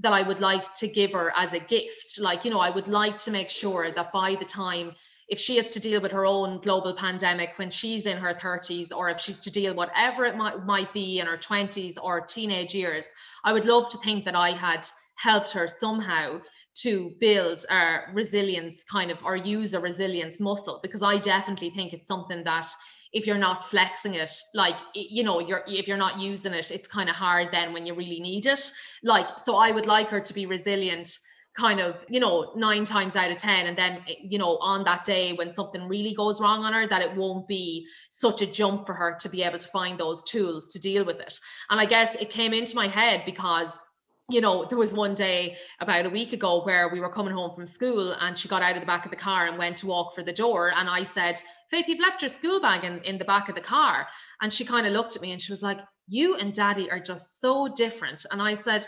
that 0.00 0.12
I 0.12 0.22
would 0.22 0.40
like 0.40 0.74
to 0.74 0.88
give 0.88 1.12
her 1.12 1.32
as 1.36 1.52
a 1.52 1.60
gift. 1.60 2.18
Like, 2.20 2.44
you 2.44 2.50
know, 2.50 2.58
I 2.58 2.70
would 2.70 2.88
like 2.88 3.16
to 3.18 3.30
make 3.30 3.48
sure 3.48 3.90
that 3.92 4.12
by 4.12 4.34
the 4.34 4.44
time 4.44 4.92
if 5.28 5.38
she 5.38 5.56
has 5.56 5.70
to 5.70 5.80
deal 5.80 6.00
with 6.00 6.12
her 6.12 6.26
own 6.26 6.58
global 6.58 6.94
pandemic 6.94 7.58
when 7.58 7.70
she's 7.70 8.06
in 8.06 8.18
her 8.18 8.34
30s 8.34 8.94
or 8.94 9.10
if 9.10 9.18
she's 9.20 9.40
to 9.40 9.50
deal 9.50 9.74
whatever 9.74 10.24
it 10.24 10.36
might, 10.36 10.64
might 10.64 10.92
be 10.92 11.20
in 11.20 11.26
her 11.26 11.36
20s 11.36 11.96
or 12.02 12.20
teenage 12.20 12.74
years 12.74 13.06
i 13.44 13.52
would 13.52 13.64
love 13.64 13.88
to 13.88 13.98
think 13.98 14.24
that 14.24 14.36
i 14.36 14.50
had 14.50 14.86
helped 15.16 15.52
her 15.52 15.68
somehow 15.68 16.40
to 16.74 17.12
build 17.20 17.64
a 17.70 18.00
resilience 18.12 18.84
kind 18.84 19.10
of 19.10 19.24
or 19.24 19.36
use 19.36 19.74
a 19.74 19.80
resilience 19.80 20.40
muscle 20.40 20.80
because 20.82 21.02
i 21.02 21.16
definitely 21.18 21.70
think 21.70 21.92
it's 21.92 22.06
something 22.06 22.42
that 22.44 22.66
if 23.12 23.28
you're 23.28 23.38
not 23.38 23.64
flexing 23.64 24.14
it 24.14 24.32
like 24.54 24.76
you 24.94 25.22
know 25.22 25.38
you're 25.38 25.62
if 25.68 25.86
you're 25.86 25.96
not 25.96 26.18
using 26.18 26.52
it 26.52 26.70
it's 26.72 26.88
kind 26.88 27.08
of 27.08 27.14
hard 27.14 27.48
then 27.52 27.72
when 27.72 27.86
you 27.86 27.94
really 27.94 28.20
need 28.20 28.44
it. 28.44 28.72
Like 29.04 29.38
so 29.38 29.56
i 29.56 29.70
would 29.70 29.86
like 29.86 30.10
her 30.10 30.20
to 30.20 30.34
be 30.34 30.46
resilient 30.46 31.16
kind 31.56 31.80
of 31.80 32.04
you 32.08 32.18
know 32.18 32.52
nine 32.56 32.84
times 32.84 33.14
out 33.14 33.30
of 33.30 33.36
ten 33.36 33.66
and 33.66 33.78
then 33.78 34.02
you 34.20 34.38
know 34.38 34.58
on 34.60 34.84
that 34.84 35.04
day 35.04 35.32
when 35.34 35.48
something 35.48 35.86
really 35.88 36.12
goes 36.12 36.40
wrong 36.40 36.64
on 36.64 36.72
her 36.72 36.86
that 36.86 37.00
it 37.00 37.14
won't 37.14 37.46
be 37.46 37.86
such 38.10 38.42
a 38.42 38.46
jump 38.46 38.86
for 38.86 38.94
her 38.94 39.16
to 39.20 39.28
be 39.28 39.42
able 39.42 39.58
to 39.58 39.68
find 39.68 39.98
those 39.98 40.22
tools 40.24 40.72
to 40.72 40.80
deal 40.80 41.04
with 41.04 41.20
it 41.20 41.38
and 41.70 41.80
i 41.80 41.84
guess 41.84 42.16
it 42.16 42.28
came 42.28 42.52
into 42.52 42.74
my 42.74 42.88
head 42.88 43.22
because 43.24 43.84
you 44.30 44.40
know, 44.40 44.64
there 44.64 44.78
was 44.78 44.94
one 44.94 45.14
day 45.14 45.56
about 45.80 46.06
a 46.06 46.10
week 46.10 46.32
ago 46.32 46.62
where 46.64 46.88
we 46.88 46.98
were 46.98 47.10
coming 47.10 47.34
home 47.34 47.52
from 47.54 47.66
school 47.66 48.12
and 48.20 48.38
she 48.38 48.48
got 48.48 48.62
out 48.62 48.74
of 48.74 48.80
the 48.80 48.86
back 48.86 49.04
of 49.04 49.10
the 49.10 49.16
car 49.16 49.46
and 49.46 49.58
went 49.58 49.76
to 49.76 49.86
walk 49.86 50.14
for 50.14 50.22
the 50.22 50.32
door. 50.32 50.72
And 50.74 50.88
I 50.88 51.02
said, 51.02 51.40
Faith, 51.70 51.88
you've 51.88 52.00
left 52.00 52.22
your 52.22 52.30
school 52.30 52.58
bag 52.58 52.84
in, 52.84 53.00
in 53.02 53.18
the 53.18 53.26
back 53.26 53.50
of 53.50 53.54
the 53.54 53.60
car. 53.60 54.06
And 54.40 54.50
she 54.50 54.64
kind 54.64 54.86
of 54.86 54.94
looked 54.94 55.14
at 55.14 55.20
me 55.20 55.32
and 55.32 55.40
she 55.40 55.52
was 55.52 55.62
like, 55.62 55.80
You 56.08 56.36
and 56.36 56.54
daddy 56.54 56.90
are 56.90 57.00
just 57.00 57.38
so 57.40 57.68
different. 57.68 58.24
And 58.30 58.40
I 58.40 58.54
said, 58.54 58.86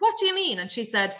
What 0.00 0.16
do 0.18 0.26
you 0.26 0.34
mean? 0.34 0.58
And 0.58 0.68
she 0.68 0.82
said, 0.82 1.14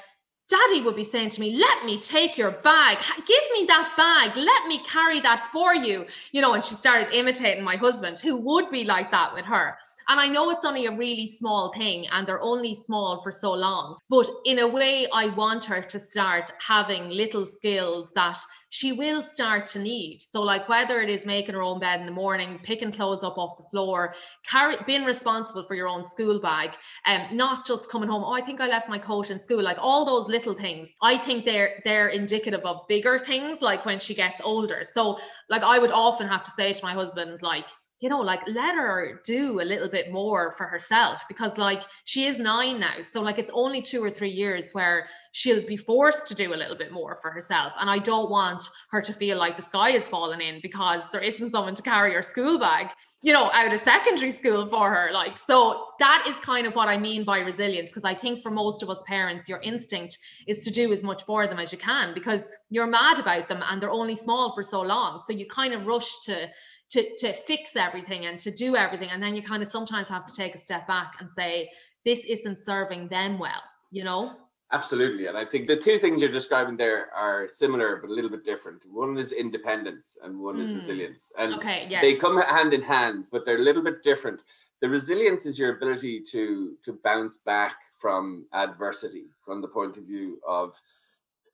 Daddy 0.53 0.83
would 0.83 0.97
be 0.97 1.05
saying 1.05 1.31
to 1.31 1.41
me, 1.41 1.57
Let 1.57 1.87
me 1.87 1.99
take 1.99 2.37
your 2.37 2.51
bag. 2.51 2.99
Give 3.27 3.45
me 3.55 3.65
that 3.69 3.95
bag. 3.97 4.37
Let 4.37 4.67
me 4.67 4.85
carry 4.85 5.19
that 5.21 5.49
for 5.51 5.75
you. 5.75 6.05
You 6.33 6.43
know, 6.43 6.53
and 6.53 6.63
she 6.63 6.75
started 6.75 7.17
imitating 7.17 7.65
my 7.65 7.77
husband, 7.77 8.19
who 8.19 8.37
would 8.37 8.71
be 8.71 8.85
like 8.85 9.11
that 9.13 9.33
with 9.33 9.47
her. 9.47 9.79
And 10.09 10.21
I 10.21 10.29
know 10.29 10.51
it's 10.51 10.65
only 10.65 10.87
a 10.87 10.97
really 10.97 11.27
small 11.27 11.73
thing 11.73 12.07
and 12.13 12.27
they're 12.27 12.43
only 12.43 12.75
small 12.75 13.21
for 13.23 13.33
so 13.33 13.53
long. 13.53 13.97
But 14.09 14.29
in 14.45 14.59
a 14.61 14.69
way, 14.69 15.07
I 15.13 15.29
want 15.29 15.65
her 15.65 15.83
to 15.83 15.99
start 15.99 16.53
having 16.61 17.11
little 17.11 17.47
skills 17.47 18.13
that 18.15 18.39
she 18.73 18.93
will 18.93 19.23
start 19.23 19.67
to 19.67 19.79
need. 19.79 20.23
So, 20.23 20.41
like 20.41 20.69
whether 20.69 21.01
it 21.01 21.11
is 21.11 21.27
making 21.27 21.55
her 21.55 21.63
own 21.63 21.79
bed 21.79 22.01
in 22.01 22.07
the 22.07 22.13
morning, 22.13 22.59
picking 22.63 22.91
clothes 22.91 23.23
up 23.23 23.37
off 23.37 23.59
the 23.59 23.69
floor, 23.71 24.15
carry, 24.49 24.77
being 24.87 25.05
responsible 25.05 25.63
for 25.63 25.75
your 25.75 25.89
own 25.89 26.03
school 26.03 26.41
bag, 26.41 26.73
and 27.05 27.31
um, 27.31 27.37
not 27.37 27.67
just 27.67 27.91
coming 27.91 28.09
home. 28.09 28.25
Oh, 28.25 28.33
I 28.33 28.41
think 28.41 28.61
I 28.61 28.69
left 28.69 28.89
my 28.89 28.99
coat 28.99 29.31
in 29.31 29.39
school. 29.39 29.63
Like 29.63 29.77
all 29.79 30.07
those 30.07 30.27
little 30.29 30.55
things, 30.55 30.95
I 31.03 31.19
think 31.19 31.45
they're 31.45 31.83
they're 31.85 32.09
indicative 32.09 32.63
of 32.65 32.89
bigger 32.89 33.19
things. 33.19 33.61
Like 33.61 33.85
when 33.85 34.01
she 34.01 34.15
gets 34.15 34.41
older. 34.43 34.83
So, 34.85 35.19
like 35.51 35.63
I 35.63 35.79
would 35.79 35.93
often 35.93 36.27
have 36.29 36.43
to 36.45 36.51
say 36.53 36.73
to 36.73 36.85
my 36.85 36.93
husband, 36.93 37.43
like 37.43 37.69
you 38.03 38.09
know, 38.09 38.21
like 38.21 38.41
let 38.49 38.75
her 38.75 39.21
do 39.25 39.61
a 39.61 39.63
little 39.63 39.89
bit 39.89 40.11
more 40.11 40.51
for 40.51 40.67
herself 40.67 41.23
because 41.29 41.57
like 41.57 41.85
she 42.05 42.27
is 42.27 42.37
nine 42.37 42.81
now. 42.81 43.01
So 43.01 43.23
like 43.23 43.39
it's 43.39 43.53
only 43.55 43.81
two 43.81 44.03
or 44.03 44.11
three 44.11 44.31
years 44.31 44.73
where 44.73 45.07
she'll 45.31 45.65
be 45.65 45.77
forced 45.77 46.27
to 46.27 46.35
do 46.35 46.53
a 46.53 46.57
little 46.57 46.77
bit 46.77 46.91
more 46.91 47.15
for 47.15 47.31
herself. 47.31 47.73
And 47.79 47.89
I 47.89 47.99
don't 47.99 48.29
want 48.29 48.65
her 48.91 49.01
to 49.01 49.13
feel 49.13 49.39
like 49.39 49.57
the 49.57 49.63
sky 49.63 49.91
is 49.91 50.09
falling 50.09 50.41
in 50.41 50.59
because 50.63 51.09
there 51.11 51.21
isn't 51.21 51.51
someone 51.51 51.77
to 51.77 51.83
carry 51.83 52.13
her 52.15 52.23
school 52.23 52.59
bag, 52.59 52.91
you 53.23 53.33
know, 53.33 53.53
out 53.53 53.73
of 53.73 53.79
secondary 53.79 54.31
school 54.31 54.67
for 54.67 54.93
her. 54.93 55.13
Like, 55.13 55.39
so 55.39 55.87
that 56.01 56.25
is 56.29 56.37
kind 56.41 56.67
of 56.67 56.75
what 56.75 56.89
I 56.89 56.99
mean 56.99 57.23
by 57.23 57.39
resilience. 57.39 57.91
Because 57.91 58.05
I 58.05 58.15
think 58.15 58.41
for 58.41 58.51
most 58.51 58.83
of 58.83 58.91
us 58.91 59.01
parents, 59.07 59.49
your 59.49 59.61
instinct 59.61 60.19
is 60.49 60.65
to 60.65 60.73
do 60.73 60.93
as 60.93 61.05
much 61.05 61.23
for 61.23 61.47
them 61.47 61.61
as 61.61 61.71
you 61.71 61.79
can 61.79 62.15
because 62.15 62.49
you're 62.69 62.89
mad 62.89 63.21
about 63.21 63.49
them 63.49 63.63
and 63.71 63.81
they're 63.81 63.93
only 63.93 64.17
small 64.17 64.53
for 64.57 64.65
so 64.65 64.83
long. 64.83 65.21
So 65.21 65.33
you 65.33 65.47
kind 65.47 65.73
of 65.73 65.87
rush 65.87 66.11
to 66.25 66.51
to 66.93 67.17
to 67.19 67.33
fix 67.33 67.77
everything 67.77 68.27
and 68.27 68.41
to 68.41 68.51
do 68.51 68.77
everything. 68.77 69.11
And 69.11 69.23
then 69.23 69.35
you 69.35 69.43
kind 69.43 69.63
of 69.63 69.69
sometimes 69.69 70.09
have 70.09 70.25
to 70.25 70.35
take 70.35 70.55
a 70.55 70.59
step 70.59 70.87
back 70.87 71.17
and 71.21 71.29
say 71.29 71.71
this 72.05 72.25
isn't 72.25 72.57
serving 72.57 73.09
them 73.09 73.39
well 73.39 73.63
you 73.93 74.03
know? 74.03 74.33
Absolutely. 74.73 75.27
And 75.27 75.37
i 75.37 75.45
think 75.45 75.69
the 75.69 75.77
two 75.77 75.99
things 75.99 76.21
you're 76.23 76.33
describing 76.33 76.77
there 76.79 77.11
are 77.15 77.47
similar 77.47 77.97
but 77.97 78.09
a 78.11 78.13
little 78.13 78.31
bit 78.31 78.43
different. 78.43 78.83
One 78.91 79.17
is 79.19 79.31
independence 79.31 80.19
and 80.25 80.41
one 80.41 80.57
mm. 80.57 80.65
is 80.65 80.75
resilience. 80.75 81.31
And 81.39 81.55
okay, 81.55 81.87
yes. 81.89 82.01
they 82.03 82.15
come 82.15 82.41
hand 82.41 82.73
in 82.73 82.83
hand 82.83 83.27
but 83.31 83.45
they're 83.45 83.63
a 83.65 83.69
little 83.69 83.83
bit 83.83 84.03
different. 84.03 84.41
The 84.81 84.89
resilience 84.89 85.47
is 85.47 85.59
your 85.59 85.77
ability 85.77 86.23
to 86.33 86.77
to 86.85 86.99
bounce 87.05 87.37
back 87.37 87.77
from 88.01 88.47
adversity 88.53 89.27
from 89.43 89.61
the 89.61 89.69
point 89.69 89.99
of 89.99 90.05
view 90.05 90.41
of 90.49 90.81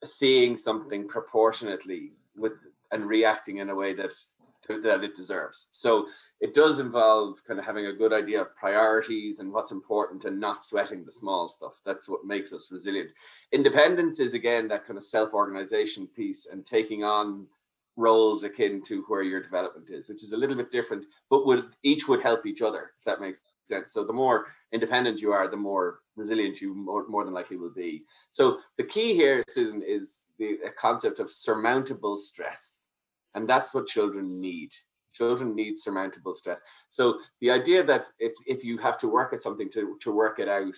seeing 0.05 0.57
something 0.57 1.09
proportionately 1.09 2.13
with 2.37 2.53
and 2.93 3.05
reacting 3.05 3.57
in 3.59 3.69
a 3.69 3.75
way 3.75 3.93
that 3.95 4.13
that 4.69 5.05
it 5.05 5.17
deserves. 5.17 5.69
So 5.73 6.07
it 6.41 6.55
does 6.55 6.79
involve 6.79 7.45
kind 7.47 7.59
of 7.59 7.67
having 7.67 7.87
a 7.87 7.93
good 7.93 8.13
idea 8.13 8.41
of 8.41 8.55
priorities 8.55 9.41
and 9.41 9.53
what's 9.53 9.73
important 9.73 10.25
and 10.25 10.39
not 10.39 10.65
sweating 10.65 11.05
the 11.05 11.13
small 11.13 11.49
stuff. 11.49 11.81
That's 11.85 12.09
what 12.09 12.25
makes 12.25 12.53
us 12.53 12.71
resilient. 12.71 13.11
Independence 13.51 14.21
is 14.21 14.35
again 14.35 14.69
that 14.69 14.87
kind 14.87 14.99
of 14.99 15.05
self-organization 15.05 16.07
piece 16.15 16.47
and 16.47 16.65
taking 16.65 17.03
on 17.03 17.47
roles 17.97 18.45
akin 18.45 18.81
to 18.81 19.03
where 19.09 19.23
your 19.23 19.43
development 19.43 19.91
is, 19.91 20.09
which 20.09 20.23
is 20.23 20.33
a 20.33 20.37
little 20.37 20.55
bit 20.55 20.71
different, 20.71 21.05
but 21.29 21.45
would 21.45 21.65
each 21.83 22.07
would 22.07 22.23
help 22.23 22.47
each 22.47 22.63
other, 22.63 22.93
if 22.97 23.05
that 23.05 23.21
makes 23.21 23.41
sense. 23.65 23.93
So 23.93 24.05
the 24.05 24.13
more 24.13 24.47
independent 24.73 25.21
you 25.21 25.33
are, 25.33 25.49
the 25.49 25.57
more 25.57 26.01
resilient 26.15 26.61
you 26.61 26.75
more, 26.75 27.09
more 27.09 27.25
than 27.25 27.35
likely 27.35 27.57
will 27.57 27.71
be. 27.71 28.05
So 28.31 28.61
the 28.77 28.85
key 28.85 29.15
here, 29.15 29.43
Susan, 29.49 29.83
is 29.83 30.23
the 30.39 30.59
concept 30.77 31.19
of 31.19 31.31
surmountable 31.31 32.19
stress 32.19 32.87
and 33.35 33.49
that's 33.49 33.75
what 33.75 33.87
children 33.87 34.41
need. 34.41 34.71
Children 35.13 35.55
need 35.55 35.79
surmountable 35.79 36.35
stress. 36.35 36.63
So 36.89 37.19
the 37.41 37.51
idea 37.51 37.83
that 37.83 38.03
if, 38.19 38.35
if 38.47 38.65
you 38.65 38.79
have 38.79 38.99
to 38.99 39.09
work 39.09 39.33
at 39.33 39.43
something 39.43 39.69
to, 39.71 39.97
to 40.01 40.13
work 40.13 40.39
it 40.39 40.49
out, 40.49 40.77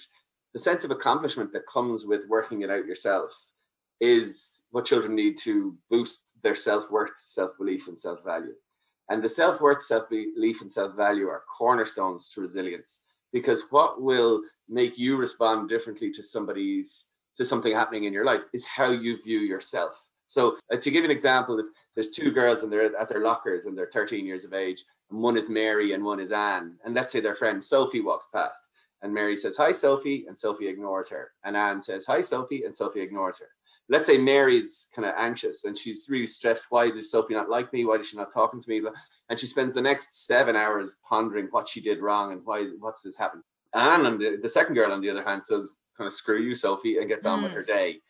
the 0.52 0.58
sense 0.58 0.84
of 0.84 0.90
accomplishment 0.90 1.52
that 1.52 1.66
comes 1.66 2.06
with 2.06 2.22
working 2.28 2.62
it 2.62 2.70
out 2.70 2.86
yourself 2.86 3.32
is 4.00 4.62
what 4.70 4.86
children 4.86 5.14
need 5.14 5.36
to 5.38 5.76
boost 5.90 6.22
their 6.42 6.56
self-worth, 6.56 7.12
self-belief, 7.16 7.86
and 7.88 7.98
self-value. 7.98 8.54
And 9.10 9.22
the 9.22 9.28
self-worth, 9.28 9.82
self-belief, 9.82 10.62
and 10.62 10.72
self-value 10.72 11.28
are 11.28 11.42
cornerstones 11.58 12.28
to 12.30 12.40
resilience 12.40 13.02
because 13.32 13.64
what 13.70 14.00
will 14.00 14.40
make 14.68 14.98
you 14.98 15.16
respond 15.16 15.68
differently 15.68 16.10
to 16.12 16.22
somebody's 16.22 17.08
to 17.36 17.44
something 17.44 17.72
happening 17.72 18.04
in 18.04 18.12
your 18.12 18.24
life 18.24 18.44
is 18.52 18.66
how 18.66 18.90
you 18.90 19.20
view 19.22 19.38
yourself 19.38 20.09
So 20.30 20.58
uh, 20.72 20.76
to 20.76 20.90
give 20.92 21.04
an 21.04 21.10
example, 21.10 21.58
if 21.58 21.66
there's 21.96 22.10
two 22.10 22.30
girls 22.30 22.62
and 22.62 22.72
they're 22.72 22.96
at 22.96 23.08
their 23.08 23.24
lockers 23.24 23.66
and 23.66 23.76
they're 23.76 23.90
13 23.92 24.24
years 24.24 24.44
of 24.44 24.54
age, 24.54 24.84
and 25.10 25.20
one 25.20 25.36
is 25.36 25.48
Mary 25.48 25.92
and 25.92 26.04
one 26.04 26.20
is 26.20 26.30
Anne, 26.30 26.76
and 26.84 26.94
let's 26.94 27.12
say 27.12 27.18
their 27.18 27.34
friend 27.34 27.62
Sophie 27.62 28.00
walks 28.00 28.28
past, 28.32 28.62
and 29.02 29.12
Mary 29.12 29.36
says, 29.36 29.56
Hi, 29.56 29.72
Sophie, 29.72 30.26
and 30.28 30.38
Sophie 30.38 30.68
ignores 30.68 31.10
her. 31.10 31.32
And 31.42 31.56
Anne 31.56 31.82
says, 31.82 32.06
Hi, 32.06 32.20
Sophie, 32.20 32.62
and 32.64 32.74
Sophie 32.74 33.00
ignores 33.00 33.40
her. 33.40 33.48
Let's 33.88 34.06
say 34.06 34.18
Mary's 34.18 34.86
kind 34.94 35.08
of 35.08 35.14
anxious 35.18 35.64
and 35.64 35.76
she's 35.76 36.06
really 36.08 36.28
stressed. 36.28 36.66
Why 36.70 36.90
does 36.90 37.10
Sophie 37.10 37.34
not 37.34 37.50
like 37.50 37.72
me? 37.72 37.84
Why 37.84 37.96
is 37.96 38.08
she 38.08 38.16
not 38.16 38.32
talking 38.32 38.62
to 38.62 38.70
me? 38.70 38.82
And 39.28 39.40
she 39.40 39.48
spends 39.48 39.74
the 39.74 39.82
next 39.82 40.26
seven 40.28 40.54
hours 40.54 40.94
pondering 41.08 41.48
what 41.50 41.66
she 41.66 41.80
did 41.80 41.98
wrong 41.98 42.30
and 42.30 42.42
why 42.44 42.66
what's 42.78 43.02
this 43.02 43.16
happened. 43.16 43.42
Anne, 43.74 44.06
and 44.06 44.20
the, 44.20 44.38
the 44.40 44.48
second 44.48 44.76
girl, 44.76 44.92
on 44.92 45.00
the 45.00 45.10
other 45.10 45.24
hand, 45.24 45.42
says, 45.42 45.74
kind 45.96 46.06
of 46.06 46.14
screw 46.14 46.40
you, 46.40 46.54
Sophie, 46.54 46.98
and 46.98 47.08
gets 47.08 47.26
on 47.26 47.42
with 47.42 47.50
hmm. 47.50 47.56
her 47.56 47.64
day. 47.64 48.00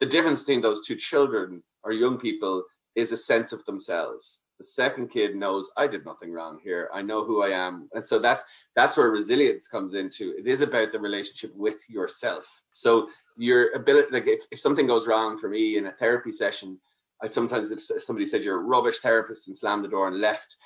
The 0.00 0.06
difference 0.06 0.40
between 0.40 0.62
those 0.62 0.86
two 0.86 0.96
children 0.96 1.62
or 1.82 1.92
young 1.92 2.18
people 2.18 2.64
is 2.94 3.12
a 3.12 3.16
sense 3.16 3.52
of 3.52 3.64
themselves 3.64 4.42
the 4.58 4.64
second 4.64 5.08
kid 5.08 5.36
knows 5.36 5.70
I 5.76 5.86
did 5.86 6.04
nothing 6.04 6.32
wrong 6.32 6.58
here. 6.62 6.88
I 6.92 7.02
know 7.02 7.24
who 7.24 7.42
I 7.42 7.48
am. 7.48 7.88
And 7.92 8.06
so 8.06 8.18
that's 8.18 8.44
that's 8.74 8.96
where 8.96 9.10
resilience 9.10 9.68
comes 9.68 9.94
into. 9.94 10.34
It 10.38 10.46
is 10.46 10.60
about 10.60 10.92
the 10.92 11.00
relationship 11.00 11.54
with 11.54 11.78
yourself. 11.88 12.62
So 12.72 13.08
your 13.36 13.72
ability 13.74 14.08
like 14.12 14.26
if, 14.26 14.40
if 14.50 14.58
something 14.58 14.86
goes 14.86 15.06
wrong 15.06 15.36
for 15.38 15.48
me 15.48 15.76
in 15.76 15.86
a 15.86 15.92
therapy 15.92 16.32
session, 16.32 16.78
I 17.22 17.28
sometimes 17.28 17.70
if 17.70 17.80
somebody 17.80 18.26
said 18.26 18.44
you're 18.44 18.60
a 18.60 18.64
rubbish 18.64 18.98
therapist 18.98 19.46
and 19.46 19.56
slammed 19.56 19.84
the 19.84 19.88
door 19.88 20.08
and 20.08 20.20
left, 20.20 20.56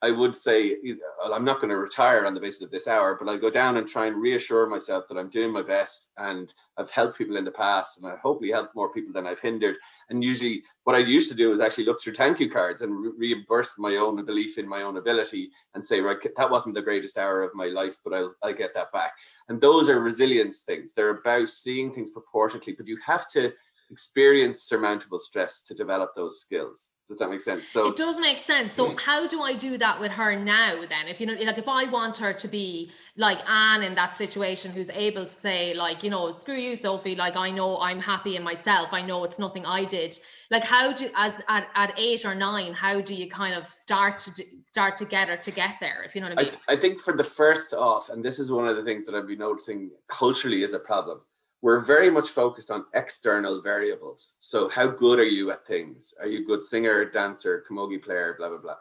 I 0.00 0.12
would 0.12 0.36
say 0.36 0.76
well, 1.18 1.34
I'm 1.34 1.44
not 1.44 1.60
going 1.60 1.70
to 1.70 1.76
retire 1.76 2.24
on 2.24 2.34
the 2.34 2.40
basis 2.40 2.62
of 2.62 2.70
this 2.70 2.86
hour, 2.86 3.16
but 3.18 3.28
I 3.28 3.36
go 3.36 3.50
down 3.50 3.76
and 3.76 3.88
try 3.88 4.06
and 4.06 4.16
reassure 4.16 4.68
myself 4.68 5.08
that 5.08 5.18
I'm 5.18 5.28
doing 5.28 5.52
my 5.52 5.62
best 5.62 6.10
and 6.16 6.52
I've 6.76 6.90
helped 6.90 7.18
people 7.18 7.36
in 7.36 7.44
the 7.44 7.50
past 7.50 7.98
and 7.98 8.06
I 8.10 8.16
hopefully 8.16 8.52
helped 8.52 8.76
more 8.76 8.92
people 8.92 9.12
than 9.12 9.26
I've 9.26 9.40
hindered. 9.40 9.76
And 10.08 10.22
usually, 10.22 10.62
what 10.84 10.94
I 10.94 11.00
used 11.00 11.30
to 11.30 11.36
do 11.36 11.52
is 11.52 11.60
actually 11.60 11.84
look 11.84 12.00
through 12.00 12.14
thank 12.14 12.38
you 12.38 12.48
cards 12.48 12.82
and 12.82 12.96
re- 12.96 13.10
reimburse 13.18 13.74
my 13.78 13.96
own 13.96 14.24
belief 14.24 14.56
in 14.56 14.68
my 14.68 14.82
own 14.82 14.96
ability 14.96 15.50
and 15.74 15.84
say, 15.84 16.00
right, 16.00 16.16
that 16.36 16.50
wasn't 16.50 16.76
the 16.76 16.82
greatest 16.82 17.18
hour 17.18 17.42
of 17.42 17.54
my 17.54 17.66
life, 17.66 17.98
but 18.04 18.14
I'll, 18.14 18.34
I'll 18.42 18.54
get 18.54 18.74
that 18.74 18.92
back. 18.92 19.12
And 19.48 19.60
those 19.60 19.88
are 19.88 20.00
resilience 20.00 20.60
things. 20.60 20.92
They're 20.92 21.10
about 21.10 21.48
seeing 21.48 21.92
things 21.92 22.10
proportionately, 22.10 22.74
but 22.74 22.86
you 22.86 22.98
have 23.04 23.28
to 23.30 23.52
experience 23.90 24.62
surmountable 24.62 25.18
stress 25.18 25.62
to 25.62 25.74
develop 25.74 26.14
those 26.14 26.40
skills. 26.40 26.94
Does 27.06 27.18
that 27.18 27.30
make 27.30 27.40
sense? 27.40 27.66
So 27.66 27.88
it 27.88 27.96
does 27.96 28.20
make 28.20 28.38
sense. 28.38 28.74
So 28.74 28.94
how 28.98 29.26
do 29.26 29.40
I 29.40 29.54
do 29.54 29.78
that 29.78 29.98
with 29.98 30.12
her 30.12 30.38
now 30.38 30.84
then? 30.86 31.08
If 31.08 31.22
you 31.22 31.26
know 31.26 31.32
like 31.32 31.56
if 31.56 31.66
I 31.66 31.86
want 31.86 32.18
her 32.18 32.34
to 32.34 32.48
be 32.48 32.90
like 33.16 33.48
Anne 33.48 33.82
in 33.82 33.94
that 33.94 34.14
situation 34.14 34.72
who's 34.72 34.90
able 34.90 35.24
to 35.24 35.34
say 35.34 35.72
like, 35.72 36.04
you 36.04 36.10
know, 36.10 36.30
screw 36.30 36.56
you 36.56 36.76
Sophie, 36.76 37.16
like 37.16 37.34
I 37.34 37.50
know 37.50 37.78
I'm 37.78 37.98
happy 37.98 38.36
in 38.36 38.42
myself. 38.42 38.92
I 38.92 39.00
know 39.00 39.24
it's 39.24 39.38
nothing 39.38 39.64
I 39.64 39.84
did. 39.84 40.18
Like 40.50 40.64
how 40.64 40.92
do 40.92 41.08
as 41.16 41.40
at, 41.48 41.68
at 41.74 41.98
8 41.98 42.26
or 42.26 42.34
9, 42.34 42.74
how 42.74 43.00
do 43.00 43.14
you 43.14 43.28
kind 43.30 43.54
of 43.54 43.66
start 43.66 44.18
to 44.18 44.44
start 44.60 44.98
together 44.98 45.38
to 45.38 45.50
get 45.50 45.76
there 45.80 46.02
if 46.02 46.14
you 46.14 46.20
know 46.20 46.28
what 46.28 46.40
I 46.40 46.42
mean? 46.42 46.54
I, 46.68 46.74
I 46.74 46.76
think 46.76 47.00
for 47.00 47.16
the 47.16 47.24
first 47.24 47.72
off 47.72 48.10
and 48.10 48.22
this 48.22 48.38
is 48.38 48.52
one 48.52 48.68
of 48.68 48.76
the 48.76 48.84
things 48.84 49.06
that 49.06 49.14
I've 49.14 49.26
been 49.26 49.38
noticing 49.38 49.90
culturally 50.08 50.62
is 50.62 50.74
a 50.74 50.78
problem 50.78 51.22
we're 51.60 51.80
very 51.80 52.10
much 52.10 52.28
focused 52.28 52.70
on 52.70 52.84
external 52.94 53.60
variables. 53.60 54.36
So, 54.38 54.68
how 54.68 54.86
good 54.86 55.18
are 55.18 55.24
you 55.24 55.50
at 55.50 55.66
things? 55.66 56.14
Are 56.20 56.26
you 56.26 56.40
a 56.40 56.44
good 56.44 56.62
singer, 56.62 57.04
dancer, 57.04 57.64
camogie 57.68 58.02
player, 58.02 58.34
blah, 58.38 58.48
blah, 58.48 58.58
blah? 58.58 58.76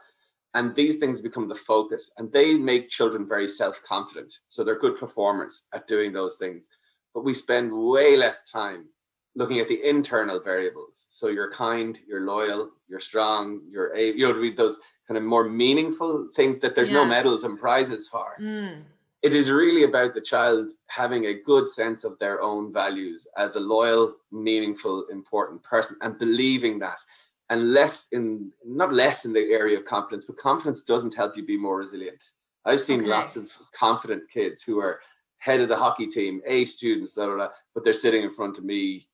And 0.54 0.76
these 0.76 0.98
things 0.98 1.22
become 1.22 1.48
the 1.48 1.56
focus 1.56 2.12
and 2.18 2.32
they 2.32 2.58
make 2.58 2.90
children 2.90 3.28
very 3.28 3.48
self 3.48 3.82
confident. 3.84 4.34
So, 4.48 4.63
they're 4.63 4.80
good 4.80 4.98
performers 4.98 5.63
at 5.74 5.88
doing 5.88 6.13
those 6.13 6.36
things. 6.36 6.68
But 7.13 7.24
we 7.24 7.34
spend 7.34 7.72
way 7.74 8.16
less 8.16 8.50
time 8.52 8.86
looking 9.36 9.60
at 9.60 9.68
the 9.68 9.84
internal 9.88 10.40
variables. 10.40 11.08
So, 11.10 11.30
you're 11.30 11.52
kind, 11.52 11.98
you're 12.08 12.26
loyal, 12.26 12.70
you're 12.88 13.00
strong, 13.00 13.62
you're, 13.72 13.96
a, 13.96 14.12
you 14.12 14.28
know, 14.28 14.34
to 14.34 14.42
be 14.42 14.52
those 14.52 14.78
kind 15.08 15.18
of 15.18 15.24
more 15.24 15.50
meaningful 15.50 16.28
things 16.36 16.60
that 16.60 16.76
there's 16.76 16.90
yeah. 16.92 16.98
no 16.98 17.06
medals 17.06 17.44
and 17.44 17.58
prizes 17.58 18.08
for. 18.08 18.36
Mm 18.40 18.84
it 19.28 19.34
is 19.34 19.52
really 19.52 19.84
about 19.84 20.13
the 20.13 20.22
child 20.22 20.72
having 20.88 21.26
a 21.26 21.34
good 21.34 21.68
sense 21.68 22.06
of 22.06 22.18
their 22.18 22.42
own 22.42 22.72
values 22.72 23.28
as 23.38 23.58
a 23.58 23.60
loyal, 23.60 24.16
meaningful, 24.32 25.04
important 25.12 25.62
person 25.63 25.98
and 26.00 26.18
believing 26.18 26.80
that. 26.80 27.00
And 27.50 27.74
less 27.74 28.08
in, 28.13 28.54
not 28.66 28.94
less 28.94 29.26
in 29.26 29.34
the 29.34 29.52
area 29.52 29.78
of 29.78 29.84
confidence, 29.84 30.24
but 30.24 30.38
confidence 30.38 30.82
doesn't 30.82 31.13
help 31.13 31.36
you 31.36 31.46
be 31.46 31.58
more 31.58 31.76
resilient. 31.76 32.24
I've 32.63 32.80
seen 32.80 33.02
okay. 33.02 33.10
lots 33.10 33.36
of 33.36 33.52
confident 33.74 34.24
kids 34.32 34.63
who 34.63 34.80
are 34.80 35.02
head 35.40 35.60
of 35.60 35.68
the 35.68 35.76
hockey 35.76 36.08
team, 36.08 36.42
A 36.46 36.63
students, 36.63 37.12
blah, 37.12 37.26
blah, 37.26 37.36
blah, 37.36 37.50
but 37.74 37.84
they're 37.84 37.92
sitting 37.92 38.24
in 38.24 38.32
front 38.32 38.58
of 38.58 38.63
me 38.63 39.10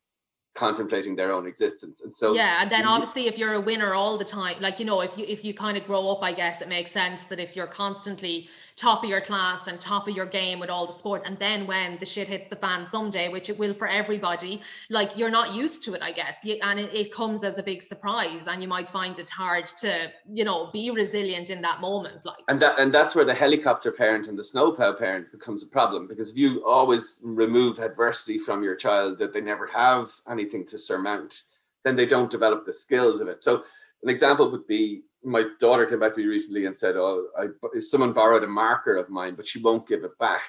contemplating 0.56 1.16
their 1.16 1.32
own 1.32 1.48
existence 1.48 2.02
and 2.02 2.14
so 2.14 2.36
yeah 2.36 2.62
and 2.62 2.72
then 2.72 2.86
obviously 2.86 3.26
if 3.26 3.40
you're 3.40 3.54
a 3.54 3.60
winner 3.60 3.96
all 3.96 4.20
the 4.20 4.24
time 4.24 4.56
like 4.60 4.78
you 4.80 4.86
know 4.86 5.02
if 5.02 5.18
you 5.18 5.26
if 5.28 5.44
you 5.44 5.52
kind 5.52 5.76
of 5.76 5.84
grow 5.84 6.12
up 6.12 6.22
i 6.22 6.32
guess 6.32 6.62
it 6.62 6.70
makes 6.70 6.92
sense 6.92 7.24
that 7.24 7.40
if 7.40 7.56
you're 7.56 7.66
constantly 7.66 8.48
top 8.76 9.04
of 9.04 9.10
your 9.10 9.22
class 9.22 9.68
and 9.68 9.80
top 9.80 10.08
of 10.08 10.16
your 10.16 10.26
game 10.26 10.60
with 10.60 10.70
all 10.70 10.86
the 10.86 10.94
sport. 10.94 11.24
And 11.26 11.38
then 11.40 11.68
when 11.68 11.98
the 12.00 12.06
shit 12.06 12.28
hits 12.28 12.48
the 12.48 12.56
fan 12.56 12.86
someday 12.86 13.30
which 13.30 13.50
it 13.50 13.58
will 13.58 13.74
for 13.74 13.88
everybody 13.88 14.62
like 14.90 15.18
you're 15.18 15.32
not 15.32 15.54
used 15.54 15.84
to 15.84 15.94
it 15.94 16.02
i 16.02 16.12
guess. 16.12 16.46
And 16.62 16.80
it, 16.80 16.94
it 16.94 17.14
comes 17.14 17.44
as 17.44 17.58
a 17.58 17.64
big 17.64 17.82
surprise 17.82 18.48
and 18.48 18.62
you 18.62 18.68
might 18.68 18.90
find 18.90 19.18
it 19.20 19.30
hard 19.30 19.66
to 19.66 20.12
you 20.30 20.44
know 20.44 20.70
be 20.72 20.92
resilient 20.92 21.50
in 21.50 21.62
that 21.62 21.82
moment 21.82 22.26
like. 22.26 22.38
And 22.48 22.62
that 22.62 22.80
and 22.80 22.94
that's 22.94 23.16
where 23.16 23.26
the 23.26 23.34
helicopter 23.34 23.92
parent 23.92 24.28
and 24.28 24.38
the 24.38 24.44
snowplow 24.44 24.94
parent 24.94 25.32
becomes 25.32 25.64
a 25.64 25.68
problem 25.68 26.08
because 26.08 26.32
if 26.32 26.38
you 26.38 26.66
always 26.66 27.20
remove 27.24 27.80
adversity 27.80 28.38
from 28.40 28.64
your 28.64 28.76
child 28.76 29.18
that 29.20 29.34
they 29.34 29.42
never 29.42 29.68
have 29.68 30.12
anything 30.28 30.66
to 30.68 30.78
surmount 30.78 31.44
then 31.84 31.96
they 31.96 32.06
don't 32.06 32.32
develop 32.32 32.66
the 32.66 32.74
skills 32.74 33.22
of 33.22 33.28
it. 33.28 33.44
So 33.44 33.64
an 34.02 34.10
example 34.10 34.50
would 34.52 34.68
be 34.68 35.04
my 35.24 35.46
daughter 35.60 35.86
came 35.86 36.00
back 36.00 36.14
to 36.14 36.20
me 36.20 36.26
recently 36.26 36.66
and 36.66 36.76
said, 36.76 36.96
"Oh, 36.96 37.28
I, 37.38 37.80
someone 37.80 38.14
borrowed 38.14 38.44
a 38.44 38.48
marker 38.48 38.96
of 38.98 39.10
mine, 39.10 39.36
but 39.36 39.48
she 39.48 39.60
won't 39.60 39.88
give 39.88 40.04
it 40.04 40.18
back." 40.20 40.42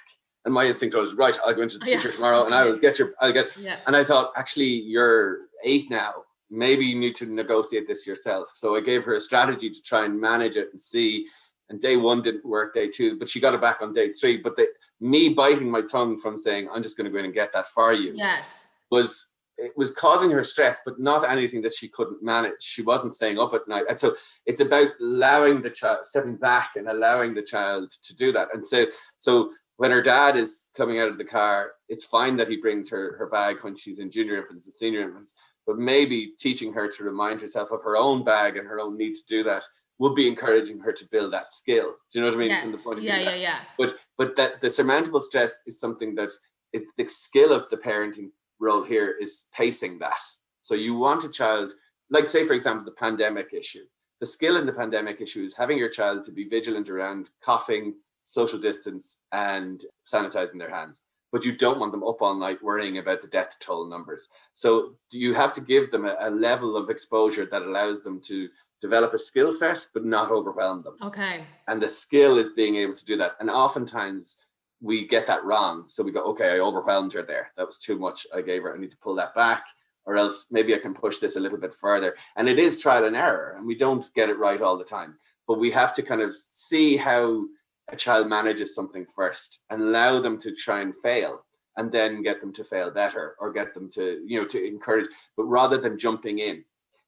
And 0.44 0.52
my 0.52 0.66
instinct 0.66 0.96
was, 0.96 1.14
"Right, 1.14 1.38
I'll 1.44 1.54
go 1.54 1.62
into 1.62 1.78
the 1.78 1.87
teacher 1.87 2.08
yeah. 2.08 2.14
tomorrow, 2.14 2.44
and 2.44 2.54
I 2.54 2.66
will 2.66 2.78
get 2.78 2.98
your, 2.98 3.14
I'll 3.20 3.32
get." 3.32 3.56
Yeah. 3.56 3.78
And 3.87 3.96
I 3.96 4.04
thought, 4.04 4.32
actually, 4.37 4.66
you're 4.66 5.46
eight 5.62 5.90
now. 5.90 6.12
Maybe 6.50 6.84
you 6.84 6.98
need 6.98 7.16
to 7.16 7.26
negotiate 7.26 7.87
this 7.87 8.06
yourself. 8.06 8.50
So 8.54 8.76
I 8.76 8.80
gave 8.80 9.04
her 9.04 9.14
a 9.14 9.20
strategy 9.20 9.70
to 9.70 9.82
try 9.82 10.04
and 10.04 10.20
manage 10.20 10.56
it 10.56 10.68
and 10.70 10.80
see. 10.80 11.26
And 11.70 11.80
day 11.80 11.96
one 11.96 12.20
didn't 12.20 12.44
work, 12.44 12.74
day 12.74 12.88
two, 12.88 13.18
but 13.18 13.28
she 13.28 13.40
got 13.40 13.54
it 13.54 13.60
back 13.60 13.80
on 13.80 13.94
day 13.94 14.12
three. 14.12 14.37
But 14.37 14.54
the, 14.56 14.66
me 15.00 15.30
biting 15.30 15.70
my 15.70 15.80
tongue 15.80 16.18
from 16.18 16.38
saying, 16.38 16.68
"I'm 16.72 16.82
just 16.82 16.96
going 16.96 17.06
to 17.06 17.10
go 17.10 17.18
in 17.18 17.24
and 17.24 17.34
get 17.34 17.52
that 17.52 17.68
for 17.68 17.92
you," 17.92 18.12
yes, 18.14 18.68
was 18.90 19.33
it 19.56 19.72
was 19.76 19.92
causing 19.92 20.30
her 20.30 20.44
stress, 20.44 20.80
but 20.84 20.98
not 20.98 21.28
anything 21.28 21.62
that 21.62 21.74
she 21.74 21.88
couldn't 21.88 22.22
manage. 22.22 22.60
She 22.60 22.82
wasn't 22.82 23.14
staying 23.14 23.38
up 23.38 23.54
at 23.54 23.68
night. 23.68 23.84
And 23.88 23.98
so 23.98 24.14
it's 24.46 24.60
about 24.60 24.88
allowing 25.00 25.62
the 25.62 25.70
child, 25.70 26.04
stepping 26.04 26.36
back 26.36 26.72
and 26.76 26.88
allowing 26.88 27.34
the 27.34 27.42
child 27.42 27.92
to 28.02 28.14
do 28.14 28.32
that. 28.32 28.48
And 28.52 28.64
so, 28.64 28.86
so 29.16 29.52
when 29.76 29.90
her 29.90 30.02
dad 30.02 30.36
is 30.36 30.66
coming 30.76 31.00
out 31.00 31.08
of 31.08 31.18
the 31.18 31.24
car, 31.24 31.72
it's 31.88 32.04
fine 32.04 32.36
that 32.36 32.48
he 32.48 32.56
brings 32.56 32.90
her, 32.90 33.16
her 33.18 33.26
bag 33.26 33.58
when 33.62 33.76
she's 33.76 33.98
in 33.98 34.10
junior 34.10 34.36
infants 34.36 34.66
and 34.66 34.74
senior 34.74 35.02
infants, 35.02 35.34
but 35.66 35.78
maybe 35.78 36.32
teaching 36.38 36.72
her 36.72 36.88
to 36.88 37.04
remind 37.04 37.40
herself 37.40 37.70
of 37.70 37.82
her 37.82 37.96
own 37.96 38.24
bag 38.24 38.56
and 38.56 38.66
her 38.66 38.80
own 38.80 38.96
need 38.96 39.14
to 39.14 39.22
do 39.28 39.42
that 39.44 39.64
would 39.98 40.14
be 40.14 40.26
encouraging 40.26 40.80
her 40.80 40.92
to 40.92 41.04
build 41.10 41.32
that 41.32 41.52
skill. 41.52 41.94
Do 42.10 42.18
you 42.18 42.20
know 42.20 42.30
what 42.30 42.36
I 42.36 42.40
mean? 42.40 42.48
Yes. 42.48 42.62
From 42.62 42.72
the 42.72 42.78
point 42.78 42.98
of 42.98 43.04
yeah, 43.04 43.16
view. 43.16 43.24
Yeah, 43.24 43.34
yeah, 43.34 43.40
yeah. 43.40 43.58
But 43.78 43.94
but 44.18 44.36
that 44.36 44.60
the 44.60 44.68
surmountable 44.68 45.20
stress 45.20 45.60
is 45.66 45.78
something 45.78 46.16
that 46.16 46.30
it's 46.72 46.90
the 46.96 47.08
skill 47.08 47.52
of 47.52 47.68
the 47.70 47.76
parenting 47.76 48.30
role 48.60 48.84
here 48.84 49.16
is 49.20 49.46
pacing 49.52 49.98
that. 49.98 50.20
So 50.60 50.74
you 50.74 50.94
want 50.94 51.24
a 51.24 51.28
child, 51.28 51.74
like 52.10 52.26
say 52.26 52.46
for 52.46 52.54
example, 52.54 52.84
the 52.84 52.92
pandemic 52.92 53.52
issue. 53.52 53.84
The 54.20 54.26
skill 54.26 54.56
in 54.56 54.66
the 54.66 54.72
pandemic 54.72 55.20
issue 55.20 55.44
is 55.44 55.54
having 55.54 55.76
your 55.76 55.90
child 55.90 56.24
to 56.24 56.32
be 56.32 56.48
vigilant 56.48 56.88
around 56.88 57.30
coughing, 57.42 57.94
social 58.24 58.58
distance, 58.58 59.18
and 59.32 59.84
sanitizing 60.10 60.58
their 60.58 60.74
hands. 60.74 61.02
But 61.32 61.44
you 61.44 61.56
don't 61.56 61.80
want 61.80 61.92
them 61.92 62.04
up 62.04 62.22
all 62.22 62.34
night 62.34 62.62
worrying 62.62 62.98
about 62.98 63.20
the 63.20 63.26
death 63.28 63.56
toll 63.60 63.90
numbers. 63.90 64.28
So 64.54 64.94
you 65.12 65.34
have 65.34 65.52
to 65.54 65.60
give 65.60 65.90
them 65.90 66.04
a, 66.04 66.16
a 66.20 66.30
level 66.30 66.76
of 66.76 66.90
exposure 66.90 67.44
that 67.46 67.62
allows 67.62 68.02
them 68.02 68.20
to 68.22 68.48
develop 68.80 69.14
a 69.14 69.18
skill 69.18 69.50
set, 69.50 69.86
but 69.94 70.04
not 70.04 70.30
overwhelm 70.30 70.82
them. 70.82 70.96
Okay. 71.02 71.44
And 71.68 71.82
the 71.82 71.88
skill 71.88 72.38
is 72.38 72.50
being 72.50 72.76
able 72.76 72.94
to 72.94 73.04
do 73.04 73.16
that. 73.16 73.32
And 73.40 73.50
oftentimes 73.50 74.36
we 74.84 75.06
get 75.06 75.26
that 75.26 75.44
wrong. 75.44 75.84
So 75.88 76.04
we 76.04 76.12
go, 76.12 76.22
okay, 76.24 76.50
I 76.50 76.58
overwhelmed 76.58 77.14
her 77.14 77.22
there. 77.22 77.50
That 77.56 77.66
was 77.66 77.78
too 77.78 77.98
much. 77.98 78.26
I 78.34 78.42
gave 78.42 78.62
her, 78.62 78.74
I 78.74 78.78
need 78.78 78.90
to 78.90 78.98
pull 78.98 79.14
that 79.14 79.34
back, 79.34 79.64
or 80.04 80.16
else 80.16 80.48
maybe 80.50 80.74
I 80.74 80.78
can 80.78 80.92
push 80.92 81.18
this 81.18 81.36
a 81.36 81.40
little 81.40 81.58
bit 81.58 81.72
further. 81.72 82.14
And 82.36 82.50
it 82.50 82.58
is 82.58 82.78
trial 82.78 83.06
and 83.06 83.16
error, 83.16 83.54
and 83.56 83.66
we 83.66 83.76
don't 83.76 84.12
get 84.14 84.28
it 84.28 84.38
right 84.38 84.60
all 84.60 84.76
the 84.76 84.84
time. 84.84 85.16
But 85.48 85.58
we 85.58 85.70
have 85.70 85.94
to 85.94 86.02
kind 86.02 86.20
of 86.20 86.34
see 86.34 86.98
how 86.98 87.46
a 87.88 87.96
child 87.96 88.28
manages 88.28 88.74
something 88.74 89.06
first 89.06 89.60
and 89.70 89.82
allow 89.82 90.20
them 90.20 90.38
to 90.40 90.54
try 90.54 90.82
and 90.82 90.94
fail 90.94 91.44
and 91.78 91.90
then 91.90 92.22
get 92.22 92.42
them 92.42 92.52
to 92.52 92.62
fail 92.62 92.90
better 92.90 93.36
or 93.40 93.52
get 93.52 93.72
them 93.72 93.90
to, 93.92 94.22
you 94.26 94.38
know, 94.38 94.46
to 94.46 94.66
encourage, 94.66 95.08
but 95.36 95.44
rather 95.44 95.78
than 95.78 95.98
jumping 95.98 96.40
in. 96.40 96.62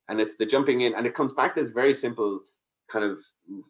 And 0.09 0.19
it's 0.19 0.37
the 0.37 0.47
jumping 0.47 0.81
in, 0.81 0.95
and 0.95 1.07
it 1.07 1.15
comes 1.15 1.35
back 1.35 1.55
to 1.55 1.61
this 1.61 1.71
very 1.71 1.93
simple 1.93 2.41
kind 2.89 3.05
of 3.05 3.21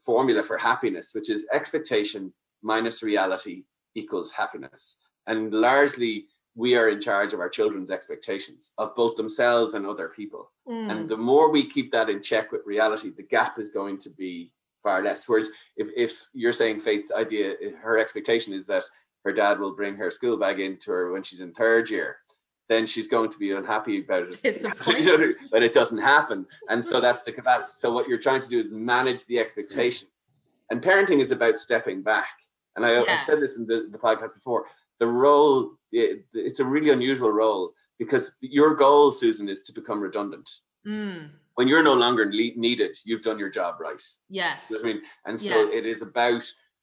formula 0.04 0.44
for 0.44 0.58
happiness, 0.58 1.10
which 1.12 1.28
is 1.28 1.46
expectation 1.52 2.32
minus 2.62 3.02
reality 3.02 3.64
equals 3.96 4.32
happiness. 4.32 4.98
And 5.26 5.52
largely, 5.52 6.26
we 6.54 6.74
are 6.74 6.88
in 6.88 7.00
charge 7.00 7.34
of 7.34 7.40
our 7.40 7.48
children's 7.48 7.90
expectations 7.90 8.72
of 8.78 8.94
both 8.96 9.16
themselves 9.16 9.74
and 9.74 9.84
other 9.84 10.08
people. 10.08 10.50
Mm. 10.68 10.90
And 10.90 11.08
the 11.08 11.16
more 11.16 11.50
we 11.50 11.68
keep 11.68 11.92
that 11.92 12.08
in 12.08 12.22
check 12.22 12.50
with 12.50 12.62
reality, 12.64 13.10
the 13.10 13.22
gap 13.22 13.58
is 13.58 13.68
going 13.68 13.98
to 13.98 14.10
be 14.10 14.52
far 14.76 15.02
less. 15.02 15.28
Whereas 15.28 15.50
if, 15.76 15.88
if 15.96 16.28
you're 16.32 16.52
saying 16.52 16.80
Faith's 16.80 17.12
idea, 17.12 17.54
her 17.82 17.98
expectation 17.98 18.54
is 18.54 18.66
that 18.66 18.84
her 19.24 19.32
dad 19.32 19.58
will 19.58 19.74
bring 19.74 19.96
her 19.96 20.10
school 20.10 20.36
bag 20.36 20.60
into 20.60 20.92
her 20.92 21.12
when 21.12 21.22
she's 21.22 21.40
in 21.40 21.52
third 21.52 21.90
year, 21.90 22.18
then 22.68 22.86
she's 22.86 23.08
going 23.08 23.30
to 23.30 23.38
be 23.38 23.50
unhappy 23.50 24.00
about 24.00 24.32
it 24.42 24.62
but 25.52 25.62
it 25.62 25.74
doesn't 25.74 25.98
happen. 25.98 26.46
And 26.68 26.84
so 26.84 27.00
that's 27.00 27.22
the 27.22 27.32
capacity. 27.32 27.72
So 27.78 27.92
what 27.92 28.08
you're 28.08 28.18
trying 28.18 28.42
to 28.42 28.48
do 28.48 28.58
is 28.58 28.70
manage 28.70 29.26
the 29.26 29.38
expectations. 29.38 30.10
And 30.70 30.82
parenting 30.82 31.20
is 31.20 31.32
about 31.32 31.58
stepping 31.58 32.02
back. 32.02 32.28
And 32.76 32.84
I, 32.86 33.02
Yeah. 33.02 33.14
I've 33.14 33.22
said 33.22 33.40
this 33.40 33.56
in 33.58 33.66
the, 33.66 33.88
the 33.90 33.98
podcast 33.98 34.34
before. 34.34 34.66
The 35.00 35.06
role, 35.06 35.72
it, 35.92 36.24
it's 36.32 36.60
a 36.60 36.64
really 36.64 36.90
unusual 36.90 37.30
role 37.30 37.72
because 37.98 38.36
your 38.40 38.74
goal, 38.74 39.12
Susan, 39.12 39.48
is 39.48 39.62
to 39.64 39.72
become 39.72 40.00
redundant. 40.00 40.48
Mm. 40.86 41.30
When 41.54 41.68
you're 41.68 41.82
no 41.82 41.94
longer 41.94 42.26
needed, 42.26 42.96
you've 43.04 43.22
done 43.22 43.38
your 43.38 43.50
job 43.50 43.76
right. 43.80 44.00
Yes. 44.28 44.62
You 44.70 44.76
know 44.76 44.82
I 44.82 44.84
mean? 44.92 45.02
And 45.24 45.40
so 45.40 45.70
Yeah. 45.70 45.78
it 45.78 45.86
is 45.86 46.02
about 46.02 46.42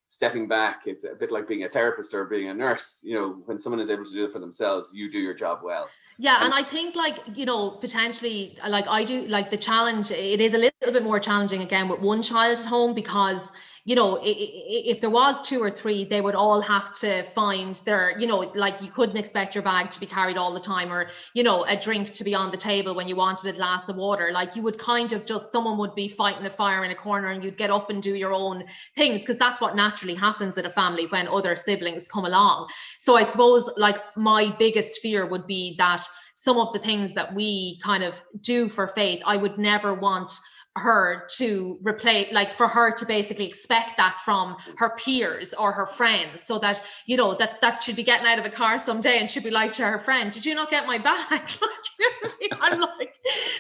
stepping 0.10 0.48
back. 0.48 0.82
It's 0.86 1.06
a 1.06 1.16
bit 1.16 1.32
like 1.32 1.48
being 1.48 1.64
a 1.64 1.70
therapist 1.70 2.14
or 2.14 2.26
being 2.26 2.50
a 2.50 2.54
nurse. 2.54 3.00
You 3.04 3.16
know, 3.16 3.42
when 3.46 3.58
someone 3.60 3.80
is 3.80 3.90
able 3.90 4.06
to 4.06 4.12
do 4.12 4.26
it 4.26 4.32
for 4.32 4.40
themselves, 4.40 4.92
you 4.94 5.10
do 5.12 5.20
your 5.20 5.34
job 5.34 5.60
well. 5.64 5.88
Yeah, 6.20 6.36
And- 6.36 6.46
and 6.46 6.54
I 6.54 6.64
think 6.68 6.96
like 6.96 7.18
you 7.36 7.46
know 7.48 7.72
potentially 7.72 8.56
like 8.68 8.88
I 8.88 9.04
do 9.04 9.22
like 9.28 9.50
the 9.50 9.58
challenge. 9.58 10.12
It 10.12 10.40
is 10.42 10.54
a 10.54 10.60
little 10.60 10.92
bit 10.98 11.04
more 11.04 11.20
challenging 11.20 11.62
again 11.62 11.88
with 11.88 12.00
one 12.02 12.22
child 12.22 12.60
at 12.60 12.66
home 12.66 12.94
because 12.94 13.52
you 13.86 13.96
know 13.96 14.20
if 14.22 15.02
there 15.02 15.10
was 15.10 15.42
two 15.42 15.62
or 15.62 15.70
three, 15.70 16.06
they 16.06 16.22
would 16.22 16.36
all 16.36 16.62
have 16.62 16.94
to 16.94 17.24
find 17.24 17.76
their 17.86 18.18
you 18.18 18.28
know 18.28 18.40
like 18.56 18.82
you 18.82 18.90
couldn't 18.90 19.18
expect 19.18 19.56
your 19.56 19.64
bag 19.64 19.92
to 19.92 20.00
be 20.00 20.06
carried 20.06 20.38
all 20.38 20.54
the 20.54 20.60
time 20.60 20.92
or 20.92 21.08
you 21.34 21.44
know 21.44 21.66
a 21.66 21.76
drink 21.76 22.10
to 22.12 22.24
be 22.24 22.34
on 22.34 22.52
the 22.52 22.58
table 22.58 22.96
when 22.96 23.08
you 23.08 23.16
wanted 23.16 23.54
a 23.54 23.58
glass 23.58 23.90
of 23.90 23.96
water. 23.98 24.32
Like 24.32 24.56
you 24.56 24.62
would 24.62 24.78
kind 24.78 25.12
of 25.12 25.26
just 25.26 25.52
someone 25.52 25.78
would 25.78 25.96
be 25.96 26.08
fighting 26.08 26.46
a 26.46 26.50
fire 26.50 26.86
in 26.86 26.92
a 26.92 26.96
corner 26.96 27.32
and 27.32 27.44
you'd 27.44 27.58
get 27.58 27.72
up 27.72 27.90
and 27.90 28.02
do 28.02 28.16
your 28.16 28.34
own 28.34 28.64
things 28.96 29.20
because 29.20 29.38
that's 29.38 29.60
what 29.60 29.76
naturally 29.76 30.16
happens 30.16 30.58
in 30.58 30.66
a 30.66 30.70
family 30.70 31.08
when 31.08 31.28
other 31.28 31.56
siblings 31.56 32.08
come 32.08 32.26
along. 32.26 32.70
So 33.00 33.16
I 33.16 33.24
suppose 33.24 33.70
like 33.76 33.98
my 34.16 34.56
biggest 34.58 35.02
fear 35.02 35.26
would 35.26 35.46
be 35.46 35.76
that 35.78 36.02
some 36.34 36.58
of 36.58 36.74
the 36.74 36.80
things 36.80 37.14
that 37.14 37.34
we 37.34 37.80
kind 37.80 38.04
of 38.04 38.22
do 38.42 38.68
for 38.68 38.88
faith, 38.88 39.24
I 39.26 39.38
would 39.38 39.58
never 39.58 39.94
want 39.94 40.32
her 40.76 41.28
to 41.30 41.78
replace 41.84 42.34
like 42.34 42.52
for 42.52 42.68
her 42.68 42.92
to 42.92 43.06
basically 43.06 43.48
expect 43.48 43.96
that 43.98 44.18
from 44.26 44.56
her 44.78 44.96
peers 44.96 45.54
or 45.54 45.72
her 45.72 45.86
friends 45.86 46.42
so 46.42 46.58
that 46.58 46.82
you 47.06 47.16
know 47.16 47.36
that 47.36 47.62
that 47.62 47.84
should 47.84 47.96
be 47.96 48.02
getting 48.02 48.26
out 48.26 48.40
of 48.40 48.46
a 48.46 48.50
car 48.50 48.80
someday 48.80 49.20
and 49.20 49.30
she'd 49.30 49.44
be 49.44 49.52
like 49.52 49.70
to 49.70 49.86
her 49.86 50.00
friend 50.00 50.32
did 50.32 50.44
you 50.44 50.56
not 50.56 50.72
get 50.72 50.88
my 50.88 50.98
bag? 50.98 51.30
Like 52.02 52.20
I 52.24 52.40
mean? 52.40 52.50
i'm 52.62 52.80
like 52.80 53.16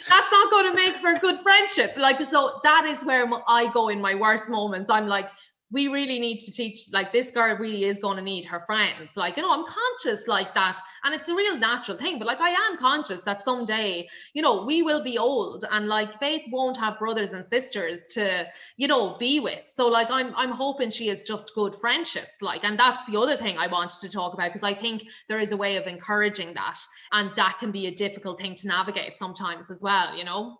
that's 0.10 0.32
not 0.32 0.52
going 0.52 0.65
to 0.71 0.76
make 0.76 0.97
for 0.97 1.12
a 1.12 1.19
good 1.19 1.38
friendship. 1.39 1.95
Like 1.97 2.19
so 2.19 2.60
that 2.63 2.86
is 2.86 3.06
where 3.06 3.30
i 3.47 3.71
go 3.71 3.89
in 3.89 4.02
my 4.02 4.15
worst 4.15 4.49
moments. 4.49 4.89
I'm 4.89 5.08
like 5.08 5.30
we 5.74 5.88
really 5.88 6.20
need 6.20 6.38
to 6.38 6.52
teach 6.52 6.94
like 6.94 7.12
this 7.12 7.32
girl 7.32 7.58
really 7.58 7.86
is 7.86 7.98
going 7.98 8.16
to 8.16 8.22
need 8.22 8.46
her 8.46 8.60
friends. 8.60 9.18
Like 9.18 9.36
you 9.38 9.44
know 9.44 9.52
i'm 9.52 9.66
conscious 9.66 10.28
like 10.28 10.54
that 10.54 10.78
and 11.04 11.14
it's 11.14 11.28
a 11.28 11.36
real 11.36 11.58
natural 11.58 11.98
thing 11.98 12.20
but 12.20 12.28
like 12.28 12.40
i 12.40 12.50
am 12.50 12.78
conscious 12.78 13.22
that 13.22 13.42
someday 13.42 14.08
you 14.34 14.42
know 14.42 14.64
we 14.66 14.84
will 14.84 15.04
be 15.04 15.18
old 15.18 15.66
and 15.72 15.88
like 15.88 16.20
faith 16.20 16.44
won't 16.52 16.78
have 16.78 17.00
brothers 17.00 17.34
and 17.34 17.46
sisters 17.46 18.06
to 18.14 18.46
you 18.78 18.88
know 18.88 19.18
be 19.20 19.40
with. 19.40 19.66
So 19.66 19.88
like 19.88 20.08
i'm 20.12 20.34
i'm 20.36 20.52
hoping 20.52 20.92
she 20.92 21.10
is 21.10 21.24
just 21.24 21.54
good 21.56 21.76
friendships 21.76 22.42
like 22.42 22.64
and 22.64 22.80
that's 22.80 23.04
the 23.10 23.20
other 23.20 23.36
thing 23.36 23.58
i 23.58 23.68
wanted 23.68 24.00
to 24.02 24.10
talk 24.10 24.34
about 24.34 24.50
because 24.50 24.64
i 24.64 24.74
think 24.74 25.04
there 25.28 25.40
is 25.40 25.52
a 25.52 25.58
way 25.58 25.78
of 25.78 25.88
encouraging 25.88 26.54
that 26.54 26.80
and 27.14 27.32
that 27.36 27.58
can 27.60 27.72
be 27.72 27.88
a 27.88 27.96
difficult 27.96 28.40
thing 28.40 28.54
to 28.56 28.68
navigate 28.68 29.18
sometimes 29.18 29.72
as 29.72 29.82
well 29.82 30.16
you 30.16 30.24
know 30.24 30.60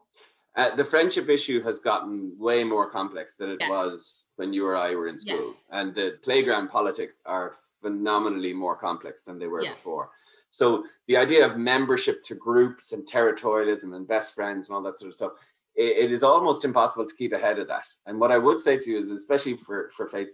Uh, 0.56 0.76
the 0.76 0.86
friendship 0.86 1.30
issue 1.30 1.62
has 1.64 1.80
gotten 1.80 2.36
way 2.38 2.64
more 2.64 2.88
complex 2.90 3.38
than 3.38 3.50
it 3.50 3.58
Yes. 3.60 3.70
was 3.70 4.26
when 4.36 4.54
you 4.54 4.68
or 4.68 4.76
I 4.76 4.94
were 4.96 5.08
in 5.08 5.18
Yeah. 5.20 5.36
school. 5.36 5.56
And 5.72 5.96
the 5.96 6.20
playground 6.22 6.68
politics 6.70 7.22
are 7.26 7.56
phenomenally 7.82 8.54
more 8.54 8.76
complex 8.76 9.24
than 9.24 9.40
they 9.40 9.48
were 9.48 9.64
Yeah. 9.64 9.74
before. 9.74 10.12
So 10.52 10.86
the 11.08 11.18
idea 11.18 11.44
of 11.46 11.58
membership 11.58 12.24
to 12.26 12.36
groups 12.36 12.92
and 12.94 13.04
territorialism 13.08 13.96
and 13.96 14.08
best 14.08 14.36
friends 14.36 14.70
and 14.70 14.76
all 14.76 14.84
that 14.84 15.00
sort 15.00 15.10
of 15.10 15.16
stuff, 15.16 15.32
it, 15.74 15.98
it 15.98 16.12
is 16.12 16.22
almost 16.22 16.64
impossible 16.64 17.08
to 17.08 17.16
keep 17.16 17.34
ahead 17.34 17.58
of 17.58 17.68
that. 17.70 17.88
And 18.06 18.20
what 18.20 18.32
I 18.32 18.38
would 18.38 18.62
say 18.62 18.78
to 18.78 18.92
you 18.92 19.00
is, 19.00 19.10
especially 19.10 19.58
for, 19.58 19.90
for 19.90 20.06
faith, 20.06 20.30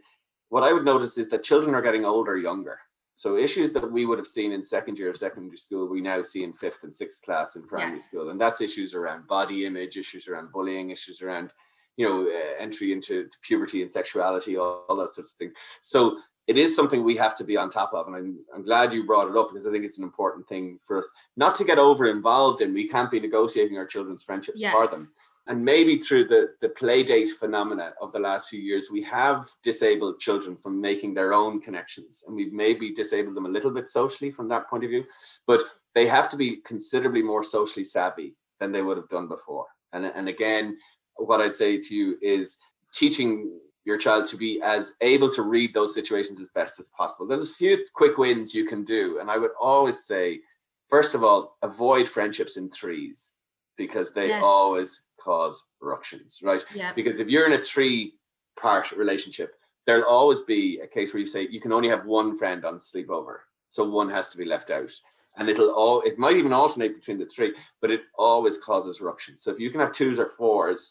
what 0.50 0.64
I 0.64 0.74
would 0.74 0.84
notice 0.84 1.18
is 1.18 1.30
that 1.30 1.44
children 1.44 1.74
are 1.74 1.82
getting 1.82 2.04
older 2.04 2.36
younger. 2.36 2.78
So 3.20 3.36
issues 3.36 3.74
that 3.74 3.92
we 3.92 4.06
would 4.06 4.18
have 4.18 4.26
seen 4.26 4.54
in 4.54 4.64
second 4.64 4.98
year 4.98 5.10
of 5.10 5.18
secondary 5.18 5.58
school, 5.58 5.90
we 5.90 6.00
now 6.00 6.22
see 6.22 6.46
in 6.46 6.54
fifth 6.54 6.86
and 6.86 6.96
sixth 6.96 7.22
class 7.22 7.58
in 7.58 7.64
primary 7.64 7.98
Yes. 7.98 8.06
school, 8.06 8.30
and 8.30 8.40
that's 8.40 8.62
issues 8.62 8.94
around 8.94 9.28
body 9.28 9.66
image, 9.66 9.98
issues 9.98 10.30
around 10.30 10.54
bullying, 10.54 10.92
issues 10.92 11.22
around 11.22 11.52
you 11.98 12.08
know 12.08 12.30
uh, 12.30 12.64
entry 12.64 12.94
into 12.94 13.28
puberty 13.42 13.82
and 13.82 13.92
sexuality, 13.92 14.56
all, 14.56 14.86
all 14.88 14.96
those 14.96 15.16
sorts 15.16 15.34
of 15.34 15.38
things. 15.38 15.52
So 15.82 16.20
it 16.48 16.58
is 16.58 16.74
something 16.74 17.04
we 17.04 17.18
have 17.18 17.36
to 17.40 17.44
be 17.44 17.58
on 17.58 17.70
top 17.70 17.94
of, 17.94 18.08
and 18.08 18.16
I'm 18.16 18.40
I'm 18.56 18.64
glad 18.64 18.94
you 18.94 19.06
brought 19.06 19.30
it 19.30 19.36
up 19.36 19.50
because 19.50 19.68
I 19.68 19.72
think 19.72 19.84
it's 19.84 19.98
an 19.98 20.06
important 20.06 20.48
thing 20.48 20.80
for 20.82 21.00
us 21.00 21.12
not 21.36 21.56
to 21.56 21.66
get 21.66 21.78
over 21.78 22.10
involved 22.10 22.62
in. 22.62 22.74
We 22.74 22.88
can't 22.88 23.12
be 23.12 23.20
negotiating 23.20 23.78
our 23.78 23.86
children's 23.86 24.24
friendships 24.24 24.64
for 24.64 24.88
them 24.88 25.12
and 25.50 25.66
maybe 25.66 25.98
through 25.98 26.26
the 26.26 26.54
the 26.62 26.70
play 26.70 27.04
date 27.04 27.30
phenomena 27.30 27.94
of 28.02 28.14
the 28.14 28.20
last 28.20 28.50
few 28.50 28.62
years 28.62 28.90
we 28.92 29.02
have 29.02 29.50
disabled 29.64 30.20
children 30.20 30.56
from 30.56 30.80
making 30.80 31.14
their 31.14 31.34
own 31.34 31.60
connections 31.60 32.24
and 32.26 32.36
we've 32.36 32.54
maybe 32.54 32.94
disabled 32.94 33.36
them 33.36 33.48
a 33.48 33.50
little 33.50 33.72
bit 33.72 33.90
socially 33.90 34.32
from 34.32 34.48
that 34.48 34.70
point 34.70 34.84
of 34.84 34.90
view 34.90 35.04
but 35.48 35.64
they 35.96 36.06
have 36.06 36.30
to 36.30 36.38
be 36.38 36.58
considerably 36.58 37.24
more 37.24 37.44
socially 37.44 37.84
savvy 37.84 38.36
than 38.60 38.72
they 38.72 38.82
would 38.82 38.98
have 38.98 39.10
done 39.10 39.28
before. 39.28 39.66
And 39.92 40.06
and 40.06 40.30
again 40.30 40.78
what 41.16 41.42
i'd 41.42 41.56
say 41.56 41.78
to 41.78 41.96
you 41.96 42.18
is 42.22 42.58
teaching 42.94 43.60
your 43.86 43.98
child 43.98 44.28
to 44.28 44.38
be 44.38 44.62
as 44.62 44.94
able 45.02 45.30
to 45.32 45.42
read 45.42 45.74
those 45.74 45.94
situations 45.94 46.40
as 46.40 46.50
best 46.50 46.80
as 46.80 46.90
possible. 46.90 47.26
There's 47.26 47.50
a 47.50 47.54
few 47.54 47.86
quick 47.94 48.18
wins 48.18 48.54
you 48.54 48.66
can 48.66 48.84
do 48.84 49.18
and 49.20 49.30
i 49.32 49.38
would 49.38 49.52
always 49.60 50.06
say 50.06 50.42
first 50.88 51.16
of 51.16 51.24
all 51.24 51.58
avoid 51.62 52.08
friendships 52.08 52.56
in 52.56 52.70
threes 52.70 53.36
because 53.80 54.12
they 54.12 54.28
Yes. 54.28 54.44
always 54.44 55.08
cause 55.18 55.66
ructions, 55.82 56.42
right? 56.44 56.64
yeah 56.76 56.92
Because 56.94 57.20
if 57.20 57.30
you're 57.30 57.48
in 57.48 57.60
a 57.60 57.64
three 57.64 58.16
part 58.62 58.92
relationship, 58.92 59.56
there'll 59.86 60.04
always 60.20 60.42
be 60.42 60.80
a 60.82 60.88
case 60.88 61.14
where 61.14 61.22
you 61.22 61.26
say 61.26 61.48
you 61.48 61.62
can 61.62 61.72
only 61.72 61.90
have 61.90 62.06
one 62.06 62.36
friend 62.36 62.66
on 62.66 62.76
sleepover. 62.76 63.38
So 63.70 63.84
one 63.90 64.10
has 64.10 64.30
to 64.30 64.38
be 64.38 64.46
left 64.46 64.70
out. 64.70 64.92
And 65.38 65.48
it'll 65.50 65.72
all 65.72 66.02
it 66.02 66.20
might 66.20 66.36
even 66.36 66.52
alternate 66.54 66.96
between 67.00 67.18
the 67.20 67.26
three, 67.26 67.54
but 67.82 67.90
it 67.92 68.02
always 68.18 68.58
causes 68.58 69.00
ruction. 69.02 69.38
So 69.38 69.50
if 69.52 69.60
you 69.60 69.72
can 69.72 69.80
have 69.80 69.94
twos 69.94 70.20
or 70.20 70.28
fours, 70.28 70.82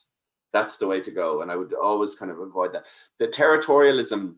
that's 0.54 0.78
the 0.78 0.86
way 0.86 1.00
to 1.02 1.10
go. 1.10 1.42
And 1.42 1.50
I 1.50 1.56
would 1.56 1.74
always 1.74 2.14
kind 2.14 2.30
of 2.32 2.38
avoid 2.40 2.72
that. 2.72 2.84
The 3.18 3.28
territorialism 3.28 4.36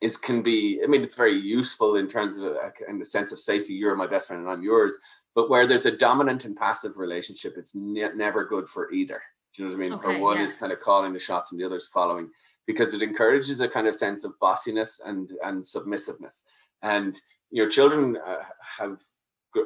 is 0.00 0.16
can 0.16 0.42
be, 0.42 0.80
I 0.82 0.86
mean, 0.88 1.04
it's 1.04 1.14
very 1.14 1.38
useful 1.38 1.94
in 1.96 2.08
terms 2.08 2.36
of 2.38 2.44
a, 2.44 2.72
in 2.88 2.98
the 2.98 3.06
sense 3.06 3.30
of 3.32 3.38
safety. 3.38 3.74
You're 3.74 3.94
my 3.94 4.08
best 4.08 4.26
friend 4.26 4.42
and 4.42 4.50
I'm 4.50 4.62
yours. 4.62 4.98
But 5.34 5.50
where 5.50 5.66
there's 5.66 5.86
a 5.86 5.96
dominant 5.96 6.44
and 6.44 6.56
passive 6.56 6.98
relationship, 6.98 7.54
it's 7.56 7.74
ne- 7.74 8.14
never 8.14 8.44
good 8.44 8.68
for 8.68 8.92
either. 8.92 9.20
Do 9.54 9.62
you 9.62 9.68
know 9.68 9.76
what 9.76 9.80
I 9.80 9.88
mean? 9.88 9.98
Okay, 9.98 10.18
for 10.18 10.22
one 10.22 10.36
yeah. 10.38 10.44
is 10.44 10.54
kind 10.54 10.72
of 10.72 10.80
calling 10.80 11.12
the 11.12 11.18
shots 11.18 11.52
and 11.52 11.60
the 11.60 11.66
other's 11.66 11.88
following, 11.88 12.30
because 12.66 12.94
it 12.94 13.02
encourages 13.02 13.60
a 13.60 13.68
kind 13.68 13.86
of 13.86 13.94
sense 13.94 14.24
of 14.24 14.38
bossiness 14.40 15.00
and 15.04 15.32
and 15.44 15.64
submissiveness. 15.64 16.44
And 16.82 17.18
your 17.50 17.68
children 17.68 18.16
uh, 18.26 18.42
have 18.78 18.98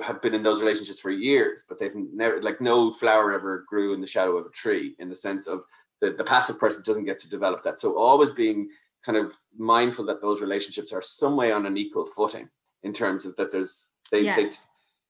have 0.02 0.20
been 0.20 0.34
in 0.34 0.42
those 0.42 0.60
relationships 0.60 1.00
for 1.00 1.10
years, 1.10 1.64
but 1.68 1.78
they've 1.78 1.94
never 1.94 2.42
like 2.42 2.60
no 2.60 2.92
flower 2.92 3.32
ever 3.32 3.64
grew 3.68 3.94
in 3.94 4.00
the 4.00 4.06
shadow 4.06 4.36
of 4.36 4.46
a 4.46 4.50
tree 4.50 4.94
in 4.98 5.08
the 5.08 5.16
sense 5.16 5.46
of 5.46 5.62
the, 6.00 6.12
the 6.12 6.24
passive 6.24 6.60
person 6.60 6.82
doesn't 6.84 7.06
get 7.06 7.18
to 7.20 7.28
develop 7.28 7.62
that. 7.64 7.80
So 7.80 7.96
always 7.96 8.30
being 8.30 8.68
kind 9.04 9.16
of 9.16 9.32
mindful 9.56 10.04
that 10.06 10.20
those 10.20 10.40
relationships 10.40 10.92
are 10.92 11.02
some 11.02 11.36
way 11.36 11.52
on 11.52 11.66
an 11.66 11.76
equal 11.76 12.06
footing 12.06 12.48
in 12.82 12.92
terms 12.92 13.24
of 13.24 13.34
that 13.36 13.50
there's 13.50 13.94
they, 14.10 14.22
they 14.22 14.42
Yes. 14.42 14.67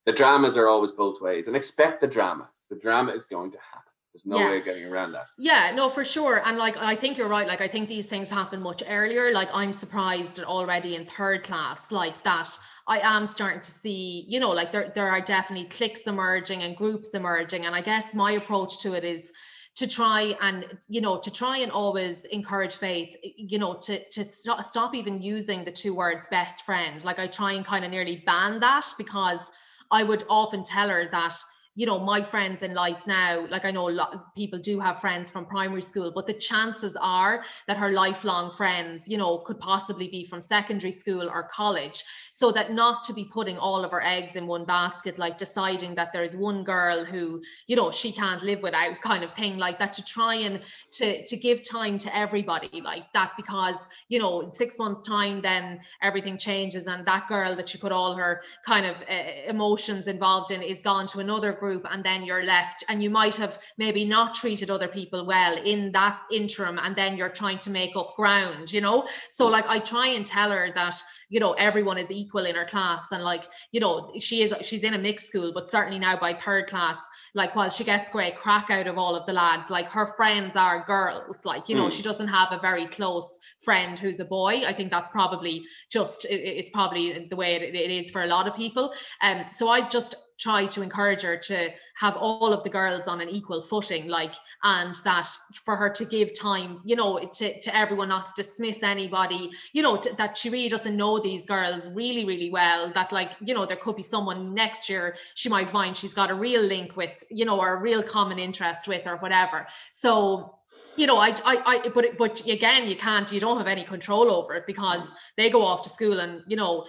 The 0.08 0.14
dramas 0.14 0.56
are 0.56 0.68
always 0.68 0.90
both 0.90 1.20
ways 1.20 1.48
and 1.48 1.54
expect 1.54 2.00
the 2.00 2.06
drama. 2.06 2.48
The 2.70 2.76
drama 2.76 3.12
is 3.12 3.26
going 3.26 3.50
to 3.50 3.58
happen. 3.58 3.92
There's 4.14 4.24
no 4.24 4.38
Yeah. 4.38 4.48
way 4.48 4.58
of 4.58 4.64
getting 4.64 4.86
around 4.86 5.12
that. 5.12 5.26
Yeah, 5.36 5.70
no, 5.74 5.90
for 5.90 6.02
sure. 6.02 6.40
And 6.46 6.56
like, 6.56 6.78
I 6.78 6.96
think 6.96 7.18
you're 7.18 7.28
right. 7.28 7.46
Like, 7.46 7.60
I 7.60 7.68
think 7.68 7.90
these 7.90 8.06
things 8.06 8.30
happen 8.30 8.62
much 8.62 8.82
earlier. 8.88 9.30
Like, 9.32 9.50
I'm 9.52 9.74
surprised 9.74 10.42
already 10.42 10.96
in 10.96 11.04
third 11.04 11.42
class, 11.42 11.92
like 11.92 12.24
that, 12.24 12.48
I 12.86 13.00
am 13.00 13.26
starting 13.26 13.60
to 13.60 13.70
see, 13.70 14.24
you 14.26 14.40
know, 14.40 14.48
like 14.52 14.72
there, 14.72 14.90
there 14.94 15.10
are 15.10 15.20
definitely 15.20 15.68
cliques 15.68 16.06
emerging 16.06 16.62
and 16.62 16.74
groups 16.74 17.10
emerging. 17.12 17.66
And 17.66 17.74
I 17.74 17.82
guess 17.82 18.14
my 18.14 18.32
approach 18.32 18.80
to 18.84 18.94
it 18.94 19.04
is 19.04 19.30
to 19.76 19.86
try 19.86 20.34
and, 20.40 20.64
you 20.88 21.02
know, 21.02 21.18
to 21.20 21.30
try 21.30 21.58
and 21.58 21.70
always 21.70 22.24
encourage 22.24 22.76
faith, 22.76 23.14
you 23.22 23.58
know, 23.58 23.74
to, 23.82 24.02
to 24.08 24.24
stop, 24.24 24.64
stop 24.64 24.94
even 24.94 25.20
using 25.20 25.64
the 25.64 25.70
two 25.70 25.94
words 25.94 26.26
best 26.30 26.64
friend. 26.64 27.04
Like, 27.04 27.18
I 27.18 27.26
try 27.26 27.52
and 27.52 27.64
kind 27.64 27.84
of 27.84 27.90
nearly 27.90 28.22
ban 28.24 28.58
that 28.60 28.86
because 28.96 29.50
I 29.90 30.03
would 30.03 30.24
often 30.29 30.62
tell 30.64 30.88
her 30.90 31.07
that 31.07 31.35
you 31.78 31.86
know 31.86 31.98
my 31.98 32.20
friends 32.22 32.62
in 32.62 32.74
life 32.74 33.06
now 33.06 33.46
like 33.48 33.64
i 33.64 33.70
know 33.70 33.88
a 33.88 33.98
lot 34.02 34.12
of 34.12 34.20
people 34.34 34.58
do 34.58 34.80
have 34.80 35.00
friends 35.00 35.30
from 35.30 35.46
primary 35.46 35.82
school 35.90 36.10
but 36.14 36.26
the 36.26 36.34
chances 36.34 36.96
are 37.00 37.44
that 37.68 37.76
her 37.76 37.92
lifelong 37.92 38.50
friends 38.50 39.08
you 39.08 39.16
know 39.16 39.38
could 39.38 39.60
possibly 39.60 40.08
be 40.08 40.24
from 40.24 40.42
secondary 40.42 40.90
school 40.90 41.28
or 41.28 41.44
college. 41.44 42.05
So 42.30 42.53
that 42.53 42.72
not 42.72 43.03
to 43.05 43.12
be 43.12 43.24
putting 43.24 43.59
all 43.59 43.84
of 43.84 43.90
her 43.90 44.03
eggs 44.03 44.36
in 44.36 44.46
one 44.46 44.64
basket 44.64 45.18
like 45.18 45.38
deciding 45.38 45.94
that 45.96 46.12
there's 46.12 46.36
one 46.36 46.64
girl 46.64 47.05
who 47.05 47.42
you 47.66 47.76
know 47.76 47.90
she 47.90 48.12
can't 48.12 48.42
live 48.42 48.62
without 48.62 49.00
kind 49.00 49.22
of 49.24 49.32
thing 49.32 49.59
like 49.59 49.78
that 49.78 49.92
to 49.94 50.05
try 50.05 50.34
and 50.34 50.62
to 50.92 51.24
to 51.26 51.36
give 51.36 51.68
time 51.68 51.98
to 51.98 52.16
everybody 52.16 52.80
like 52.80 53.12
that 53.12 53.32
because 53.36 53.88
you 54.09 54.18
know 54.18 54.40
in 54.40 54.50
6 54.50 54.78
months 54.78 55.03
time 55.09 55.40
then 55.42 55.80
everything 56.03 56.38
changes 56.38 56.86
and 56.86 57.07
that 57.07 57.28
girl 57.28 57.55
that 57.57 57.68
she 57.68 57.78
put 57.78 57.92
all 57.92 58.14
her 58.14 58.42
kind 58.64 58.86
of 58.86 59.03
uh, 59.03 59.14
emotions 59.46 60.09
involved 60.09 60.50
in 60.50 60.62
is 60.62 60.82
gone 60.82 61.07
to 61.07 61.18
another 61.20 61.53
group 61.53 61.67
group 61.68 61.86
and 61.90 62.02
then 62.02 62.24
you're 62.24 62.44
left 62.44 62.84
and 62.88 63.02
you 63.02 63.10
might 63.10 63.34
have 63.34 63.58
maybe 63.76 64.04
not 64.04 64.34
treated 64.34 64.70
other 64.70 64.88
people 64.88 65.26
well 65.26 65.54
in 65.72 65.92
that 65.92 66.18
interim 66.32 66.78
and 66.82 66.96
then 66.96 67.16
you're 67.16 67.36
trying 67.42 67.58
to 67.58 67.70
make 67.70 67.94
up 67.94 68.14
ground 68.16 68.72
you 68.72 68.80
know? 68.80 69.06
So 69.28 69.48
like 69.48 69.68
i 69.68 69.78
try 69.78 70.06
and 70.16 70.24
tell 70.24 70.50
her 70.50 70.70
that 70.74 70.96
you 71.29 71.41
know 71.41 71.53
everyone 71.53 71.99
is 71.99 72.11
equal 72.11 72.45
in 72.47 72.55
her 72.55 72.64
class. 72.64 73.12
And 73.12 73.22
like 73.22 73.45
you 73.72 73.81
know 73.81 74.12
she 74.18 74.43
is 74.43 74.55
she's 74.62 74.85
in 74.85 74.95
a 74.95 74.99
mixed 74.99 75.29
school 75.29 75.53
but 75.53 75.68
certainly 75.68 75.99
now 75.99 76.18
by 76.18 76.35
third 76.35 76.66
class 76.68 77.01
like 77.35 77.55
while 77.55 77.70
she 77.70 77.85
gets 77.85 78.09
great 78.11 78.37
crack 78.37 78.70
out 78.70 78.87
of 78.87 78.99
all 78.99 79.14
of 79.14 79.26
the 79.26 79.33
lads 79.33 79.70
like 79.70 79.89
her 79.89 80.07
friends 80.07 80.57
are 80.57 80.85
girls. 80.85 81.45
Like 81.45 81.68
you 81.68 81.76
know 81.76 81.89
mm. 81.89 81.93
she 81.93 82.03
doesn't 82.03 82.29
have 82.29 82.53
a 82.53 82.59
very 82.61 82.87
close 82.87 83.39
friend 83.64 83.99
who's 83.99 84.20
a 84.20 84.24
boy. 84.24 84.62
I 84.66 84.72
think 84.72 84.91
that's 84.91 85.11
probably 85.11 85.64
just 85.91 86.24
it, 86.24 86.41
it's 86.41 86.70
probably 86.70 87.26
the 87.29 87.37
way 87.37 87.57
it, 87.57 87.74
it 87.74 87.91
is 87.91 88.11
for 88.11 88.22
a 88.22 88.26
lot 88.26 88.47
of 88.49 88.55
people. 88.55 88.93
Um 89.22 89.45
so 89.51 89.68
i 89.68 89.87
just 89.89 90.14
try 90.39 90.66
to 90.66 90.83
encourage 90.83 91.22
her 91.22 91.37
to 91.37 91.70
have 91.99 92.16
all 92.16 92.53
of 92.53 92.62
the 92.62 92.70
girls 92.70 93.09
on 93.09 93.20
an 93.20 93.28
equal 93.28 93.61
footing 93.61 94.07
like 94.09 94.34
and 94.62 94.94
that 95.05 95.28
for 95.64 95.76
her 95.76 95.90
to 95.90 96.05
give 96.05 96.32
time 96.38 96.80
you 96.84 96.94
know 96.94 97.18
to, 97.18 97.61
to 97.61 97.76
everyone 97.76 98.09
not 98.09 98.26
to 98.26 98.32
dismiss 98.36 98.82
anybody 98.82 99.51
you 99.72 99.82
know 99.82 99.96
to, 99.96 100.14
that 100.16 100.36
she 100.36 100.49
really 100.49 100.68
doesn't 100.68 100.96
know 100.96 101.18
these 101.18 101.44
girls 101.44 101.88
really 101.90 102.24
really 102.24 102.51
well 102.51 102.92
that 102.92 103.11
like 103.12 103.32
you 103.44 103.55
know 103.55 103.66
there 103.66 103.76
could 103.76 103.96
be 103.96 104.03
someone 104.03 104.55
next 104.55 104.88
year 104.88 105.16
she 105.34 105.49
might 105.49 105.68
find 105.68 105.96
she's 105.96 106.14
got 106.14 106.30
a 106.30 106.34
real 106.34 106.62
link 106.62 106.96
with 106.96 107.24
you 107.30 107.44
know 107.44 107.59
or 107.59 107.74
a 107.74 107.80
real 107.80 108.03
common 108.03 108.38
interest 108.38 108.86
with 108.86 109.07
or 109.07 109.16
whatever. 109.16 109.66
So 109.90 110.55
you 110.96 111.07
know, 111.07 111.16
I, 111.16 111.28
I, 111.44 111.62
I, 111.84 111.88
but, 111.94 112.18
but 112.18 112.44
again, 112.46 112.88
you 112.88 112.96
can't, 112.96 113.30
you 113.30 113.38
don't 113.38 113.57
have 113.57 113.68
any 113.68 113.84
control 113.84 114.32
over 114.32 114.55
it 114.55 114.66
because 114.66 115.14
they 115.39 115.49
go 115.49 115.62
off 115.62 115.82
to 115.82 115.89
school 115.89 116.18
and, 116.18 116.43
you 116.49 116.57
know, 116.57 116.84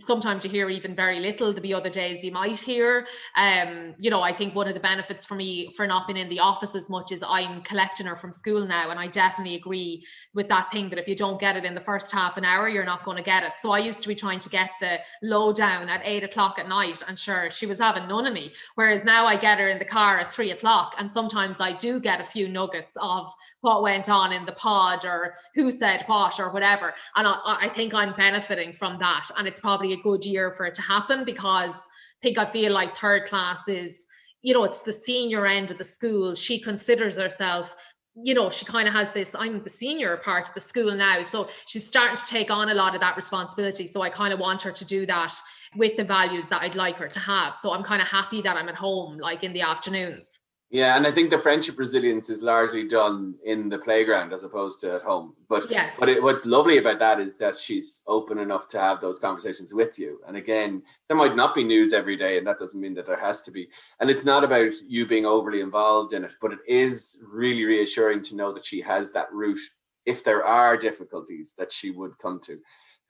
sometimes 0.00 0.42
you 0.42 0.50
hear 0.50 0.70
even 0.70 0.96
very 0.96 1.20
little. 1.20 1.52
There'll 1.52 1.62
be 1.62 1.74
other 1.74 1.90
days 1.90 2.24
you 2.24 2.32
might 2.32 2.58
hear. 2.58 3.06
Um, 3.36 3.94
you 3.98 4.08
know, 4.08 4.22
I 4.22 4.32
think 4.32 4.54
one 4.54 4.66
of 4.66 4.72
the 4.74 4.80
benefits 4.80 5.26
for 5.26 5.34
me 5.34 5.68
for 5.76 5.86
not 5.86 6.06
being 6.06 6.16
in 6.16 6.30
the 6.30 6.40
office 6.40 6.74
as 6.74 6.88
much 6.88 7.12
is 7.12 7.22
I'm 7.22 7.60
collecting 7.60 8.06
her 8.06 8.16
from 8.16 8.32
school 8.32 8.66
now. 8.66 8.88
And 8.88 8.98
I 8.98 9.06
definitely 9.06 9.54
agree 9.54 10.02
with 10.32 10.48
that 10.48 10.72
thing 10.72 10.88
that 10.88 10.98
if 10.98 11.08
you 11.08 11.14
don't 11.14 11.38
get 11.38 11.58
it 11.58 11.66
in 11.66 11.74
the 11.74 11.80
first 11.80 12.10
half 12.10 12.38
an 12.38 12.44
hour, 12.46 12.70
you're 12.70 12.86
not 12.86 13.04
going 13.04 13.18
to 13.18 13.22
get 13.22 13.42
it. 13.42 13.52
So 13.60 13.70
I 13.70 13.78
used 13.78 14.02
to 14.02 14.08
be 14.08 14.14
trying 14.14 14.40
to 14.40 14.48
get 14.48 14.70
the 14.80 15.00
lowdown 15.22 15.90
at 15.90 16.00
eight 16.04 16.24
o'clock 16.24 16.58
at 16.58 16.68
night 16.68 17.02
and 17.06 17.18
sure, 17.18 17.50
she 17.50 17.66
was 17.66 17.78
having 17.78 18.08
none 18.08 18.26
of 18.26 18.32
me. 18.32 18.52
Whereas 18.76 19.04
now 19.04 19.26
I 19.26 19.36
get 19.36 19.58
her 19.58 19.68
in 19.68 19.78
the 19.78 19.84
car 19.84 20.18
at 20.18 20.32
three 20.32 20.52
o'clock 20.52 20.94
and 20.98 21.10
sometimes 21.10 21.60
I 21.60 21.74
do 21.74 22.00
get 22.00 22.22
a 22.22 22.24
few 22.24 22.48
nuggets 22.48 22.96
of 23.02 23.30
what 23.60 23.82
went 23.82 24.08
on 24.08 24.32
in 24.32 24.46
the 24.46 24.52
pod 24.52 25.04
or 25.04 25.34
who 25.54 25.70
said 25.70 26.04
what 26.06 26.40
or 26.40 26.50
whatever. 26.50 26.94
And 27.16 27.28
I, 27.28 27.36
I 27.44 27.68
think 27.68 27.89
I'm 27.94 28.14
benefiting 28.14 28.72
from 28.72 28.98
that. 28.98 29.28
And 29.38 29.46
it's 29.46 29.60
probably 29.60 29.92
a 29.92 29.98
good 29.98 30.24
year 30.24 30.50
for 30.50 30.66
it 30.66 30.74
to 30.74 30.82
happen 30.82 31.24
because 31.24 31.72
I 31.72 32.20
think 32.22 32.38
I 32.38 32.44
feel 32.44 32.72
like 32.72 32.96
third 32.96 33.26
class 33.26 33.68
is, 33.68 34.06
you 34.42 34.54
know, 34.54 34.64
it's 34.64 34.82
the 34.82 34.92
senior 34.92 35.46
end 35.46 35.70
of 35.70 35.78
the 35.78 35.84
school. 35.84 36.34
She 36.34 36.60
considers 36.60 37.16
herself 37.16 37.74
you 38.22 38.34
know, 38.34 38.50
she 38.50 38.64
kind 38.64 38.88
of 38.88 38.94
has 38.94 39.12
this, 39.12 39.34
I'm 39.34 39.62
the 39.62 39.70
senior 39.70 40.16
part 40.16 40.48
of 40.48 40.54
the 40.54 40.60
school 40.60 40.94
now. 40.94 41.22
So 41.22 41.48
she's 41.66 41.86
starting 41.86 42.16
to 42.16 42.26
take 42.26 42.50
on 42.50 42.68
a 42.68 42.74
lot 42.74 42.94
of 42.94 43.00
that 43.00 43.16
responsibility. 43.16 43.86
So 43.86 44.02
I 44.02 44.10
kind 44.10 44.32
of 44.32 44.40
want 44.40 44.62
her 44.62 44.72
to 44.72 44.84
do 44.84 45.06
that 45.06 45.34
with 45.76 45.96
the 45.96 46.04
values 46.04 46.48
that 46.48 46.62
I'd 46.62 46.74
like 46.74 46.98
her 46.98 47.08
to 47.08 47.20
have. 47.20 47.56
So 47.56 47.72
I'm 47.72 47.82
kind 47.82 48.02
of 48.02 48.08
happy 48.08 48.42
that 48.42 48.56
I'm 48.56 48.68
at 48.68 48.74
home, 48.74 49.18
like 49.18 49.44
in 49.44 49.52
the 49.52 49.62
afternoons. 49.62 50.39
Yeah, 50.72 50.96
and 50.96 51.04
I 51.04 51.10
think 51.10 51.30
the 51.30 51.38
friendship 51.38 51.80
resilience 51.80 52.30
is 52.30 52.42
largely 52.42 52.86
done 52.86 53.34
in 53.44 53.68
the 53.68 53.78
playground 53.78 54.32
as 54.32 54.44
opposed 54.44 54.78
to 54.80 54.94
at 54.94 55.02
home. 55.02 55.34
But 55.48 55.68
yes. 55.68 55.96
but 55.98 56.08
it, 56.08 56.22
what's 56.22 56.46
lovely 56.46 56.78
about 56.78 57.00
that 57.00 57.18
is 57.18 57.36
that 57.38 57.56
she's 57.56 58.02
open 58.06 58.38
enough 58.38 58.68
to 58.68 58.78
have 58.78 59.00
those 59.00 59.18
conversations 59.18 59.74
with 59.74 59.98
you. 59.98 60.20
And 60.28 60.36
again, 60.36 60.82
there 61.08 61.16
might 61.16 61.34
not 61.34 61.56
be 61.56 61.64
news 61.64 61.92
every 61.92 62.16
day, 62.16 62.38
and 62.38 62.46
that 62.46 62.58
doesn't 62.58 62.80
mean 62.80 62.94
that 62.94 63.06
there 63.06 63.18
has 63.18 63.42
to 63.42 63.50
be. 63.50 63.68
And 63.98 64.08
it's 64.08 64.24
not 64.24 64.44
about 64.44 64.70
you 64.86 65.06
being 65.06 65.26
overly 65.26 65.60
involved 65.60 66.12
in 66.12 66.22
it, 66.22 66.34
but 66.40 66.52
it 66.52 66.60
is 66.68 67.20
really 67.28 67.64
reassuring 67.64 68.22
to 68.24 68.36
know 68.36 68.52
that 68.52 68.64
she 68.64 68.80
has 68.80 69.10
that 69.10 69.32
route 69.32 69.58
if 70.06 70.22
there 70.22 70.44
are 70.44 70.76
difficulties 70.76 71.52
that 71.58 71.72
she 71.72 71.90
would 71.90 72.16
come 72.18 72.38
to 72.44 72.58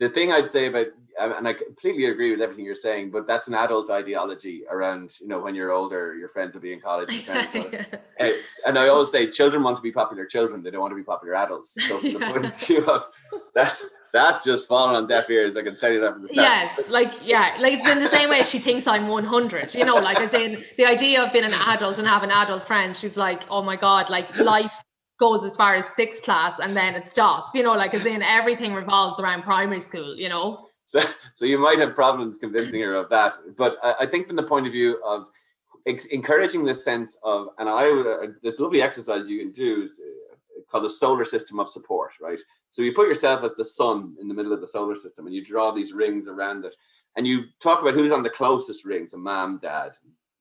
the 0.00 0.08
thing 0.08 0.32
I'd 0.32 0.50
say 0.50 0.66
about, 0.66 0.86
and 1.20 1.46
I 1.46 1.52
completely 1.52 2.06
agree 2.06 2.30
with 2.30 2.40
everything 2.40 2.64
you're 2.64 2.74
saying, 2.74 3.10
but 3.10 3.26
that's 3.26 3.48
an 3.48 3.54
adult 3.54 3.90
ideology 3.90 4.62
around, 4.70 5.14
you 5.20 5.28
know, 5.28 5.38
when 5.38 5.54
you're 5.54 5.70
older, 5.70 6.14
your 6.16 6.28
friends 6.28 6.54
will 6.54 6.62
be 6.62 6.72
in 6.72 6.80
college. 6.80 7.28
And, 7.28 7.48
yeah. 7.54 7.84
uh, 8.18 8.30
and 8.66 8.78
I 8.78 8.88
always 8.88 9.10
say 9.12 9.30
children 9.30 9.62
want 9.62 9.76
to 9.76 9.82
be 9.82 9.92
popular 9.92 10.24
children, 10.24 10.62
they 10.62 10.70
don't 10.70 10.80
want 10.80 10.92
to 10.92 10.96
be 10.96 11.02
popular 11.02 11.34
adults. 11.34 11.76
So 11.86 11.98
from 11.98 12.10
yeah. 12.10 12.18
the 12.18 12.26
point 12.26 12.46
of 12.46 12.58
view 12.58 12.86
of 12.86 13.06
that's 13.54 13.86
that's 14.12 14.42
just 14.42 14.66
falling 14.66 14.96
on 14.96 15.06
deaf 15.06 15.28
ears. 15.30 15.56
I 15.56 15.62
can 15.62 15.76
tell 15.76 15.92
you 15.92 16.00
that 16.00 16.14
from 16.14 16.22
the 16.22 16.28
start. 16.28 16.48
Yes, 16.48 16.80
like 16.88 17.12
yeah, 17.26 17.56
like 17.60 17.74
it's 17.74 17.88
in 17.88 18.00
the 18.00 18.08
same 18.08 18.30
way 18.30 18.42
she 18.42 18.58
thinks 18.58 18.86
I'm 18.86 19.08
100. 19.08 19.74
You 19.74 19.84
know, 19.84 19.96
like 19.96 20.18
as 20.18 20.32
in 20.32 20.64
the 20.78 20.86
idea 20.86 21.22
of 21.22 21.32
being 21.32 21.44
an 21.44 21.52
adult 21.52 21.98
and 21.98 22.08
having 22.08 22.30
adult 22.30 22.64
friends. 22.64 22.98
She's 22.98 23.16
like, 23.16 23.42
oh 23.50 23.62
my 23.62 23.76
god, 23.76 24.10
like 24.10 24.36
life 24.38 24.82
goes 25.20 25.44
as 25.44 25.54
far 25.54 25.76
as 25.76 25.86
sixth 25.86 26.22
class 26.24 26.58
and 26.58 26.76
then 26.76 26.96
it 26.96 27.06
stops, 27.06 27.54
you 27.54 27.62
know, 27.62 27.74
like 27.74 27.94
as 27.94 28.06
in 28.06 28.22
everything 28.22 28.74
revolves 28.74 29.20
around 29.20 29.42
primary 29.42 29.78
school, 29.78 30.16
you 30.16 30.28
know. 30.28 30.66
So, 30.86 31.02
so 31.34 31.44
you 31.44 31.58
might 31.58 31.78
have 31.78 31.94
problems 31.94 32.38
convincing 32.38 32.80
her 32.80 32.94
of 32.94 33.08
that. 33.10 33.34
But 33.56 33.76
I, 33.82 33.94
I 34.00 34.06
think 34.06 34.26
from 34.26 34.34
the 34.34 34.42
point 34.42 34.66
of 34.66 34.72
view 34.72 35.00
of 35.04 35.28
ex- 35.86 36.06
encouraging 36.06 36.64
this 36.64 36.82
sense 36.84 37.16
of, 37.22 37.48
and 37.58 37.68
I 37.68 37.92
would, 37.92 38.06
uh, 38.06 38.32
this 38.42 38.58
lovely 38.58 38.82
exercise 38.82 39.28
you 39.28 39.38
can 39.38 39.52
do 39.52 39.82
is 39.82 40.00
uh, 40.00 40.62
called 40.68 40.84
the 40.84 40.90
solar 40.90 41.24
system 41.24 41.60
of 41.60 41.68
support, 41.68 42.14
right? 42.20 42.40
So 42.70 42.82
you 42.82 42.92
put 42.92 43.06
yourself 43.06 43.44
as 43.44 43.54
the 43.54 43.64
sun 43.64 44.16
in 44.20 44.26
the 44.26 44.34
middle 44.34 44.52
of 44.52 44.60
the 44.60 44.68
solar 44.68 44.96
system 44.96 45.26
and 45.26 45.34
you 45.34 45.44
draw 45.44 45.70
these 45.70 45.92
rings 45.92 46.26
around 46.26 46.64
it. 46.64 46.74
And 47.16 47.26
you 47.26 47.44
talk 47.60 47.82
about 47.82 47.94
who's 47.94 48.12
on 48.12 48.22
the 48.22 48.30
closest 48.30 48.84
ring, 48.84 49.06
so 49.06 49.18
mom, 49.18 49.58
dad, 49.60 49.92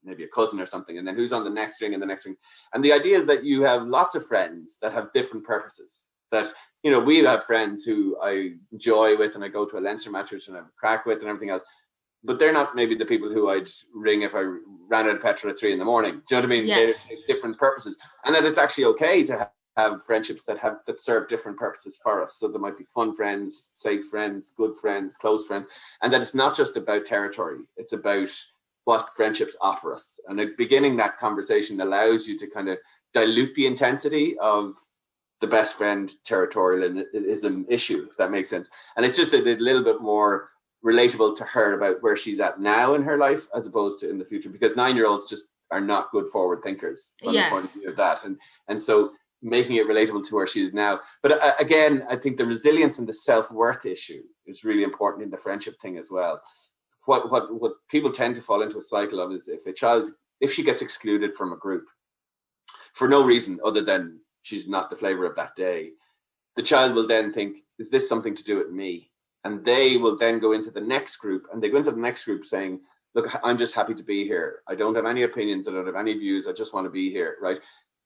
maybe 0.04 0.24
a 0.24 0.28
cousin 0.28 0.60
or 0.60 0.66
something, 0.66 0.98
and 0.98 1.08
then 1.08 1.16
who's 1.16 1.34
on 1.34 1.44
the 1.44 1.50
next 1.50 1.82
ring 1.82 1.94
and 1.94 2.02
the 2.02 2.08
next 2.08 2.26
ring. 2.26 2.36
And 2.74 2.84
the 2.84 2.94
idea 2.94 3.18
is 3.18 3.26
that 3.28 3.44
you 3.44 3.64
have 3.64 3.88
lots 3.88 4.16
of 4.16 4.26
friends 4.26 4.78
that 4.82 4.94
have 4.94 5.14
different 5.14 5.46
purposes. 5.46 6.08
That 6.32 6.48
you 6.84 6.92
know, 6.92 7.00
we 7.00 7.20
have 7.20 7.44
friends 7.44 7.84
who 7.84 8.18
I 8.22 8.52
enjoy 8.72 9.18
with, 9.18 9.36
and 9.36 9.44
I 9.44 9.50
go 9.50 9.66
to 9.66 9.78
a 9.78 9.82
Leinster 9.82 10.12
match 10.12 10.32
with, 10.32 10.48
and 10.48 10.56
I 10.56 10.60
have 10.60 10.68
a 10.68 10.80
crack 10.80 11.06
with, 11.06 11.20
and 11.20 11.28
everything 11.28 11.50
else. 11.50 11.64
But 12.24 12.40
they're 12.40 12.54
not 12.54 12.76
maybe 12.76 12.96
the 12.96 13.06
people 13.06 13.30
who 13.32 13.50
I'd 13.50 13.68
ring 13.94 14.24
if 14.24 14.36
I 14.36 14.42
ran 14.90 15.08
out 15.08 15.16
of 15.16 15.22
petrol 15.22 15.52
at 15.52 15.60
three 15.60 15.72
in 15.72 15.80
the 15.80 15.86
morning. 15.86 16.22
Do 16.28 16.36
you 16.36 16.42
know 16.42 16.48
what 16.48 16.54
I 16.54 16.60
mean? 16.60 16.68
Yes. 16.68 16.96
They're 17.08 17.18
different 17.36 17.58
purposes, 17.58 17.98
and 18.26 18.36
that 18.36 18.46
it's 18.46 18.60
actually 18.60 18.86
okay 18.86 19.24
to 19.24 19.38
have 19.38 19.52
have 19.80 20.04
friendships 20.04 20.44
that 20.44 20.58
have 20.58 20.78
that 20.86 21.00
serve 21.00 21.28
different 21.28 21.58
purposes 21.58 22.00
for 22.04 22.22
us. 22.22 22.36
So 22.38 22.48
there 22.48 22.60
might 22.60 22.78
be 22.78 22.84
fun 22.84 23.14
friends, 23.14 23.70
safe 23.74 24.06
friends, 24.08 24.54
good 24.56 24.76
friends, 24.76 25.16
close 25.16 25.46
friends, 25.48 25.68
and 26.02 26.12
that 26.12 26.22
it's 26.22 26.36
not 26.36 26.56
just 26.56 26.78
about 26.78 27.06
territory. 27.06 27.60
It's 27.78 27.94
about 27.94 28.30
what 28.86 29.14
friendships 29.16 29.56
offer 29.62 29.94
us. 29.94 30.20
And 30.28 30.56
beginning 30.58 30.98
that 30.98 31.18
conversation 31.18 31.82
allows 31.82 32.28
you 32.28 32.38
to 32.40 32.48
kind 32.48 32.70
of 32.70 32.78
dilute 33.14 33.56
the 33.56 33.66
intensity 33.66 34.38
of 34.40 34.74
the 35.42 35.48
best 35.48 35.78
friend 35.78 36.12
territorialism 36.26 37.66
issue, 37.70 38.06
if 38.10 38.18
that 38.18 38.32
makes 38.32 38.50
sense. 38.50 38.70
And 38.98 39.06
it's 39.06 39.18
just 39.18 39.34
a, 39.34 39.38
little 39.38 39.84
bit 39.84 40.02
more 40.02 40.50
relatable 40.86 41.36
to 41.38 41.44
her 41.44 41.74
about 41.74 42.02
where 42.02 42.18
she's 42.18 42.40
at 42.40 42.60
now 42.60 42.94
in 42.94 43.04
her 43.04 43.18
life 43.18 43.48
as 43.56 43.68
opposed 43.68 44.00
to 44.00 44.10
in 44.10 44.18
the 44.18 44.26
future, 44.26 44.50
because 44.50 44.76
nine 44.76 44.96
year 44.96 45.08
olds 45.08 45.30
just 45.30 45.46
are 45.72 45.82
not 45.82 46.12
good 46.12 46.28
forward 46.28 46.62
thinkers 46.64 47.14
from 47.22 47.34
yes. 47.34 47.50
the 47.50 47.52
point 47.52 47.66
of 47.66 47.74
view 47.74 47.90
of 47.90 47.98
that. 47.98 48.24
And 48.26 48.38
and 48.68 48.82
so 48.82 49.12
making 49.42 49.78
it 49.78 49.88
relatable 49.88 50.28
to 50.28 50.36
where 50.36 50.48
she 50.48 50.66
is 50.66 50.74
now. 50.74 51.00
But 51.24 51.42
uh, 51.42 51.54
again, 51.60 52.06
I 52.10 52.18
think 52.18 52.38
the 52.38 52.46
resilience 52.46 53.00
and 53.00 53.08
the 53.08 53.14
self 53.14 53.52
worth 53.52 53.86
issue 53.86 54.24
is 54.46 54.64
really 54.64 54.84
important 54.84 55.24
in 55.24 55.30
the 55.30 55.38
friendship 55.38 55.80
thing 55.80 55.98
as 55.98 56.10
well 56.12 56.42
what 57.06 57.32
what 57.32 57.54
what 57.54 57.74
people 57.90 58.12
tend 58.12 58.36
to 58.36 58.42
fall 58.42 58.62
into 58.62 58.78
a 58.78 58.82
cycle 58.82 59.20
of 59.20 59.32
is 59.32 59.48
if 59.48 59.66
a 59.66 59.74
child 59.74 60.10
if 60.42 60.54
she 60.54 60.64
gets 60.64 60.82
excluded 60.82 61.36
from 61.36 61.54
a 61.54 61.58
group 61.58 61.86
for 62.94 63.08
no 63.08 63.24
reason 63.24 63.60
other 63.66 63.82
than 63.82 64.20
she's 64.42 64.68
not 64.68 64.90
the 64.90 64.96
flavor 64.96 65.26
of 65.26 65.36
that 65.36 65.56
day 65.56 65.92
the 66.56 66.64
child 66.64 66.94
will 66.94 67.08
then 67.08 67.32
think 67.32 67.58
is 67.80 67.90
this 67.90 68.08
something 68.08 68.36
to 68.36 68.44
do 68.44 68.58
with 68.58 68.70
me? 68.70 69.10
And 69.46 69.64
they 69.64 69.96
will 69.96 70.18
then 70.18 70.38
go 70.38 70.52
into 70.52 70.70
the 70.70 70.82
next 70.82 71.16
group 71.16 71.48
and 71.52 71.64
they 71.64 71.70
go 71.70 71.78
into 71.78 71.92
the 71.92 71.98
next 72.02 72.26
group 72.26 72.44
saying 72.44 72.82
look 73.16 73.34
i'm 73.44 73.58
just 73.58 73.74
happy 73.74 73.96
to 73.96 74.04
be 74.04 74.26
here. 74.26 74.60
I 74.68 74.76
don't 74.76 74.96
have 74.96 75.06
any 75.06 75.24
opinions. 75.24 75.68
I 75.68 75.72
don't 75.72 75.86
have 75.86 75.96
any 75.96 76.14
views. 76.14 76.46
I 76.46 76.52
just 76.52 76.74
want 76.74 76.86
to 76.86 76.92
be 76.92 77.10
here 77.10 77.38
right? 77.42 77.60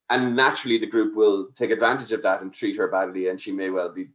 And 0.09 0.35
naturally 0.35 0.77
the 0.77 0.85
group 0.85 1.15
will 1.15 1.47
take 1.55 1.71
advantage 1.71 2.11
of 2.11 2.21
that 2.21 2.41
and 2.41 2.53
treat 2.53 2.77
her 2.77 2.87
badly 2.87 3.29
and 3.29 3.41
she 3.41 3.51
may 3.51 3.71
well 3.71 3.91
be 3.91 4.09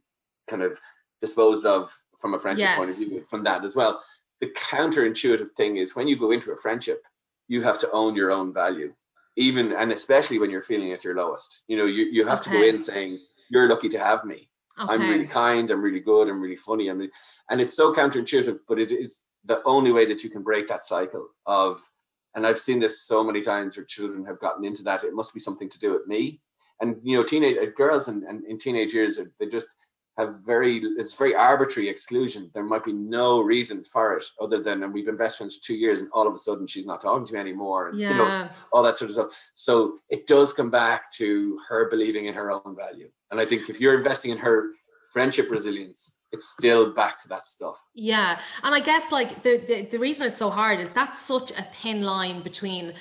kind 0.47 0.61
of 0.61 0.79
disposed 1.19 1.65
of 1.65 1.91
from 2.17 2.33
a 2.33 2.39
friendship 2.39 2.69
yes. 2.69 2.77
point 2.77 2.91
of 2.91 2.95
view 2.95 3.25
from 3.27 3.43
that 3.43 3.65
as 3.65 3.75
well 3.75 4.01
the 4.41 4.47
counterintuitive 4.47 5.49
thing 5.51 5.77
is 5.77 5.95
when 5.95 6.07
you 6.07 6.17
go 6.17 6.31
into 6.31 6.51
a 6.51 6.57
friendship, 6.57 7.03
you 7.47 7.61
have 7.63 7.79
to 7.79 7.91
own 7.91 8.15
your 8.15 8.31
own 8.31 8.53
value, 8.53 8.93
even 9.35 9.73
and 9.73 9.91
especially 9.91 10.39
when 10.39 10.49
you're 10.49 10.61
feeling 10.61 10.93
at 10.93 11.03
your 11.03 11.15
lowest. 11.15 11.63
You 11.67 11.77
know, 11.77 11.85
you, 11.85 12.05
you 12.05 12.27
have 12.27 12.41
okay. 12.41 12.51
to 12.51 12.57
go 12.57 12.63
in 12.63 12.79
saying, 12.79 13.19
You're 13.49 13.69
lucky 13.69 13.89
to 13.89 13.99
have 13.99 14.23
me. 14.25 14.49
Okay. 14.79 14.93
I'm 14.93 15.01
really 15.01 15.27
kind, 15.27 15.69
I'm 15.71 15.81
really 15.81 15.99
good, 15.99 16.29
I'm 16.29 16.39
really 16.39 16.55
funny. 16.55 16.87
I'm 16.87 16.99
really, 16.99 17.11
and 17.49 17.59
it's 17.59 17.75
so 17.75 17.93
counterintuitive, 17.93 18.59
but 18.67 18.79
it 18.79 18.91
is 18.91 19.23
the 19.45 19.61
only 19.65 19.91
way 19.91 20.05
that 20.05 20.23
you 20.23 20.29
can 20.29 20.43
break 20.43 20.67
that 20.67 20.85
cycle 20.85 21.27
of 21.45 21.81
and 22.35 22.45
I've 22.45 22.59
seen 22.59 22.79
this 22.79 23.01
so 23.01 23.23
many 23.23 23.41
times 23.41 23.75
where 23.75 23.85
children 23.85 24.25
have 24.25 24.39
gotten 24.39 24.63
into 24.63 24.83
that. 24.83 25.03
It 25.03 25.13
must 25.13 25.33
be 25.33 25.39
something 25.39 25.69
to 25.69 25.79
do 25.79 25.93
with 25.93 26.07
me. 26.07 26.41
And 26.79 26.97
you 27.03 27.17
know, 27.17 27.23
teenage 27.23 27.57
uh, 27.57 27.71
girls 27.75 28.07
and, 28.07 28.23
and 28.23 28.45
in 28.45 28.57
teenage 28.57 28.93
years, 28.93 29.19
they 29.39 29.47
just 29.47 29.69
have 30.19 30.41
very 30.45 30.77
it's 30.97 31.13
very 31.15 31.33
arbitrary 31.33 31.87
exclusion. 31.87 32.51
There 32.53 32.63
might 32.63 32.83
be 32.83 32.91
no 32.93 33.39
reason 33.39 33.83
for 33.83 34.17
it 34.17 34.25
other 34.41 34.61
than 34.61 34.83
and 34.83 34.93
we've 34.93 35.05
been 35.05 35.15
best 35.15 35.37
friends 35.37 35.55
for 35.55 35.63
two 35.63 35.75
years 35.75 36.01
and 36.01 36.09
all 36.11 36.27
of 36.27 36.33
a 36.33 36.37
sudden 36.37 36.67
she's 36.67 36.85
not 36.85 37.01
talking 37.01 37.25
to 37.25 37.33
me 37.33 37.39
anymore. 37.39 37.89
And 37.89 37.99
yeah. 37.99 38.11
you 38.11 38.17
know, 38.17 38.49
all 38.73 38.83
that 38.83 38.97
sort 38.97 39.09
of 39.09 39.15
stuff. 39.15 39.51
So 39.55 39.99
it 40.09 40.27
does 40.27 40.51
come 40.51 40.69
back 40.69 41.11
to 41.13 41.57
her 41.69 41.89
believing 41.89 42.25
in 42.25 42.33
her 42.33 42.51
own 42.51 42.75
value. 42.75 43.09
And 43.31 43.39
I 43.39 43.45
think 43.45 43.69
if 43.69 43.79
you're 43.79 43.97
investing 43.97 44.31
in 44.31 44.37
her 44.39 44.71
friendship 45.13 45.49
resilience, 45.49 46.15
it's 46.31 46.49
still 46.49 46.93
back 46.93 47.19
to 47.23 47.27
that 47.29 47.47
stuff. 47.47 47.83
Yeah. 47.95 48.39
And 48.63 48.75
I 48.75 48.79
guess 48.79 49.11
like 49.11 49.41
the, 49.41 49.57
the, 49.65 49.85
the 49.85 49.99
reason 49.99 50.27
it's 50.27 50.37
so 50.37 50.49
hard 50.49 50.79
is 50.79 50.89
that's 50.91 51.19
such 51.19 51.51
a 51.51 51.63
thin 51.73 52.01
line 52.01 52.43
between 52.43 52.93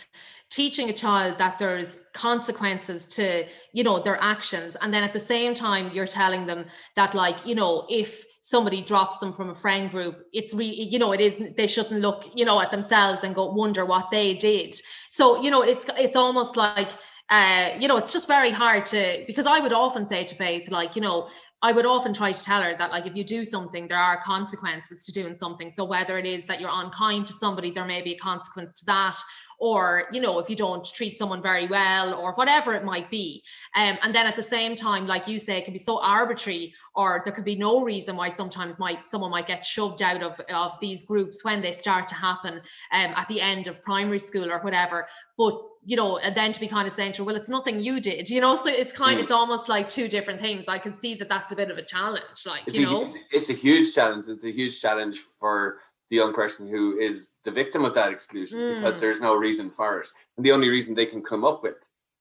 teaching 0.51 0.88
a 0.88 0.92
child 0.92 1.38
that 1.38 1.59
there's 1.59 1.99
consequences 2.12 3.07
to 3.07 3.46
you 3.72 3.84
know 3.84 4.01
their 4.01 4.18
actions. 4.20 4.76
And 4.80 4.92
then 4.92 5.03
at 5.03 5.12
the 5.12 5.18
same 5.18 5.55
time 5.55 5.90
you're 5.92 6.07
telling 6.07 6.46
them 6.46 6.66
that 6.96 7.14
like 7.14 7.46
you 7.46 7.55
know 7.55 7.86
if 7.88 8.24
somebody 8.40 8.82
drops 8.82 9.18
them 9.18 9.32
from 9.32 9.51
a 9.51 9.55
friend 9.55 9.90
group 9.90 10.24
it's 10.32 10.55
really 10.55 10.84
you 10.84 10.99
know 10.99 11.12
it 11.12 11.20
isn't 11.20 11.57
they 11.57 11.66
shouldn't 11.66 12.01
look 12.01 12.24
you 12.34 12.46
know 12.46 12.59
at 12.61 12.70
themselves 12.70 13.22
and 13.24 13.34
go 13.34 13.53
wonder 13.53 13.84
what 13.84 14.11
they 14.11 14.34
did. 14.34 14.74
So 15.09 15.42
you 15.42 15.51
know 15.51 15.62
it's 15.62 15.84
it's 15.96 16.16
almost 16.16 16.57
like 16.57 16.92
uh, 17.30 17.72
you 17.78 17.88
know, 17.88 17.99
it's 17.99 18.12
just 18.12 18.26
very 18.26 18.51
hard 18.51 18.86
to 18.86 19.22
because 19.26 19.46
I 19.46 19.61
would 19.61 19.72
often 19.72 20.05
say 20.05 20.24
to 20.24 20.34
Faith, 20.34 20.70
like, 20.70 20.96
you 20.96 21.03
know, 21.03 21.28
I 21.61 21.72
would 21.72 21.86
often 21.86 22.12
try 22.12 22.30
to 22.30 22.44
tell 22.44 22.62
her 22.62 22.76
that, 22.76 22.92
like, 22.92 23.06
if 23.06 23.16
you 23.16 23.24
do 23.24 23.42
something, 23.42 23.88
there 23.88 23.98
are 23.98 24.22
consequences 24.22 25.02
to 25.04 25.12
doing 25.12 25.34
something. 25.34 25.70
So, 25.70 25.84
whether 25.84 26.16
it 26.16 26.24
is 26.24 26.44
that 26.44 26.61
you're 26.61 26.70
unkind 26.72 27.26
to 27.26 27.32
somebody, 27.32 27.72
there 27.72 27.84
may 27.84 28.00
be 28.00 28.12
a 28.12 28.18
consequence 28.18 28.78
to 28.80 28.86
that, 28.86 29.16
or, 29.59 30.04
you 30.12 30.20
know, 30.20 30.38
if 30.38 30.48
you 30.48 30.54
don't 30.54 30.84
treat 30.84 31.18
someone 31.18 31.42
very 31.42 31.66
well, 31.66 32.14
or 32.14 32.32
whatever 32.34 32.74
it 32.74 32.84
might 32.84 33.11
be. 33.11 33.42
Um, 33.74 33.98
and 34.02 34.14
then 34.14 34.24
at 34.24 34.36
the 34.36 34.42
same 34.42 34.76
time, 34.76 35.09
like 35.09 35.26
you 35.26 35.36
say, 35.36 35.59
it 35.59 35.64
can 35.64 35.72
be 35.72 35.80
so 35.80 36.00
arbitrary, 36.00 36.74
or 36.94 37.20
there 37.24 37.32
could 37.32 37.44
be 37.44 37.56
no 37.56 37.82
reason 37.82 38.14
why 38.14 38.28
sometimes 38.28 38.78
might 38.78 39.04
someone 39.04 39.32
might 39.32 39.48
get 39.48 39.64
shoved 39.64 40.00
out 40.00 40.22
of, 40.22 40.38
of 40.54 40.78
these 40.78 41.02
groups 41.02 41.44
when 41.44 41.61
they 41.61 41.72
start 41.72 42.06
to 42.09 42.14
happen 42.14 42.54
um, 42.92 43.12
at 43.16 43.26
the 43.26 43.40
end 43.40 43.66
of 43.66 43.82
primary 43.82 44.20
school 44.20 44.52
or 44.52 44.61
whatever. 44.61 45.09
But 45.36 45.61
you 45.85 45.97
know, 45.97 46.18
and 46.18 46.37
then 46.37 46.53
to 46.53 46.61
be 46.61 46.68
kind 46.68 46.87
of 46.87 47.16
her, 47.16 47.24
well, 47.24 47.37
it's 47.37 47.49
nothing 47.49 47.81
you 47.81 48.01
did, 48.01 48.29
you 48.29 48.41
know, 48.41 48.55
so 48.55 48.68
it's 48.68 48.93
kind, 48.93 49.18
mm. 49.18 49.22
it's 49.22 49.33
almost 49.33 49.68
like 49.68 49.89
two 49.89 50.09
different 50.09 50.41
things. 50.41 50.68
I 50.68 50.79
can 50.79 50.95
see 50.95 51.14
that 51.14 51.29
that's 51.29 51.53
a 51.53 51.57
bit 51.57 51.70
of 51.70 51.79
a 51.79 51.83
challenge, 51.83 52.47
like, 52.47 52.62
it's 52.66 52.76
you 52.76 52.89
a, 52.89 52.91
know, 52.91 53.14
it's 53.31 53.51
a 53.51 53.55
huge 53.55 53.95
challenge. 53.95 54.26
It's 54.29 54.45
a 54.45 54.53
huge 54.53 54.81
challenge 54.81 55.18
for 55.18 55.79
the 56.11 56.16
young 56.16 56.33
person 56.33 56.68
who 56.68 56.99
is 56.99 57.37
the 57.45 57.51
victim 57.51 57.85
of 57.85 57.95
that 57.95 58.12
exclusion 58.12 58.59
mm. 58.59 58.76
because 58.76 59.01
there's 59.01 59.20
no 59.20 59.35
reason 59.35 59.70
for 59.70 60.01
it. 60.01 60.09
And 60.37 60.45
the 60.45 60.53
only 60.53 60.68
reason 60.68 60.95
they 60.95 61.07
can 61.07 61.22
come 61.22 61.45
up 61.45 61.62
with 61.62 61.76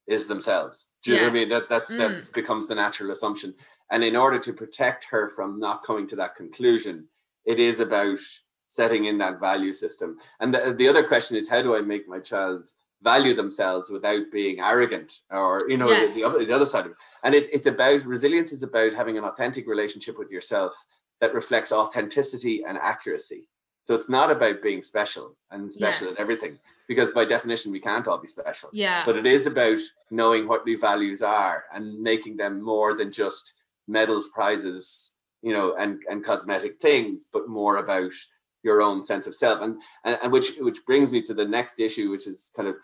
is 0.07 0.27
themselves. 0.27 0.91
Do 1.03 1.11
you 1.11 1.17
yes. 1.17 1.21
know 1.21 1.27
what 1.27 1.35
I 1.35 1.39
mean? 1.39 1.49
That 1.49 1.69
that's 1.69 1.91
mm. 1.91 1.97
that 1.97 2.33
becomes 2.33 2.67
the 2.67 2.75
natural 2.75 3.11
assumption. 3.11 3.53
And 3.91 4.03
in 4.03 4.15
order 4.15 4.39
to 4.39 4.53
protect 4.53 5.07
her 5.11 5.29
from 5.29 5.59
not 5.59 5.83
coming 5.83 6.07
to 6.07 6.15
that 6.17 6.35
conclusion, 6.35 7.07
it 7.45 7.59
is 7.59 7.79
about 7.79 8.19
setting 8.69 9.05
in 9.05 9.17
that 9.19 9.39
value 9.39 9.73
system. 9.73 10.17
And 10.39 10.53
the, 10.53 10.75
the 10.77 10.87
other 10.87 11.07
question 11.07 11.37
is 11.37 11.49
how 11.49 11.61
do 11.61 11.75
I 11.75 11.81
make 11.81 12.07
my 12.07 12.19
child 12.19 12.69
value 13.03 13.33
themselves 13.35 13.89
without 13.89 14.31
being 14.31 14.59
arrogant 14.59 15.19
or 15.29 15.61
you 15.67 15.77
know 15.77 15.89
yes. 15.89 16.13
the, 16.13 16.23
other, 16.23 16.43
the 16.43 16.53
other 16.53 16.65
side 16.65 16.85
of 16.85 16.91
it 16.91 16.97
and 17.23 17.35
it, 17.35 17.47
it's 17.53 17.67
about 17.67 18.03
resilience 18.05 18.51
is 18.51 18.63
about 18.63 18.93
having 18.93 19.17
an 19.17 19.23
authentic 19.23 19.67
relationship 19.67 20.17
with 20.17 20.31
yourself 20.31 20.73
that 21.21 21.33
reflects 21.33 21.71
authenticity 21.71 22.63
and 22.67 22.77
accuracy 22.77 23.47
so 23.83 23.93
it's 23.93 24.09
not 24.09 24.31
about 24.31 24.63
being 24.63 24.81
special 24.81 25.35
and 25.51 25.71
special 25.71 26.07
yes. 26.07 26.15
at 26.15 26.21
everything 26.21 26.57
because 26.87 27.11
by 27.11 27.23
definition 27.23 27.71
we 27.71 27.79
can't 27.79 28.07
all 28.07 28.17
be 28.17 28.27
special 28.27 28.69
yeah 28.73 29.03
but 29.05 29.15
it 29.15 29.27
is 29.27 29.45
about 29.45 29.77
knowing 30.09 30.47
what 30.47 30.65
your 30.65 30.79
values 30.79 31.21
are 31.21 31.65
and 31.73 32.01
making 32.01 32.35
them 32.35 32.59
more 32.61 32.95
than 32.95 33.11
just 33.11 33.53
medals 33.87 34.27
prizes 34.33 35.13
you 35.43 35.53
know 35.53 35.75
and 35.75 35.99
and 36.09 36.25
cosmetic 36.25 36.79
things 36.81 37.27
but 37.31 37.47
more 37.47 37.77
about 37.77 38.11
your 38.63 38.81
own 38.81 39.03
sense 39.03 39.27
of 39.27 39.35
self. 39.35 39.61
And, 39.61 39.81
and 40.03 40.17
and 40.23 40.31
which 40.31 40.57
which 40.59 40.85
brings 40.85 41.11
me 41.11 41.21
to 41.23 41.33
the 41.33 41.45
next 41.45 41.79
issue 41.79 42.09
which 42.09 42.27
is 42.27 42.51
kind 42.55 42.67
of 42.67 42.75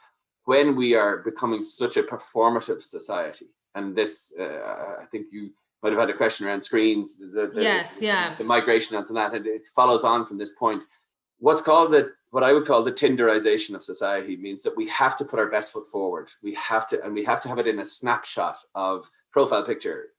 when 0.45 0.75
we 0.75 0.95
are 0.95 1.17
becoming 1.17 1.63
such 1.63 1.97
a 1.97 2.03
performative 2.03 2.81
society 2.81 3.47
and 3.75 3.95
this 3.95 4.33
uh, 4.39 5.01
i 5.01 5.05
think 5.11 5.27
you 5.31 5.51
might 5.81 5.91
have 5.91 5.99
had 5.99 6.09
a 6.09 6.13
question 6.13 6.47
around 6.47 6.61
screens 6.61 7.17
the, 7.17 7.51
the, 7.53 7.61
yes 7.61 7.95
yeah. 7.99 8.35
the 8.37 8.43
migration 8.43 8.95
onto 8.95 9.13
that 9.13 9.33
and 9.33 9.45
it 9.45 9.63
follows 9.75 10.03
on 10.03 10.25
from 10.25 10.37
this 10.37 10.53
point. 10.53 10.83
What's 11.39 11.61
called 11.61 11.91
the 11.91 12.13
what 12.31 12.43
i 12.43 12.53
would 12.53 12.65
call 12.65 12.83
the 12.83 12.91
tinderization 12.91 13.75
of 13.75 13.83
society 13.83 14.37
means 14.37 14.63
that 14.63 14.77
we 14.77 14.87
have 14.87 15.17
to 15.17 15.25
put 15.25 15.39
our 15.39 15.49
best 15.49 15.73
foot 15.73 15.85
forward. 15.87 16.31
We 16.41 16.53
have 16.55 16.87
to 16.87 17.03
and 17.03 17.13
we 17.13 17.25
have 17.25 17.41
to 17.41 17.49
have 17.49 17.59
it 17.59 17.67
in 17.67 17.79
a 17.79 17.85
snapshot 17.85 18.59
of 18.75 19.09
profile 19.31 19.65
picture 19.65 20.09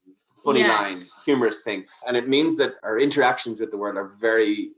funny 0.44 0.60
yes. 0.60 0.82
line 0.82 1.06
humorous 1.24 1.60
thing. 1.60 1.84
And 2.06 2.16
it 2.16 2.28
means 2.28 2.56
that 2.58 2.74
our 2.82 2.98
interactions 2.98 3.60
with 3.60 3.70
the 3.70 3.78
world 3.78 3.96
are 3.96 4.08
very 4.20 4.72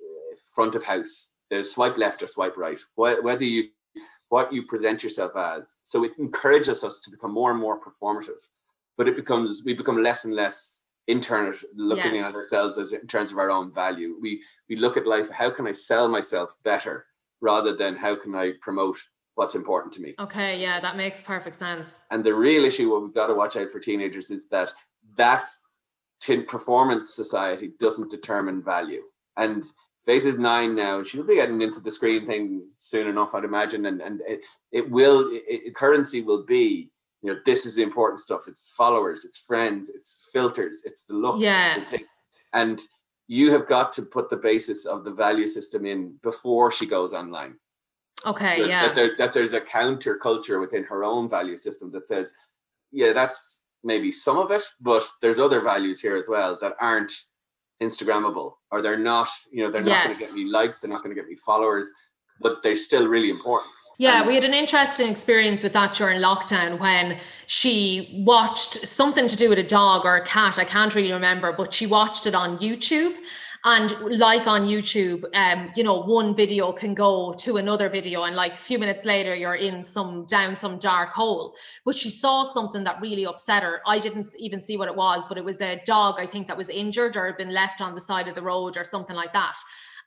front 0.57 0.75
of 0.75 0.83
house. 0.83 1.35
There's 1.51 1.71
swipe 1.73 1.97
left 1.97 2.23
or 2.23 2.27
swipe 2.27 2.57
right. 2.57 2.81
Whether 2.97 3.45
you 3.45 3.69
what 4.29 4.53
you 4.53 4.65
present 4.65 5.05
yourself 5.05 5.37
as. 5.37 5.77
So 5.85 6.03
it 6.03 6.13
encourages 6.19 6.83
us 6.83 6.99
to 7.01 7.11
become 7.11 7.33
more 7.33 7.53
and 7.53 7.61
more 7.61 7.79
performative, 7.79 8.41
but 8.97 9.07
it 9.07 9.15
becomes 9.15 9.63
we 9.65 9.75
become 9.75 10.03
less 10.03 10.25
and 10.25 10.35
less 10.35 10.83
internal 11.07 11.53
looking 11.77 12.17
yes. 12.17 12.25
at 12.25 12.35
ourselves 12.35 12.79
as 12.79 12.93
in 12.93 13.07
terms 13.07 13.31
of 13.31 13.39
our 13.39 13.51
own 13.51 13.73
value. 13.73 14.17
We 14.21 14.43
we 14.69 14.77
look 14.77 14.97
at 14.97 15.07
life. 15.07 15.31
How 15.31 15.51
can 15.51 15.69
I 15.69 15.73
sell 15.73 16.09
myself 16.09 16.57
better 16.65 17.07
rather 17.41 17.77
than 17.77 17.95
how 17.95 18.17
can 18.17 18.35
I 18.35 18.55
promote 18.61 18.99
what's 19.37 19.55
important 19.55 19.93
to 19.95 20.01
me? 20.01 20.15
Okay, 20.19 20.59
yeah, 20.59 20.81
that 20.81 20.97
makes 20.97 21.23
perfect 21.23 21.57
sense. 21.57 22.03
And 22.11 22.25
the 22.25 22.35
real 22.35 22.65
issue, 22.65 22.91
what 22.91 23.03
we've 23.03 23.15
got 23.15 23.29
to 23.29 23.35
watch 23.35 23.57
out 23.57 23.71
for 23.71 23.79
teenagers, 23.79 24.31
is 24.31 24.49
that 24.49 24.73
that 25.17 25.47
performance 26.49 27.15
society 27.15 27.71
doesn't 27.79 28.11
determine 28.11 28.61
value 28.61 29.03
and 29.37 29.65
Faith 30.07 30.25
is 30.25 30.39
nine 30.39 30.77
now. 30.77 31.03
She'll 31.03 31.25
be 31.25 31.35
getting 31.35 31.61
into 31.61 31.81
the 31.81 31.91
screen 31.91 32.27
thing 32.27 32.63
soon 32.79 33.09
enough, 33.09 33.35
I'd 33.35 33.45
imagine. 33.45 33.87
And 33.87 34.01
and 34.01 34.21
it, 34.27 34.41
it 34.71 34.89
will 34.89 35.29
it, 35.33 35.75
currency 35.75 36.23
will 36.23 36.45
be, 36.45 36.91
you 37.23 37.35
know, 37.35 37.41
this 37.45 37.67
is 37.67 37.75
the 37.75 37.83
important 37.83 38.21
stuff. 38.21 38.43
It's 38.47 38.71
followers, 38.71 39.25
it's 39.25 39.39
friends, 39.39 39.91
it's 39.91 40.29
filters, 40.33 40.85
it's 40.85 41.03
the 41.03 41.15
look, 41.15 41.41
yeah. 41.41 41.85
The 41.91 41.99
and 42.53 42.81
you 43.27 43.51
have 43.51 43.67
got 43.67 43.93
to 43.95 44.03
put 44.03 44.31
the 44.31 44.37
basis 44.37 44.87
of 44.87 45.03
the 45.03 45.11
value 45.11 45.49
system 45.49 45.85
in 45.85 46.15
before 46.23 46.71
she 46.71 46.87
goes 46.87 47.13
online. 47.13 47.57
Okay, 48.25 48.61
that, 48.61 48.69
yeah. 48.69 48.83
That, 48.87 48.95
there, 48.95 49.11
that 49.19 49.35
there's 49.35 49.55
a 49.55 49.61
counter 49.61 50.17
culture 50.17 50.61
within 50.61 50.85
her 50.85 51.03
own 51.03 51.29
value 51.29 51.57
system 51.57 51.91
that 51.91 52.07
says, 52.07 52.33
yeah, 52.93 53.13
that's 53.13 53.63
maybe 53.83 54.13
some 54.13 54.39
of 54.39 54.53
it, 54.53 54.63
but 54.81 55.03
there's 55.21 55.41
other 55.41 55.61
values 55.61 56.01
here 56.01 56.17
as 56.17 56.29
well 56.29 56.57
that 56.61 56.75
aren't 56.81 57.13
Instagrammable 57.83 58.53
or 58.71 58.83
they're 58.83 58.99
not, 58.99 59.29
you 59.53 59.63
know, 59.63 59.71
they're 59.71 59.83
yes. 59.83 60.05
not 60.05 60.05
going 60.05 60.15
to 60.15 60.25
get 60.27 60.35
me 60.35 60.51
likes, 60.51 60.81
they're 60.81 60.91
not 60.91 61.03
going 61.03 61.15
to 61.15 61.21
get 61.21 61.29
me 61.29 61.37
followers, 61.45 61.91
but 62.41 62.63
they're 62.63 62.77
still 62.77 63.07
really 63.07 63.31
important. 63.31 63.73
Yeah, 63.99 64.19
and 64.19 64.29
we 64.29 64.35
had 64.35 64.45
an 64.45 64.55
interesting 64.55 65.11
experience 65.11 65.63
with 65.63 65.73
that 65.73 65.95
during 65.95 66.21
lockdown 66.21 66.79
when 66.79 67.19
she 67.47 68.23
watched 68.27 68.87
something 68.87 69.27
to 69.27 69.37
do 69.37 69.49
with 69.49 69.59
a 69.59 69.63
dog 69.63 70.05
or 70.05 70.17
a 70.17 70.25
cat. 70.25 70.59
I 70.59 70.65
can't 70.65 70.95
really 70.95 71.13
remember, 71.13 71.53
but 71.53 71.73
she 71.73 71.87
watched 71.87 72.27
it 72.27 72.35
on 72.35 72.59
YouTube 72.59 73.15
and 73.67 73.91
like 74.19 74.47
on 74.47 74.65
youtube 74.65 75.25
um 75.35 75.71
you 75.75 75.83
know 75.83 76.01
one 76.01 76.35
video 76.37 76.73
can 76.73 76.95
go 76.95 77.33
to 77.33 77.57
another 77.57 77.89
video 77.89 78.23
and 78.23 78.37
like 78.37 78.53
a 78.53 78.57
few 78.57 78.79
minutes 78.79 79.05
later 79.05 79.35
you're 79.35 79.57
in 79.57 79.83
some 79.83 80.25
down 80.27 80.55
some 80.55 80.79
dark 80.79 81.11
hole. 81.11 81.55
But 81.85 81.97
she 81.97 82.09
saw 82.11 82.45
something 82.45 82.85
that 82.85 83.01
really 83.01 83.27
upset 83.27 83.65
her. 83.65 83.83
I 83.87 83.99
didn't 83.99 84.27
even 84.39 84.61
see 84.61 84.77
what 84.77 84.89
it 84.89 84.95
was 84.95 85.27
but 85.27 85.37
it 85.37 85.45
was 85.45 85.61
a 85.61 85.81
dog 85.85 86.15
i 86.19 86.27
think 86.27 86.47
that 86.47 86.57
was 86.57 86.71
injured 86.71 87.17
or 87.17 87.27
had 87.27 87.37
been 87.37 87.53
left 87.53 87.81
on 87.81 87.95
the 87.95 88.01
side 88.01 88.29
of 88.29 88.37
the 88.37 88.43
road 88.43 88.77
or 88.77 88.85
something 88.85 89.17
like 89.17 89.33
that 89.33 89.57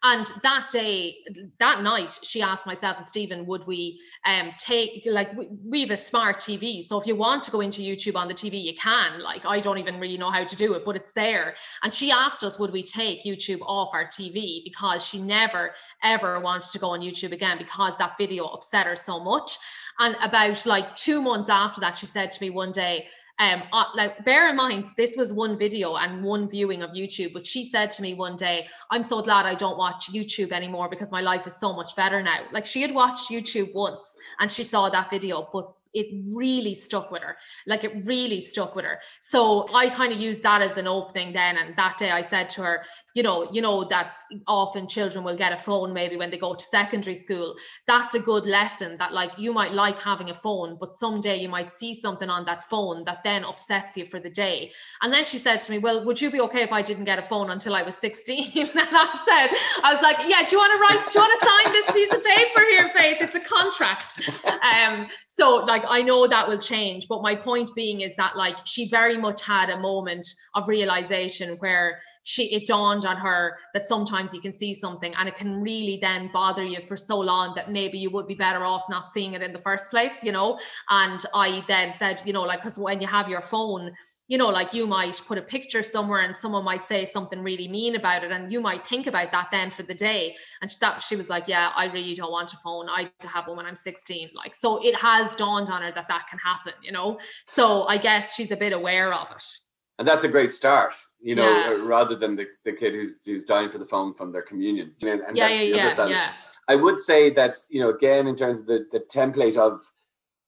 and 0.01 0.31
that 0.43 0.69
day, 0.71 1.17
that 1.57 1.81
night, 1.81 2.17
she 2.23 2.41
asked 2.41 2.65
myself 2.65 2.97
and 2.97 3.05
Stephen, 3.05 3.45
would 3.45 3.67
we 3.67 3.99
um 4.25 4.51
take 4.57 5.05
like 5.05 5.35
we, 5.35 5.47
we 5.65 5.81
have 5.81 5.91
a 5.91 5.97
smart 5.97 6.37
TV. 6.37 6.81
So 6.81 6.99
if 6.99 7.05
you 7.05 7.15
want 7.15 7.43
to 7.43 7.51
go 7.51 7.59
into 7.59 7.81
YouTube 7.81 8.15
on 8.15 8.27
the 8.27 8.33
TV, 8.33 8.63
you 8.63 8.75
can. 8.75 9.21
Like 9.21 9.45
I 9.45 9.59
don't 9.59 9.77
even 9.77 9.99
really 9.99 10.17
know 10.17 10.31
how 10.31 10.43
to 10.43 10.55
do 10.55 10.73
it, 10.73 10.85
but 10.85 10.95
it's 10.95 11.11
there. 11.11 11.55
And 11.83 11.93
she 11.93 12.11
asked 12.11 12.43
us, 12.43 12.59
would 12.59 12.71
we 12.71 12.83
take 12.83 13.23
YouTube 13.23 13.59
off 13.61 13.89
our 13.93 14.05
TV 14.05 14.63
because 14.63 15.05
she 15.05 15.19
never 15.21 15.73
ever 16.01 16.39
wanted 16.39 16.71
to 16.71 16.79
go 16.79 16.91
on 16.91 17.01
YouTube 17.01 17.33
again 17.33 17.57
because 17.57 17.97
that 17.97 18.17
video 18.17 18.45
upset 18.45 18.85
her 18.85 18.95
so 18.95 19.19
much. 19.19 19.57
And 19.99 20.15
about 20.21 20.65
like 20.65 20.95
two 20.95 21.21
months 21.21 21.49
after 21.49 21.81
that, 21.81 21.97
she 21.97 22.05
said 22.05 22.31
to 22.31 22.41
me 22.41 22.49
one 22.49 22.71
day, 22.71 23.07
um, 23.39 23.63
uh, 23.71 23.85
like 23.95 24.25
bear 24.25 24.49
in 24.49 24.57
mind, 24.57 24.85
this 24.97 25.15
was 25.15 25.31
one 25.31 25.57
video 25.57 25.95
and 25.95 26.23
one 26.23 26.49
viewing 26.49 26.83
of 26.83 26.91
YouTube, 26.91 27.31
but 27.33 27.47
she 27.47 27.63
said 27.63 27.89
to 27.91 28.01
me 28.01 28.13
one 28.13 28.35
day, 28.35 28.67
I'm 28.91 29.01
so 29.01 29.21
glad 29.21 29.45
I 29.45 29.55
don't 29.55 29.77
watch 29.77 30.11
YouTube 30.11 30.51
anymore 30.51 30.89
because 30.89 31.11
my 31.11 31.21
life 31.21 31.47
is 31.47 31.55
so 31.55 31.73
much 31.73 31.95
better 31.95 32.21
now. 32.21 32.39
Like 32.51 32.65
she 32.65 32.81
had 32.81 32.93
watched 32.93 33.29
YouTube 33.31 33.73
once 33.73 34.17
and 34.39 34.51
she 34.51 34.65
saw 34.65 34.89
that 34.89 35.09
video, 35.09 35.47
but 35.53 35.71
it 35.93 36.07
really 36.35 36.75
stuck 36.75 37.11
with 37.11 37.23
her. 37.23 37.37
Like 37.65 37.83
it 37.83 38.05
really 38.05 38.41
stuck 38.41 38.75
with 38.75 38.85
her. 38.85 38.99
So 39.21 39.67
I 39.73 39.89
kind 39.89 40.13
of 40.13 40.19
used 40.19 40.43
that 40.43 40.61
as 40.61 40.77
an 40.77 40.87
opening 40.87 41.33
then. 41.33 41.57
And 41.57 41.75
that 41.77 41.97
day 41.97 42.11
I 42.11 42.21
said 42.21 42.49
to 42.51 42.63
her, 42.63 42.83
you 43.15 43.23
know, 43.23 43.49
you 43.51 43.61
know 43.61 43.83
that 43.85 44.11
often 44.47 44.87
children 44.87 45.23
will 45.23 45.35
get 45.35 45.51
a 45.51 45.57
phone 45.57 45.93
maybe 45.93 46.15
when 46.15 46.29
they 46.29 46.37
go 46.37 46.53
to 46.53 46.63
secondary 46.63 47.15
school. 47.15 47.55
That's 47.87 48.13
a 48.13 48.19
good 48.19 48.45
lesson 48.45 48.97
that 48.99 49.13
like 49.13 49.37
you 49.37 49.53
might 49.53 49.71
like 49.71 49.99
having 49.99 50.29
a 50.29 50.33
phone, 50.33 50.77
but 50.79 50.93
someday 50.93 51.37
you 51.37 51.49
might 51.49 51.71
see 51.71 51.93
something 51.93 52.29
on 52.29 52.45
that 52.45 52.63
phone 52.63 53.03
that 53.05 53.23
then 53.23 53.43
upsets 53.43 53.97
you 53.97 54.05
for 54.05 54.19
the 54.19 54.29
day. 54.29 54.71
And 55.01 55.11
then 55.11 55.25
she 55.25 55.37
said 55.37 55.57
to 55.61 55.71
me, 55.71 55.79
Well, 55.79 56.05
would 56.05 56.21
you 56.21 56.29
be 56.29 56.41
okay 56.41 56.61
if 56.61 56.71
I 56.71 56.81
didn't 56.81 57.05
get 57.05 57.19
a 57.19 57.23
phone 57.23 57.49
until 57.49 57.75
I 57.75 57.81
was 57.81 57.95
16? 57.95 58.51
and 58.55 58.71
I 58.75 59.19
said, 59.25 59.83
I 59.83 59.93
was 59.93 60.01
like, 60.01 60.17
Yeah, 60.27 60.43
do 60.47 60.55
you 60.55 60.59
want 60.59 60.73
to 60.73 60.79
write, 60.79 61.11
do 61.11 61.19
you 61.19 61.25
want 61.25 61.39
to 61.39 61.47
sign 61.47 61.73
this 61.73 61.91
piece 61.91 62.13
of 62.13 62.23
paper 62.23 62.61
here, 62.69 62.89
Faith? 62.89 63.17
It's 63.21 63.35
a 63.35 63.39
contract. 63.39 64.29
Um, 64.59 65.07
so 65.27 65.63
like 65.65 65.83
I 65.87 66.01
know 66.01 66.27
that 66.27 66.47
will 66.47 66.57
change, 66.57 67.07
but 67.07 67.21
my 67.21 67.33
point 67.33 67.73
being 67.73 68.01
is 68.01 68.13
that 68.17 68.35
like 68.35 68.57
she 68.65 68.89
very 68.89 69.17
much 69.17 69.41
had 69.41 69.69
a 69.69 69.79
moment 69.79 70.27
of 70.53 70.67
realization 70.67 71.55
where 71.59 71.99
she 72.23 72.53
it 72.53 72.67
dawned 72.67 73.05
on 73.05 73.17
her 73.17 73.57
that 73.73 73.85
sometimes 73.85 74.33
you 74.33 74.41
can 74.41 74.53
see 74.53 74.73
something 74.73 75.13
and 75.17 75.27
it 75.27 75.35
can 75.35 75.61
really 75.61 75.97
then 76.01 76.29
bother 76.33 76.63
you 76.63 76.81
for 76.81 76.97
so 76.97 77.17
long 77.17 77.53
that 77.55 77.71
maybe 77.71 77.97
you 77.97 78.09
would 78.09 78.27
be 78.27 78.35
better 78.35 78.63
off 78.63 78.83
not 78.89 79.11
seeing 79.11 79.33
it 79.33 79.41
in 79.41 79.53
the 79.53 79.59
first 79.59 79.89
place 79.89 80.23
you 80.23 80.31
know? 80.31 80.59
And 80.89 81.23
i 81.33 81.63
then 81.67 81.93
said 81.93 82.21
you 82.25 82.33
know 82.33 82.43
like 82.43 82.61
because 82.61 82.77
when 82.77 83.01
you 83.01 83.07
have 83.07 83.29
your 83.29 83.41
phone 83.41 83.91
you 84.27 84.37
know 84.37 84.49
like 84.49 84.73
you 84.73 84.85
might 84.85 85.21
put 85.27 85.37
a 85.37 85.41
picture 85.41 85.81
somewhere 85.81 86.21
and 86.21 86.35
someone 86.35 86.63
might 86.63 86.85
say 86.85 87.05
something 87.05 87.41
really 87.41 87.67
mean 87.67 87.95
about 87.95 88.23
it 88.23 88.31
and 88.31 88.51
you 88.51 88.61
might 88.61 88.85
think 88.85 89.07
about 89.07 89.31
that 89.31 89.49
then 89.51 89.71
for 89.71 89.83
the 89.83 89.93
day. 89.93 90.35
And 90.61 90.69
that 90.81 91.01
she 91.01 91.15
was 91.15 91.29
like 91.29 91.47
yeah 91.47 91.71
i 91.75 91.85
really 91.85 92.13
don't 92.15 92.31
want 92.31 92.53
a 92.53 92.57
phone. 92.57 92.87
I 92.89 93.09
to 93.21 93.27
have 93.27 93.47
one 93.47 93.57
when 93.57 93.65
i'm 93.65 93.75
16 93.75 94.29
like 94.35 94.53
so 94.53 94.83
it 94.83 94.95
has 94.95 95.35
dawned 95.35 95.69
on 95.69 95.81
her 95.81 95.91
that 95.91 96.07
that 96.07 96.27
can 96.29 96.39
happen 96.39 96.73
you 96.83 96.91
know? 96.91 97.19
So 97.43 97.87
i 97.87 97.97
guess 97.97 98.35
she's 98.35 98.51
a 98.51 98.57
bit 98.57 98.73
aware 98.73 99.13
of 99.13 99.27
it 99.31 99.68
and 99.99 100.07
that's 100.07 100.23
a 100.23 100.27
great 100.27 100.51
start 100.51 100.95
you 101.21 101.35
know 101.35 101.51
yeah. 101.51 101.77
rather 101.83 102.15
than 102.15 102.35
the, 102.35 102.47
the 102.65 102.71
kid 102.71 102.93
who's 102.93 103.15
who's 103.23 103.45
dying 103.45 103.69
for 103.69 103.77
the 103.77 103.85
phone 103.85 104.13
from 104.15 104.31
their 104.31 104.41
communion 104.41 104.95
and, 105.01 105.21
and 105.21 105.37
yeah, 105.37 105.49
yeah, 105.49 105.91
yeah, 105.91 106.07
yeah. 106.07 106.31
i 106.67 106.75
would 106.75 106.97
say 106.97 107.29
that 107.29 107.53
you 107.69 107.79
know 107.79 107.89
again 107.89 108.25
in 108.25 108.35
terms 108.35 108.61
of 108.61 108.65
the, 108.65 108.87
the 108.91 109.01
template 109.01 109.57
of 109.57 109.79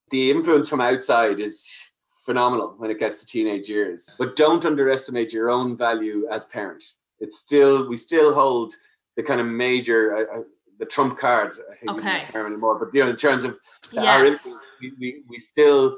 the 0.09 0.31
influence 0.31 0.67
from 0.67 0.81
outside 0.81 1.39
is 1.39 1.69
phenomenal 2.25 2.75
when 2.77 2.89
it 2.89 2.99
gets 2.99 3.19
to 3.19 3.25
teenage 3.25 3.69
years 3.69 4.09
but 4.17 4.35
don't 4.35 4.65
underestimate 4.65 5.31
your 5.31 5.49
own 5.49 5.77
value 5.77 6.27
as 6.31 6.45
parents. 6.47 6.97
it's 7.19 7.37
still 7.37 7.87
we 7.87 7.97
still 7.97 8.33
hold 8.33 8.73
the 9.17 9.23
kind 9.23 9.41
of 9.41 9.45
major 9.45 10.15
uh, 10.15 10.39
uh 10.39 10.43
the 10.79 10.85
trump 10.85 11.19
card 11.19 11.51
i 11.71 11.75
hate 11.75 11.89
okay. 11.89 11.97
using 11.97 12.05
that 12.05 12.25
term 12.25 12.47
anymore 12.47 12.79
but 12.79 12.93
you 12.93 13.03
know 13.03 13.09
in 13.09 13.15
terms 13.15 13.43
of 13.43 13.57
yes. 13.91 14.05
our 14.05 14.25
influence 14.25 14.63
we, 14.81 14.93
we, 14.99 15.23
we 15.29 15.39
still 15.39 15.97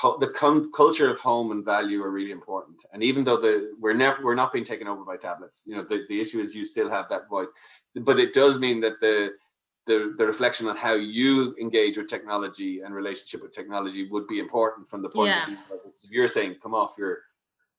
the 0.00 0.70
culture 0.74 1.10
of 1.10 1.18
home 1.18 1.52
and 1.52 1.64
value 1.64 2.02
are 2.02 2.10
really 2.10 2.30
important. 2.30 2.84
And 2.92 3.02
even 3.02 3.24
though 3.24 3.36
the 3.36 3.74
we're 3.78 3.92
never 3.92 4.24
we're 4.24 4.34
not 4.34 4.52
being 4.52 4.64
taken 4.64 4.88
over 4.88 5.04
by 5.04 5.16
tablets, 5.16 5.64
you 5.66 5.76
know, 5.76 5.84
the, 5.84 6.04
the 6.08 6.20
issue 6.20 6.40
is 6.40 6.54
you 6.54 6.64
still 6.64 6.90
have 6.90 7.08
that 7.10 7.28
voice. 7.28 7.48
But 7.94 8.18
it 8.18 8.32
does 8.32 8.58
mean 8.58 8.80
that 8.80 9.00
the 9.00 9.32
the, 9.86 10.14
the 10.16 10.26
reflection 10.26 10.68
on 10.68 10.76
how 10.76 10.94
you 10.94 11.56
engage 11.60 11.98
with 11.98 12.06
technology 12.06 12.82
and 12.82 12.94
relationship 12.94 13.42
with 13.42 13.52
technology 13.52 14.08
would 14.08 14.28
be 14.28 14.38
important 14.38 14.88
from 14.88 15.02
the 15.02 15.08
point 15.08 15.30
yeah. 15.30 15.42
of 15.42 15.48
view 15.48 15.58
of 15.72 15.80
if 15.84 16.10
you're 16.10 16.28
saying 16.28 16.56
come 16.62 16.74
off 16.74 16.94
your 16.96 17.18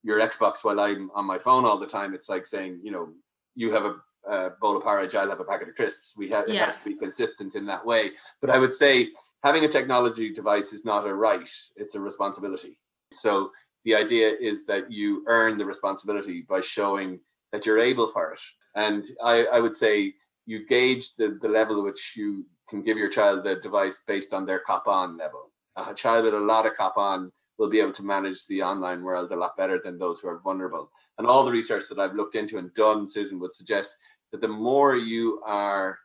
your 0.03 0.19
Xbox 0.19 0.63
while 0.63 0.79
I'm 0.79 1.09
on 1.15 1.25
my 1.25 1.39
phone 1.39 1.65
all 1.65 1.79
the 1.79 1.87
time, 1.87 2.13
it's 2.13 2.27
like 2.29 2.45
saying, 2.45 2.81
you 2.83 2.91
know, 2.91 3.09
you 3.55 3.71
have 3.73 3.85
a, 3.85 3.95
a 4.29 4.49
bowl 4.61 4.75
of 4.75 4.83
porridge, 4.83 5.15
I'll 5.15 5.29
have 5.29 5.39
a 5.39 5.45
packet 5.45 5.69
of 5.69 5.75
crisps. 5.75 6.13
We 6.17 6.29
have 6.29 6.45
yeah. 6.47 6.55
it 6.55 6.65
has 6.65 6.79
to 6.79 6.85
be 6.85 6.95
consistent 6.95 7.55
in 7.55 7.65
that 7.67 7.85
way. 7.85 8.11
But 8.41 8.49
I 8.49 8.59
would 8.59 8.73
say 8.73 9.09
having 9.43 9.65
a 9.65 9.67
technology 9.67 10.31
device 10.31 10.73
is 10.73 10.85
not 10.85 11.07
a 11.07 11.13
right, 11.13 11.49
it's 11.75 11.95
a 11.95 11.99
responsibility. 11.99 12.77
So 13.11 13.51
the 13.85 13.95
idea 13.95 14.31
is 14.39 14.65
that 14.67 14.91
you 14.91 15.23
earn 15.27 15.57
the 15.57 15.65
responsibility 15.65 16.45
by 16.47 16.61
showing 16.61 17.19
that 17.51 17.65
you're 17.65 17.79
able 17.79 18.07
for 18.07 18.31
it. 18.31 18.41
And 18.75 19.05
I, 19.23 19.45
I 19.45 19.59
would 19.59 19.75
say 19.75 20.13
you 20.45 20.65
gauge 20.65 21.15
the, 21.15 21.37
the 21.41 21.49
level 21.49 21.77
at 21.77 21.83
which 21.83 22.13
you 22.15 22.45
can 22.69 22.81
give 22.81 22.97
your 22.97 23.09
child 23.09 23.43
the 23.43 23.55
device 23.55 24.01
based 24.07 24.33
on 24.33 24.45
their 24.45 24.59
cop 24.59 24.87
on 24.87 25.17
level. 25.17 25.51
A 25.75 25.93
child 25.93 26.25
with 26.25 26.33
a 26.33 26.39
lot 26.39 26.65
of 26.65 26.75
cop 26.75 26.97
on 26.97 27.31
will 27.57 27.69
be 27.69 27.79
able 27.79 27.91
to 27.91 28.03
manage 28.03 28.47
the 28.47 28.63
online 28.63 29.03
world 29.03 29.31
a 29.31 29.35
lot 29.35 29.57
better 29.57 29.79
than 29.83 29.97
those 29.97 30.19
who 30.19 30.27
are 30.27 30.39
vulnerable. 30.39 30.89
And 31.17 31.27
all 31.27 31.43
the 31.43 31.51
research 31.51 31.83
that 31.89 31.99
I've 31.99 32.15
looked 32.15 32.35
into 32.35 32.57
and 32.57 32.73
done, 32.73 33.07
Susan, 33.07 33.39
would 33.39 33.53
suggest 33.53 33.95
that 34.31 34.41
the 34.41 34.47
more 34.47 34.95
you 34.95 35.41
are 35.45 35.99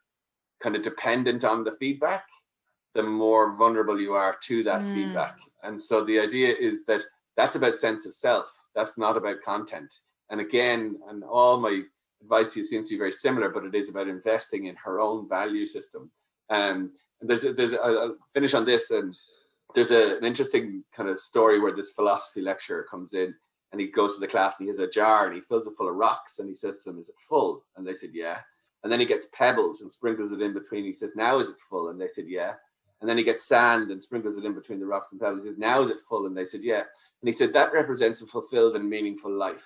kind 0.61 0.77
of 0.77 0.83
dependent 0.83 1.45
on 1.45 1.65
the 1.65 1.73
feedback, 1.73 2.25
the 2.99 3.03
more 3.05 3.53
vulnerable 3.53 4.01
you 4.01 4.15
are 4.15 4.37
to 4.43 4.65
that 4.65 4.83
mm. 4.83 4.93
feedback. 4.93 5.39
And 5.63 5.81
so 5.81 6.05
the 6.05 6.19
idea 6.19 6.53
is 6.53 6.85
that 6.87 7.05
that's 7.37 7.55
about 7.55 7.79
sense 7.79 8.07
of 8.07 8.13
self. 8.13 8.49
That's 8.75 8.99
not 8.99 9.17
about 9.17 9.41
content. 9.45 9.93
And 10.31 10.41
again, 10.41 10.99
and 11.09 11.23
all 11.23 11.61
my 11.61 11.83
advice 12.21 12.53
to 12.53 12.59
you 12.59 12.65
seems 12.65 12.89
to 12.89 12.97
be 12.97 12.99
very 12.99 13.13
similar, 13.13 13.51
but 13.51 13.65
it 13.65 13.77
is 13.77 13.89
about 13.89 14.09
investing 14.09 14.67
in 14.67 14.75
her 14.75 14.99
own 14.99 15.29
value 15.29 15.65
system. 15.65 16.11
Um, 16.51 16.91
and 17.21 17.31
there's 17.31 17.45
a, 17.45 17.53
there's 17.53 17.73
a, 17.73 17.81
I'll 17.81 18.17
finish 18.35 18.55
on 18.55 18.65
this, 18.65 18.91
and 18.91 19.15
there's 19.77 19.93
a, 19.93 20.17
an 20.17 20.25
interesting 20.25 20.83
kind 20.93 21.09
of 21.09 21.21
story 21.21 21.61
where 21.61 21.77
this 21.77 21.93
philosophy 21.93 22.41
lecturer 22.41 22.85
comes 22.91 23.15
in 23.15 23.33
and 23.71 23.81
he 23.81 23.87
goes 23.87 24.15
to 24.15 24.21
the 24.21 24.27
class 24.27 24.59
and 24.59 24.67
he 24.67 24.71
has 24.71 24.81
a 24.81 24.91
jar 24.91 25.27
and 25.27 25.37
he 25.37 25.41
fills 25.41 25.69
it 25.69 25.75
full 25.79 25.89
of 25.89 25.95
rocks 25.95 26.41
and 26.41 26.49
he 26.49 26.55
says 26.55 26.83
to 26.83 26.91
them, 26.91 26.99
"Is 26.99 27.11
it 27.11 27.15
full?" 27.29 27.65
And 27.77 27.87
they 27.87 27.95
said, 27.95 28.11
"Yeah." 28.13 28.39
And 28.83 28.91
then 28.91 28.99
he 28.99 29.07
gets 29.07 29.29
pebbles 29.33 29.83
and 29.83 29.93
sprinkles 29.93 30.33
it 30.33 30.43
in 30.43 30.53
between. 30.53 30.85
He 30.85 30.95
says, 30.95 31.15
"Now 31.15 31.39
is 31.39 31.49
it 31.49 31.61
full?" 31.61 31.91
And 31.91 32.01
they 32.01 32.09
said, 32.09 32.27
"Yeah." 32.27 32.55
And 33.01 33.09
then 33.09 33.19
he 33.19 33.25
gets 33.25 33.45
sand 33.47 33.91
and 33.91 34.03
sprinkles 34.03 34.37
it 34.37 34.45
in 34.45 34.55
between 34.55 34.81
the 34.81 34.87
rocks 34.87 35.13
and 35.13 35.21
pebbles. 35.21 35.45
He 35.45 35.51
says, 35.51 35.59
Now 35.59 35.83
is 35.83 35.91
it 35.91 36.01
full? 36.01 36.27
And 36.27 36.37
they 36.37 36.45
said, 36.45 36.63
Yeah. 36.63 36.83
And 37.21 37.27
he 37.27 37.33
said, 37.33 37.53
That 37.53 37.73
represents 37.73 38.23
a 38.23 38.27
fulfilled 38.27 38.77
and 38.77 38.89
meaningful 38.89 39.33
life. 39.33 39.65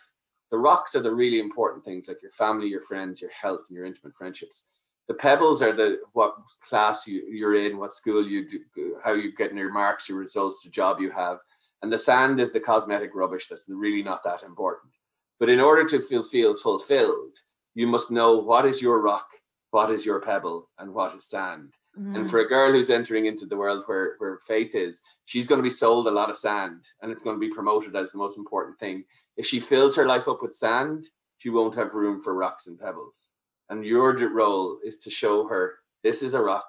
The 0.51 0.59
rocks 0.59 0.95
are 0.95 1.01
the 1.01 1.15
really 1.15 1.41
important 1.41 1.85
things, 1.85 2.09
like 2.09 2.23
your 2.23 2.33
family, 2.33 2.69
your 2.69 2.83
friends, 2.83 3.23
your 3.23 3.31
health, 3.31 3.67
and 3.69 3.77
your 3.77 3.87
intimate 3.87 4.15
friendships. 4.15 4.67
The 5.09 5.15
pebbles 5.15 5.63
are 5.63 5.73
the 5.73 5.99
what 6.13 6.35
class 6.69 7.07
you, 7.07 7.23
you're 7.27 7.55
in, 7.55 7.79
what 7.79 7.95
school 7.95 8.27
you 8.27 8.47
do, 8.47 8.97
how 9.03 9.15
you're 9.15 9.33
getting 9.33 9.57
your 9.57 9.73
marks, 9.73 10.09
your 10.09 10.19
results, 10.19 10.63
the 10.63 10.71
job 10.71 11.01
you 11.01 11.11
have. 11.11 11.39
And 11.81 11.93
the 11.93 11.99
sand 11.99 12.39
is 12.39 12.53
the 12.53 12.61
cosmetic 12.61 13.11
rubbish 13.15 13.49
that's 13.49 13.65
really 13.69 14.03
not 14.03 14.23
that 14.25 14.43
important. 14.43 14.93
But 15.41 15.49
in 15.49 15.59
order 15.59 15.85
to 15.89 16.01
feel, 16.01 16.23
feel 16.23 16.55
fulfilled, 16.55 17.37
you 17.75 17.87
must 17.87 18.11
know 18.11 18.37
what 18.37 18.65
is 18.65 18.81
your 18.81 19.01
rock, 19.01 19.27
what 19.71 19.91
is 19.91 20.07
your 20.07 20.21
pebble, 20.21 20.69
and 20.79 20.95
what 20.95 21.17
is 21.17 21.25
sand. 21.25 21.73
Mm. 21.99 22.17
And 22.17 22.31
for 22.31 22.41
a 22.41 22.49
girl 22.49 22.73
who's 22.73 22.91
entering 22.91 23.27
into 23.27 23.47
the 23.47 23.57
world 23.57 23.85
where, 23.87 24.15
where 24.19 24.39
faith 24.47 24.75
is, 24.75 25.03
she's 25.27 25.47
going 25.47 25.59
to 25.59 25.63
be 25.63 25.71
sold 25.71 26.07
a 26.07 26.11
lot 26.11 26.31
of 26.31 26.37
sand 26.37 26.85
and 27.03 27.13
it's 27.13 27.23
going 27.23 27.37
to 27.37 27.41
be 27.41 27.55
promoted 27.55 27.95
as 27.97 28.13
the 28.13 28.19
most 28.19 28.39
important 28.39 28.79
thing. 28.79 29.05
If 29.37 29.47
she 29.47 29.61
fills 29.61 29.97
her 29.97 30.07
life 30.07 30.29
up 30.29 30.43
with 30.43 30.55
sand, 30.55 31.09
she 31.39 31.51
won't 31.51 31.75
have 31.75 31.95
room 31.95 32.21
for 32.21 32.35
rocks 32.35 32.67
and 32.67 32.79
pebbles. 32.79 33.31
And 33.69 33.85
your 33.85 34.17
role 34.31 34.79
is 34.85 34.99
to 34.99 35.11
show 35.11 35.47
her 35.49 35.75
this 36.03 36.23
is 36.23 36.35
a 36.35 36.41
rock, 36.41 36.67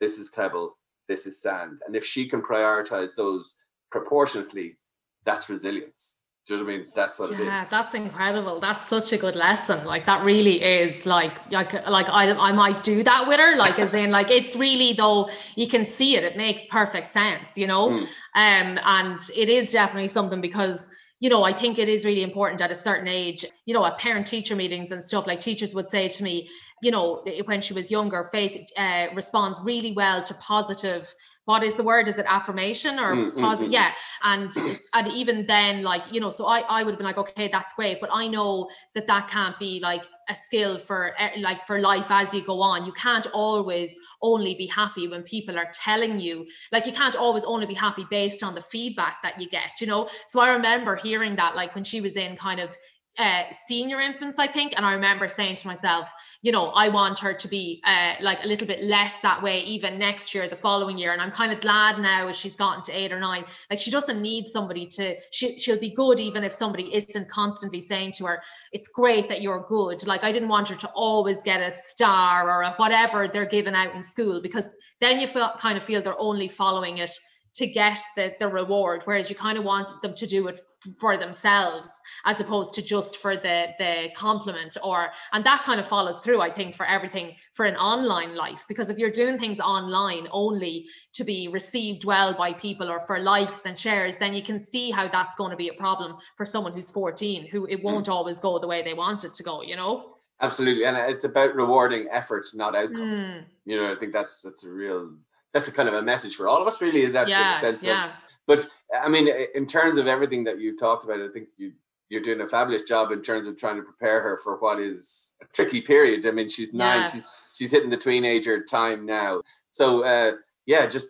this 0.00 0.18
is 0.18 0.28
pebble, 0.28 0.76
this 1.08 1.26
is 1.26 1.40
sand. 1.40 1.80
And 1.86 1.94
if 1.94 2.04
she 2.04 2.28
can 2.28 2.42
prioritize 2.42 3.14
those 3.16 3.54
proportionately, 3.90 4.76
that's 5.24 5.48
resilience. 5.48 6.18
Do 6.46 6.54
you 6.54 6.60
know 6.60 6.66
what 6.66 6.74
I 6.74 6.76
mean? 6.76 6.86
That's 6.94 7.18
what 7.18 7.30
yeah, 7.30 7.36
it 7.36 7.40
is. 7.40 7.46
Yeah, 7.46 7.64
that's 7.68 7.94
incredible. 7.94 8.60
That's 8.60 8.86
such 8.86 9.12
a 9.12 9.18
good 9.18 9.34
lesson. 9.34 9.84
Like 9.84 10.06
that 10.06 10.24
really 10.24 10.62
is 10.62 11.04
like 11.04 11.50
like 11.50 11.72
like 11.88 12.08
I 12.08 12.30
I 12.30 12.52
might 12.52 12.84
do 12.84 13.02
that 13.02 13.26
with 13.26 13.40
her. 13.40 13.56
Like 13.56 13.80
as 13.80 13.92
in 13.92 14.12
like 14.12 14.30
it's 14.30 14.54
really 14.54 14.92
though 14.92 15.28
you 15.56 15.66
can 15.66 15.84
see 15.84 16.16
it. 16.16 16.22
It 16.22 16.36
makes 16.36 16.64
perfect 16.66 17.08
sense, 17.08 17.58
you 17.58 17.66
know. 17.66 17.88
Mm. 17.88 18.02
Um, 18.34 18.78
and 18.84 19.18
it 19.34 19.48
is 19.48 19.72
definitely 19.72 20.08
something 20.08 20.40
because 20.40 20.88
you 21.18 21.30
know, 21.30 21.44
I 21.44 21.52
think 21.52 21.78
it 21.78 21.88
is 21.88 22.04
really 22.04 22.22
important 22.22 22.60
at 22.60 22.70
a 22.70 22.74
certain 22.74 23.08
age, 23.08 23.44
you 23.64 23.72
know, 23.72 23.84
at 23.86 23.98
parent 23.98 24.26
teacher 24.26 24.54
meetings 24.54 24.92
and 24.92 25.02
stuff, 25.02 25.26
like 25.26 25.40
teachers 25.40 25.74
would 25.74 25.88
say 25.88 26.08
to 26.08 26.22
me, 26.22 26.50
you 26.82 26.90
know, 26.90 27.24
when 27.46 27.62
she 27.62 27.72
was 27.72 27.90
younger, 27.90 28.22
Faith 28.24 28.68
uh, 28.76 29.06
responds 29.14 29.58
really 29.64 29.92
well 29.92 30.22
to 30.22 30.34
positive 30.34 31.12
what 31.46 31.62
is 31.62 31.74
the 31.74 31.82
word? 31.82 32.06
Is 32.08 32.18
it 32.18 32.26
affirmation 32.28 32.98
or 32.98 33.14
mm, 33.14 33.36
positive 33.36 33.70
mm, 33.70 33.76
mm. 33.76 33.78
yeah 33.78 33.92
and 34.22 34.56
and 34.94 35.12
even 35.12 35.46
then 35.46 35.82
like 35.82 36.12
you 36.12 36.20
know 36.20 36.30
so 36.30 36.46
i 36.46 36.60
i 36.68 36.82
would 36.82 36.92
have 36.92 36.98
been 36.98 37.06
like 37.06 37.18
okay 37.18 37.48
that's 37.48 37.72
great 37.72 38.00
but 38.00 38.10
i 38.12 38.26
know 38.26 38.68
that 38.94 39.06
that 39.06 39.28
can't 39.28 39.58
be 39.58 39.80
like 39.80 40.04
a 40.28 40.34
skill 40.34 40.76
for 40.76 41.14
eh, 41.18 41.30
like 41.40 41.62
for 41.62 41.78
life 41.80 42.10
as 42.10 42.34
you 42.34 42.42
go 42.42 42.60
on. 42.60 42.84
You 42.84 42.92
can't 42.92 43.26
always 43.32 43.96
only 44.22 44.54
be 44.54 44.66
happy 44.66 45.06
when 45.06 45.22
people 45.22 45.56
are 45.58 45.70
telling 45.72 46.18
you 46.18 46.46
like 46.72 46.86
you 46.86 46.92
can't 46.92 47.14
always 47.16 47.44
only 47.44 47.66
be 47.66 47.74
happy 47.74 48.04
based 48.10 48.42
on 48.42 48.54
the 48.54 48.60
feedback 48.60 49.22
that 49.22 49.40
you 49.40 49.48
get 49.48 49.80
you 49.80 49.86
know? 49.86 50.08
So 50.26 50.40
i 50.40 50.52
remember 50.52 50.96
hearing 50.96 51.36
that 51.36 51.54
like 51.54 51.74
when 51.74 51.84
she 51.84 52.00
was 52.00 52.16
in 52.16 52.36
kind 52.36 52.60
of 52.60 52.76
uh, 53.18 53.44
senior 53.52 54.00
infants, 54.00 54.38
I 54.38 54.46
think. 54.46 54.74
And 54.76 54.84
I 54.84 54.92
remember 54.92 55.28
saying 55.28 55.56
to 55.56 55.66
myself, 55.66 56.12
you 56.42 56.52
know, 56.52 56.66
I 56.70 56.88
want 56.88 57.18
her 57.20 57.32
to 57.32 57.48
be 57.48 57.80
uh, 57.84 58.14
like 58.20 58.44
a 58.44 58.46
little 58.46 58.66
bit 58.66 58.82
less 58.82 59.18
that 59.20 59.42
way, 59.42 59.60
even 59.60 59.98
next 59.98 60.34
year, 60.34 60.48
the 60.48 60.56
following 60.56 60.98
year. 60.98 61.12
And 61.12 61.22
I'm 61.22 61.30
kind 61.30 61.52
of 61.52 61.60
glad 61.60 61.98
now 61.98 62.28
as 62.28 62.36
she's 62.36 62.56
gotten 62.56 62.82
to 62.84 62.92
eight 62.92 63.12
or 63.12 63.20
nine, 63.20 63.44
like 63.70 63.80
she 63.80 63.90
doesn't 63.90 64.20
need 64.20 64.46
somebody 64.46 64.86
to, 64.86 65.16
she, 65.32 65.58
she'll 65.58 65.80
be 65.80 65.90
good 65.90 66.20
even 66.20 66.44
if 66.44 66.52
somebody 66.52 66.94
isn't 66.94 67.28
constantly 67.28 67.80
saying 67.80 68.12
to 68.12 68.26
her, 68.26 68.42
it's 68.72 68.88
great 68.88 69.28
that 69.28 69.40
you're 69.40 69.64
good. 69.68 70.06
Like 70.06 70.22
I 70.22 70.32
didn't 70.32 70.48
want 70.48 70.68
her 70.68 70.76
to 70.76 70.88
always 70.88 71.42
get 71.42 71.60
a 71.60 71.72
star 71.72 72.50
or 72.50 72.62
a 72.62 72.70
whatever 72.72 73.28
they're 73.28 73.46
given 73.46 73.74
out 73.74 73.94
in 73.94 74.02
school, 74.02 74.40
because 74.40 74.74
then 75.00 75.20
you 75.20 75.26
feel, 75.26 75.50
kind 75.58 75.78
of 75.78 75.84
feel 75.84 76.02
they're 76.02 76.20
only 76.20 76.48
following 76.48 76.98
it 76.98 77.12
to 77.54 77.66
get 77.66 77.98
the, 78.16 78.34
the 78.38 78.46
reward, 78.46 79.00
whereas 79.04 79.30
you 79.30 79.36
kind 79.36 79.56
of 79.56 79.64
want 79.64 79.90
them 80.02 80.12
to 80.12 80.26
do 80.26 80.46
it 80.48 80.60
for 81.00 81.16
themselves 81.16 81.88
as 82.26 82.40
opposed 82.40 82.74
to 82.74 82.82
just 82.82 83.16
for 83.16 83.36
the 83.36 83.68
the 83.78 84.08
compliment 84.14 84.76
or 84.84 85.08
and 85.32 85.44
that 85.44 85.62
kind 85.62 85.80
of 85.80 85.86
follows 85.86 86.18
through 86.18 86.40
i 86.40 86.50
think 86.50 86.74
for 86.74 86.84
everything 86.86 87.34
for 87.52 87.64
an 87.64 87.76
online 87.76 88.36
life 88.36 88.64
because 88.68 88.90
if 88.90 88.98
you're 88.98 89.10
doing 89.10 89.38
things 89.38 89.60
online 89.60 90.26
only 90.32 90.86
to 91.12 91.24
be 91.24 91.48
received 91.48 92.04
well 92.04 92.34
by 92.34 92.52
people 92.52 92.90
or 92.90 93.00
for 93.00 93.18
likes 93.20 93.64
and 93.64 93.78
shares 93.78 94.16
then 94.16 94.34
you 94.34 94.42
can 94.42 94.58
see 94.58 94.90
how 94.90 95.08
that's 95.08 95.34
going 95.36 95.50
to 95.50 95.56
be 95.56 95.68
a 95.68 95.74
problem 95.74 96.16
for 96.36 96.44
someone 96.44 96.72
who's 96.72 96.90
14 96.90 97.48
who 97.48 97.66
it 97.66 97.82
won't 97.82 98.08
always 98.08 98.40
go 98.40 98.58
the 98.58 98.66
way 98.66 98.82
they 98.82 98.94
want 98.94 99.24
it 99.24 99.32
to 99.32 99.42
go 99.42 99.62
you 99.62 99.76
know 99.76 100.16
absolutely 100.40 100.84
and 100.84 100.96
it's 100.96 101.24
about 101.24 101.54
rewarding 101.54 102.06
effort 102.10 102.46
not 102.54 102.76
outcome 102.76 103.00
mm. 103.00 103.44
you 103.64 103.76
know 103.76 103.90
i 103.90 103.94
think 103.94 104.12
that's 104.12 104.42
that's 104.42 104.64
a 104.64 104.70
real 104.70 105.14
that's 105.54 105.68
a 105.68 105.72
kind 105.72 105.88
of 105.88 105.94
a 105.94 106.02
message 106.02 106.34
for 106.34 106.48
all 106.48 106.60
of 106.60 106.68
us 106.68 106.82
really 106.82 107.04
in 107.04 107.12
that 107.12 107.28
yeah, 107.28 107.58
sense 107.60 107.82
yeah. 107.82 108.06
of 108.06 108.10
but 108.46 108.64
I 108.94 109.08
mean, 109.08 109.28
in 109.54 109.66
terms 109.66 109.98
of 109.98 110.06
everything 110.06 110.44
that 110.44 110.60
you 110.60 110.76
talked 110.76 111.04
about, 111.04 111.20
I 111.20 111.28
think 111.28 111.48
you 111.56 111.72
you're 112.08 112.22
doing 112.22 112.40
a 112.40 112.46
fabulous 112.46 112.82
job 112.82 113.10
in 113.10 113.22
terms 113.22 113.46
of 113.46 113.56
trying 113.56 113.76
to 113.76 113.82
prepare 113.82 114.20
her 114.20 114.36
for 114.36 114.56
what 114.58 114.78
is 114.78 115.32
a 115.42 115.46
tricky 115.52 115.80
period. 115.80 116.26
I 116.26 116.30
mean, 116.30 116.48
she's 116.48 116.72
nine, 116.72 117.00
yeah. 117.00 117.08
she's 117.08 117.32
she's 117.52 117.70
hitting 117.70 117.90
the 117.90 117.96
teenager 117.96 118.64
time 118.64 119.04
now. 119.04 119.42
So 119.70 120.04
uh, 120.04 120.32
yeah, 120.66 120.86
just 120.86 121.08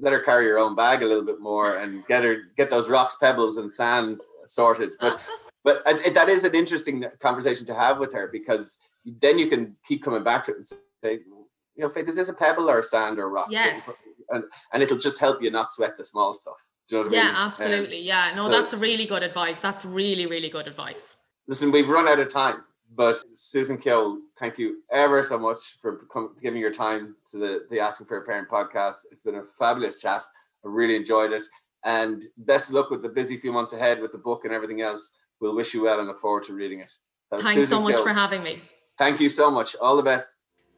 let 0.00 0.12
her 0.12 0.20
carry 0.20 0.46
her 0.46 0.58
own 0.58 0.74
bag 0.74 1.02
a 1.02 1.06
little 1.06 1.24
bit 1.24 1.40
more 1.40 1.76
and 1.76 2.06
get 2.06 2.24
her 2.24 2.36
get 2.56 2.70
those 2.70 2.88
rocks, 2.88 3.16
pebbles, 3.20 3.58
and 3.58 3.70
sands 3.70 4.26
sorted. 4.46 4.94
But 5.00 5.20
but 5.64 5.84
that 5.84 6.28
is 6.28 6.44
an 6.44 6.54
interesting 6.54 7.04
conversation 7.20 7.66
to 7.66 7.74
have 7.74 7.98
with 7.98 8.12
her 8.14 8.28
because 8.32 8.78
then 9.04 9.38
you 9.38 9.48
can 9.48 9.76
keep 9.86 10.02
coming 10.02 10.24
back 10.24 10.44
to 10.44 10.52
it 10.52 10.56
and 10.56 10.66
say, 10.66 10.78
you 11.02 11.84
know, 11.84 11.88
Faith, 11.88 12.08
is 12.08 12.16
this 12.16 12.28
a 12.28 12.34
pebble 12.34 12.68
or 12.68 12.80
a 12.80 12.84
sand 12.84 13.18
or 13.18 13.28
rock? 13.28 13.48
Yes. 13.50 13.88
And 14.30 14.44
and 14.72 14.82
it'll 14.82 14.98
just 14.98 15.20
help 15.20 15.42
you 15.42 15.50
not 15.50 15.72
sweat 15.72 15.96
the 15.96 16.04
small 16.04 16.32
stuff. 16.32 16.69
You 16.92 17.04
know 17.04 17.10
yeah, 17.10 17.20
I 17.20 17.26
mean? 17.26 17.34
absolutely. 17.36 17.98
Um, 17.98 18.04
yeah, 18.04 18.32
no, 18.34 18.48
that's 18.48 18.74
really 18.74 19.06
good 19.06 19.22
advice. 19.22 19.58
That's 19.60 19.84
really, 19.84 20.26
really 20.26 20.50
good 20.50 20.66
advice. 20.66 21.16
Listen, 21.46 21.70
we've 21.70 21.88
run 21.88 22.08
out 22.08 22.18
of 22.18 22.32
time, 22.32 22.64
but 22.94 23.16
Susan 23.34 23.78
Keogh, 23.78 24.18
thank 24.38 24.58
you 24.58 24.82
ever 24.90 25.22
so 25.22 25.38
much 25.38 25.76
for 25.80 26.02
giving 26.42 26.60
your 26.60 26.72
time 26.72 27.16
to 27.30 27.38
the, 27.38 27.66
the 27.70 27.80
Asking 27.80 28.06
for 28.06 28.18
a 28.18 28.22
Parent 28.22 28.48
podcast. 28.48 28.98
It's 29.10 29.20
been 29.20 29.36
a 29.36 29.44
fabulous 29.44 30.00
chat. 30.00 30.24
I 30.64 30.68
really 30.68 30.96
enjoyed 30.96 31.32
it. 31.32 31.42
And 31.84 32.22
best 32.36 32.68
of 32.68 32.74
luck 32.74 32.90
with 32.90 33.02
the 33.02 33.08
busy 33.08 33.36
few 33.36 33.52
months 33.52 33.72
ahead 33.72 34.00
with 34.00 34.12
the 34.12 34.18
book 34.18 34.44
and 34.44 34.52
everything 34.52 34.82
else. 34.82 35.12
We'll 35.40 35.56
wish 35.56 35.72
you 35.72 35.84
well 35.84 35.98
and 35.98 36.08
look 36.08 36.18
forward 36.18 36.44
to 36.44 36.54
reading 36.54 36.80
it. 36.80 36.92
Thanks 37.30 37.46
Susan 37.46 37.66
so 37.66 37.80
much 37.80 37.96
Keogh. 37.96 38.02
for 38.02 38.10
having 38.10 38.42
me. 38.42 38.62
Thank 38.98 39.20
you 39.20 39.28
so 39.30 39.50
much. 39.50 39.74
All 39.76 39.96
the 39.96 40.02
best. 40.02 40.28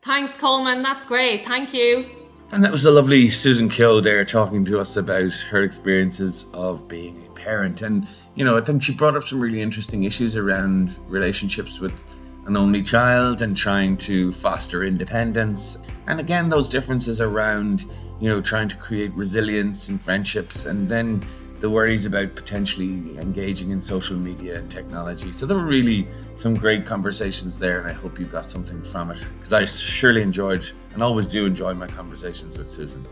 Thanks, 0.02 0.36
Colman. 0.36 0.82
That's 0.82 1.04
great. 1.04 1.44
Thank 1.46 1.74
you. 1.74 2.21
And 2.52 2.62
that 2.62 2.70
was 2.70 2.82
the 2.82 2.90
lovely 2.90 3.30
Susan 3.30 3.70
there 4.02 4.26
talking 4.26 4.62
to 4.66 4.78
us 4.78 4.98
about 4.98 5.32
her 5.50 5.62
experiences 5.62 6.44
of 6.52 6.86
being 6.86 7.24
a 7.26 7.30
parent. 7.30 7.80
And, 7.80 8.06
you 8.34 8.44
know, 8.44 8.58
I 8.58 8.60
think 8.60 8.82
she 8.82 8.92
brought 8.92 9.16
up 9.16 9.24
some 9.24 9.40
really 9.40 9.62
interesting 9.62 10.04
issues 10.04 10.36
around 10.36 10.94
relationships 11.08 11.80
with 11.80 12.04
an 12.44 12.58
only 12.58 12.82
child 12.82 13.40
and 13.40 13.56
trying 13.56 13.96
to 13.96 14.32
foster 14.32 14.84
independence. 14.84 15.78
And 16.06 16.20
again, 16.20 16.50
those 16.50 16.68
differences 16.68 17.22
around, 17.22 17.86
you 18.20 18.28
know, 18.28 18.42
trying 18.42 18.68
to 18.68 18.76
create 18.76 19.14
resilience 19.14 19.88
and 19.88 19.98
friendships 19.98 20.66
and 20.66 20.90
then 20.90 21.22
the 21.62 21.70
worries 21.70 22.06
about 22.06 22.34
potentially 22.34 23.16
engaging 23.18 23.70
in 23.70 23.80
social 23.80 24.16
media 24.16 24.58
and 24.58 24.68
technology. 24.68 25.30
So 25.30 25.46
there 25.46 25.56
were 25.56 25.64
really 25.64 26.08
some 26.34 26.54
great 26.54 26.84
conversations 26.84 27.56
there, 27.56 27.78
and 27.78 27.88
I 27.88 27.92
hope 27.92 28.18
you 28.18 28.26
got 28.26 28.50
something 28.50 28.82
from 28.82 29.12
it 29.12 29.24
because 29.38 29.52
I 29.52 29.64
surely 29.64 30.22
enjoyed 30.22 30.68
and 30.92 31.04
always 31.04 31.28
do 31.28 31.46
enjoy 31.46 31.72
my 31.74 31.86
conversations 31.86 32.58
with 32.58 32.68
Susan. 32.68 33.06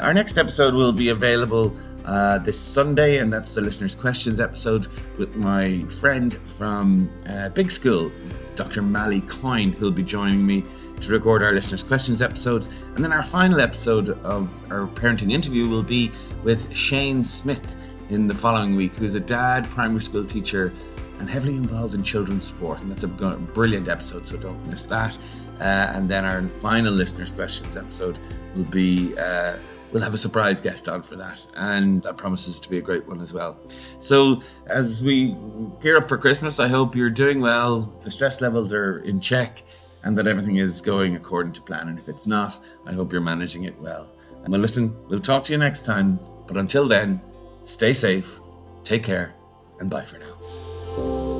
Our 0.00 0.12
next 0.12 0.36
episode 0.36 0.74
will 0.74 0.92
be 0.92 1.08
available 1.08 1.74
uh, 2.04 2.36
this 2.38 2.60
Sunday, 2.60 3.20
and 3.20 3.32
that's 3.32 3.52
the 3.52 3.62
listeners' 3.62 3.94
questions 3.94 4.38
episode 4.38 4.86
with 5.16 5.34
my 5.34 5.82
friend 5.84 6.34
from 6.34 7.10
uh, 7.26 7.48
Big 7.48 7.70
School, 7.70 8.12
Dr. 8.54 8.82
Malie 8.82 9.22
Coyne, 9.22 9.72
who'll 9.72 9.90
be 9.90 10.02
joining 10.02 10.46
me 10.46 10.62
to 11.00 11.10
record 11.10 11.42
our 11.42 11.52
listeners' 11.52 11.82
questions 11.82 12.20
episodes. 12.20 12.68
And 12.96 13.02
then 13.02 13.14
our 13.14 13.22
final 13.22 13.60
episode 13.60 14.10
of 14.24 14.50
our 14.70 14.88
parenting 14.88 15.32
interview 15.32 15.70
will 15.70 15.82
be 15.82 16.10
with 16.42 16.74
Shane 16.76 17.24
Smith 17.24 17.76
in 18.10 18.26
the 18.26 18.34
following 18.34 18.76
week, 18.76 18.94
who's 18.94 19.14
a 19.14 19.20
dad, 19.20 19.64
primary 19.70 20.00
school 20.00 20.24
teacher, 20.24 20.72
and 21.18 21.28
heavily 21.28 21.56
involved 21.56 21.94
in 21.94 22.02
children's 22.02 22.46
sport. 22.46 22.80
And 22.80 22.90
that's 22.90 23.04
a 23.04 23.08
brilliant 23.08 23.88
episode, 23.88 24.26
so 24.26 24.36
don't 24.36 24.66
miss 24.66 24.84
that. 24.86 25.16
Uh, 25.60 25.92
and 25.94 26.08
then 26.08 26.24
our 26.24 26.42
final 26.42 26.92
listeners' 26.92 27.32
questions 27.32 27.76
episode 27.76 28.18
will 28.56 28.64
be. 28.64 29.16
Uh, 29.16 29.56
we'll 29.92 30.02
have 30.02 30.12
a 30.12 30.18
surprise 30.18 30.60
guest 30.60 30.88
on 30.88 31.02
for 31.02 31.14
that, 31.14 31.46
and 31.54 32.02
that 32.02 32.16
promises 32.16 32.58
to 32.58 32.68
be 32.68 32.78
a 32.78 32.80
great 32.80 33.06
one 33.06 33.20
as 33.20 33.32
well. 33.32 33.56
So, 34.00 34.42
as 34.66 35.02
we 35.02 35.36
gear 35.80 35.96
up 35.96 36.08
for 36.08 36.18
Christmas, 36.18 36.58
I 36.58 36.66
hope 36.66 36.96
you're 36.96 37.08
doing 37.08 37.40
well, 37.40 37.92
the 38.02 38.10
stress 38.10 38.40
levels 38.40 38.72
are 38.72 38.98
in 38.98 39.20
check, 39.20 39.62
and 40.02 40.16
that 40.18 40.26
everything 40.26 40.56
is 40.56 40.80
going 40.80 41.14
according 41.14 41.52
to 41.52 41.62
plan. 41.62 41.88
And 41.88 41.98
if 41.98 42.08
it's 42.08 42.26
not, 42.26 42.58
I 42.84 42.92
hope 42.92 43.12
you're 43.12 43.20
managing 43.20 43.64
it 43.64 43.80
well. 43.80 44.08
And 44.42 44.52
well, 44.52 44.60
listen, 44.60 44.94
we'll 45.08 45.20
talk 45.20 45.44
to 45.44 45.52
you 45.52 45.58
next 45.58 45.86
time, 45.86 46.18
but 46.46 46.56
until 46.56 46.88
then, 46.88 47.20
Stay 47.64 47.92
safe, 47.92 48.40
take 48.84 49.02
care, 49.02 49.32
and 49.80 49.88
bye 49.90 50.04
for 50.04 50.18
now. 50.18 51.33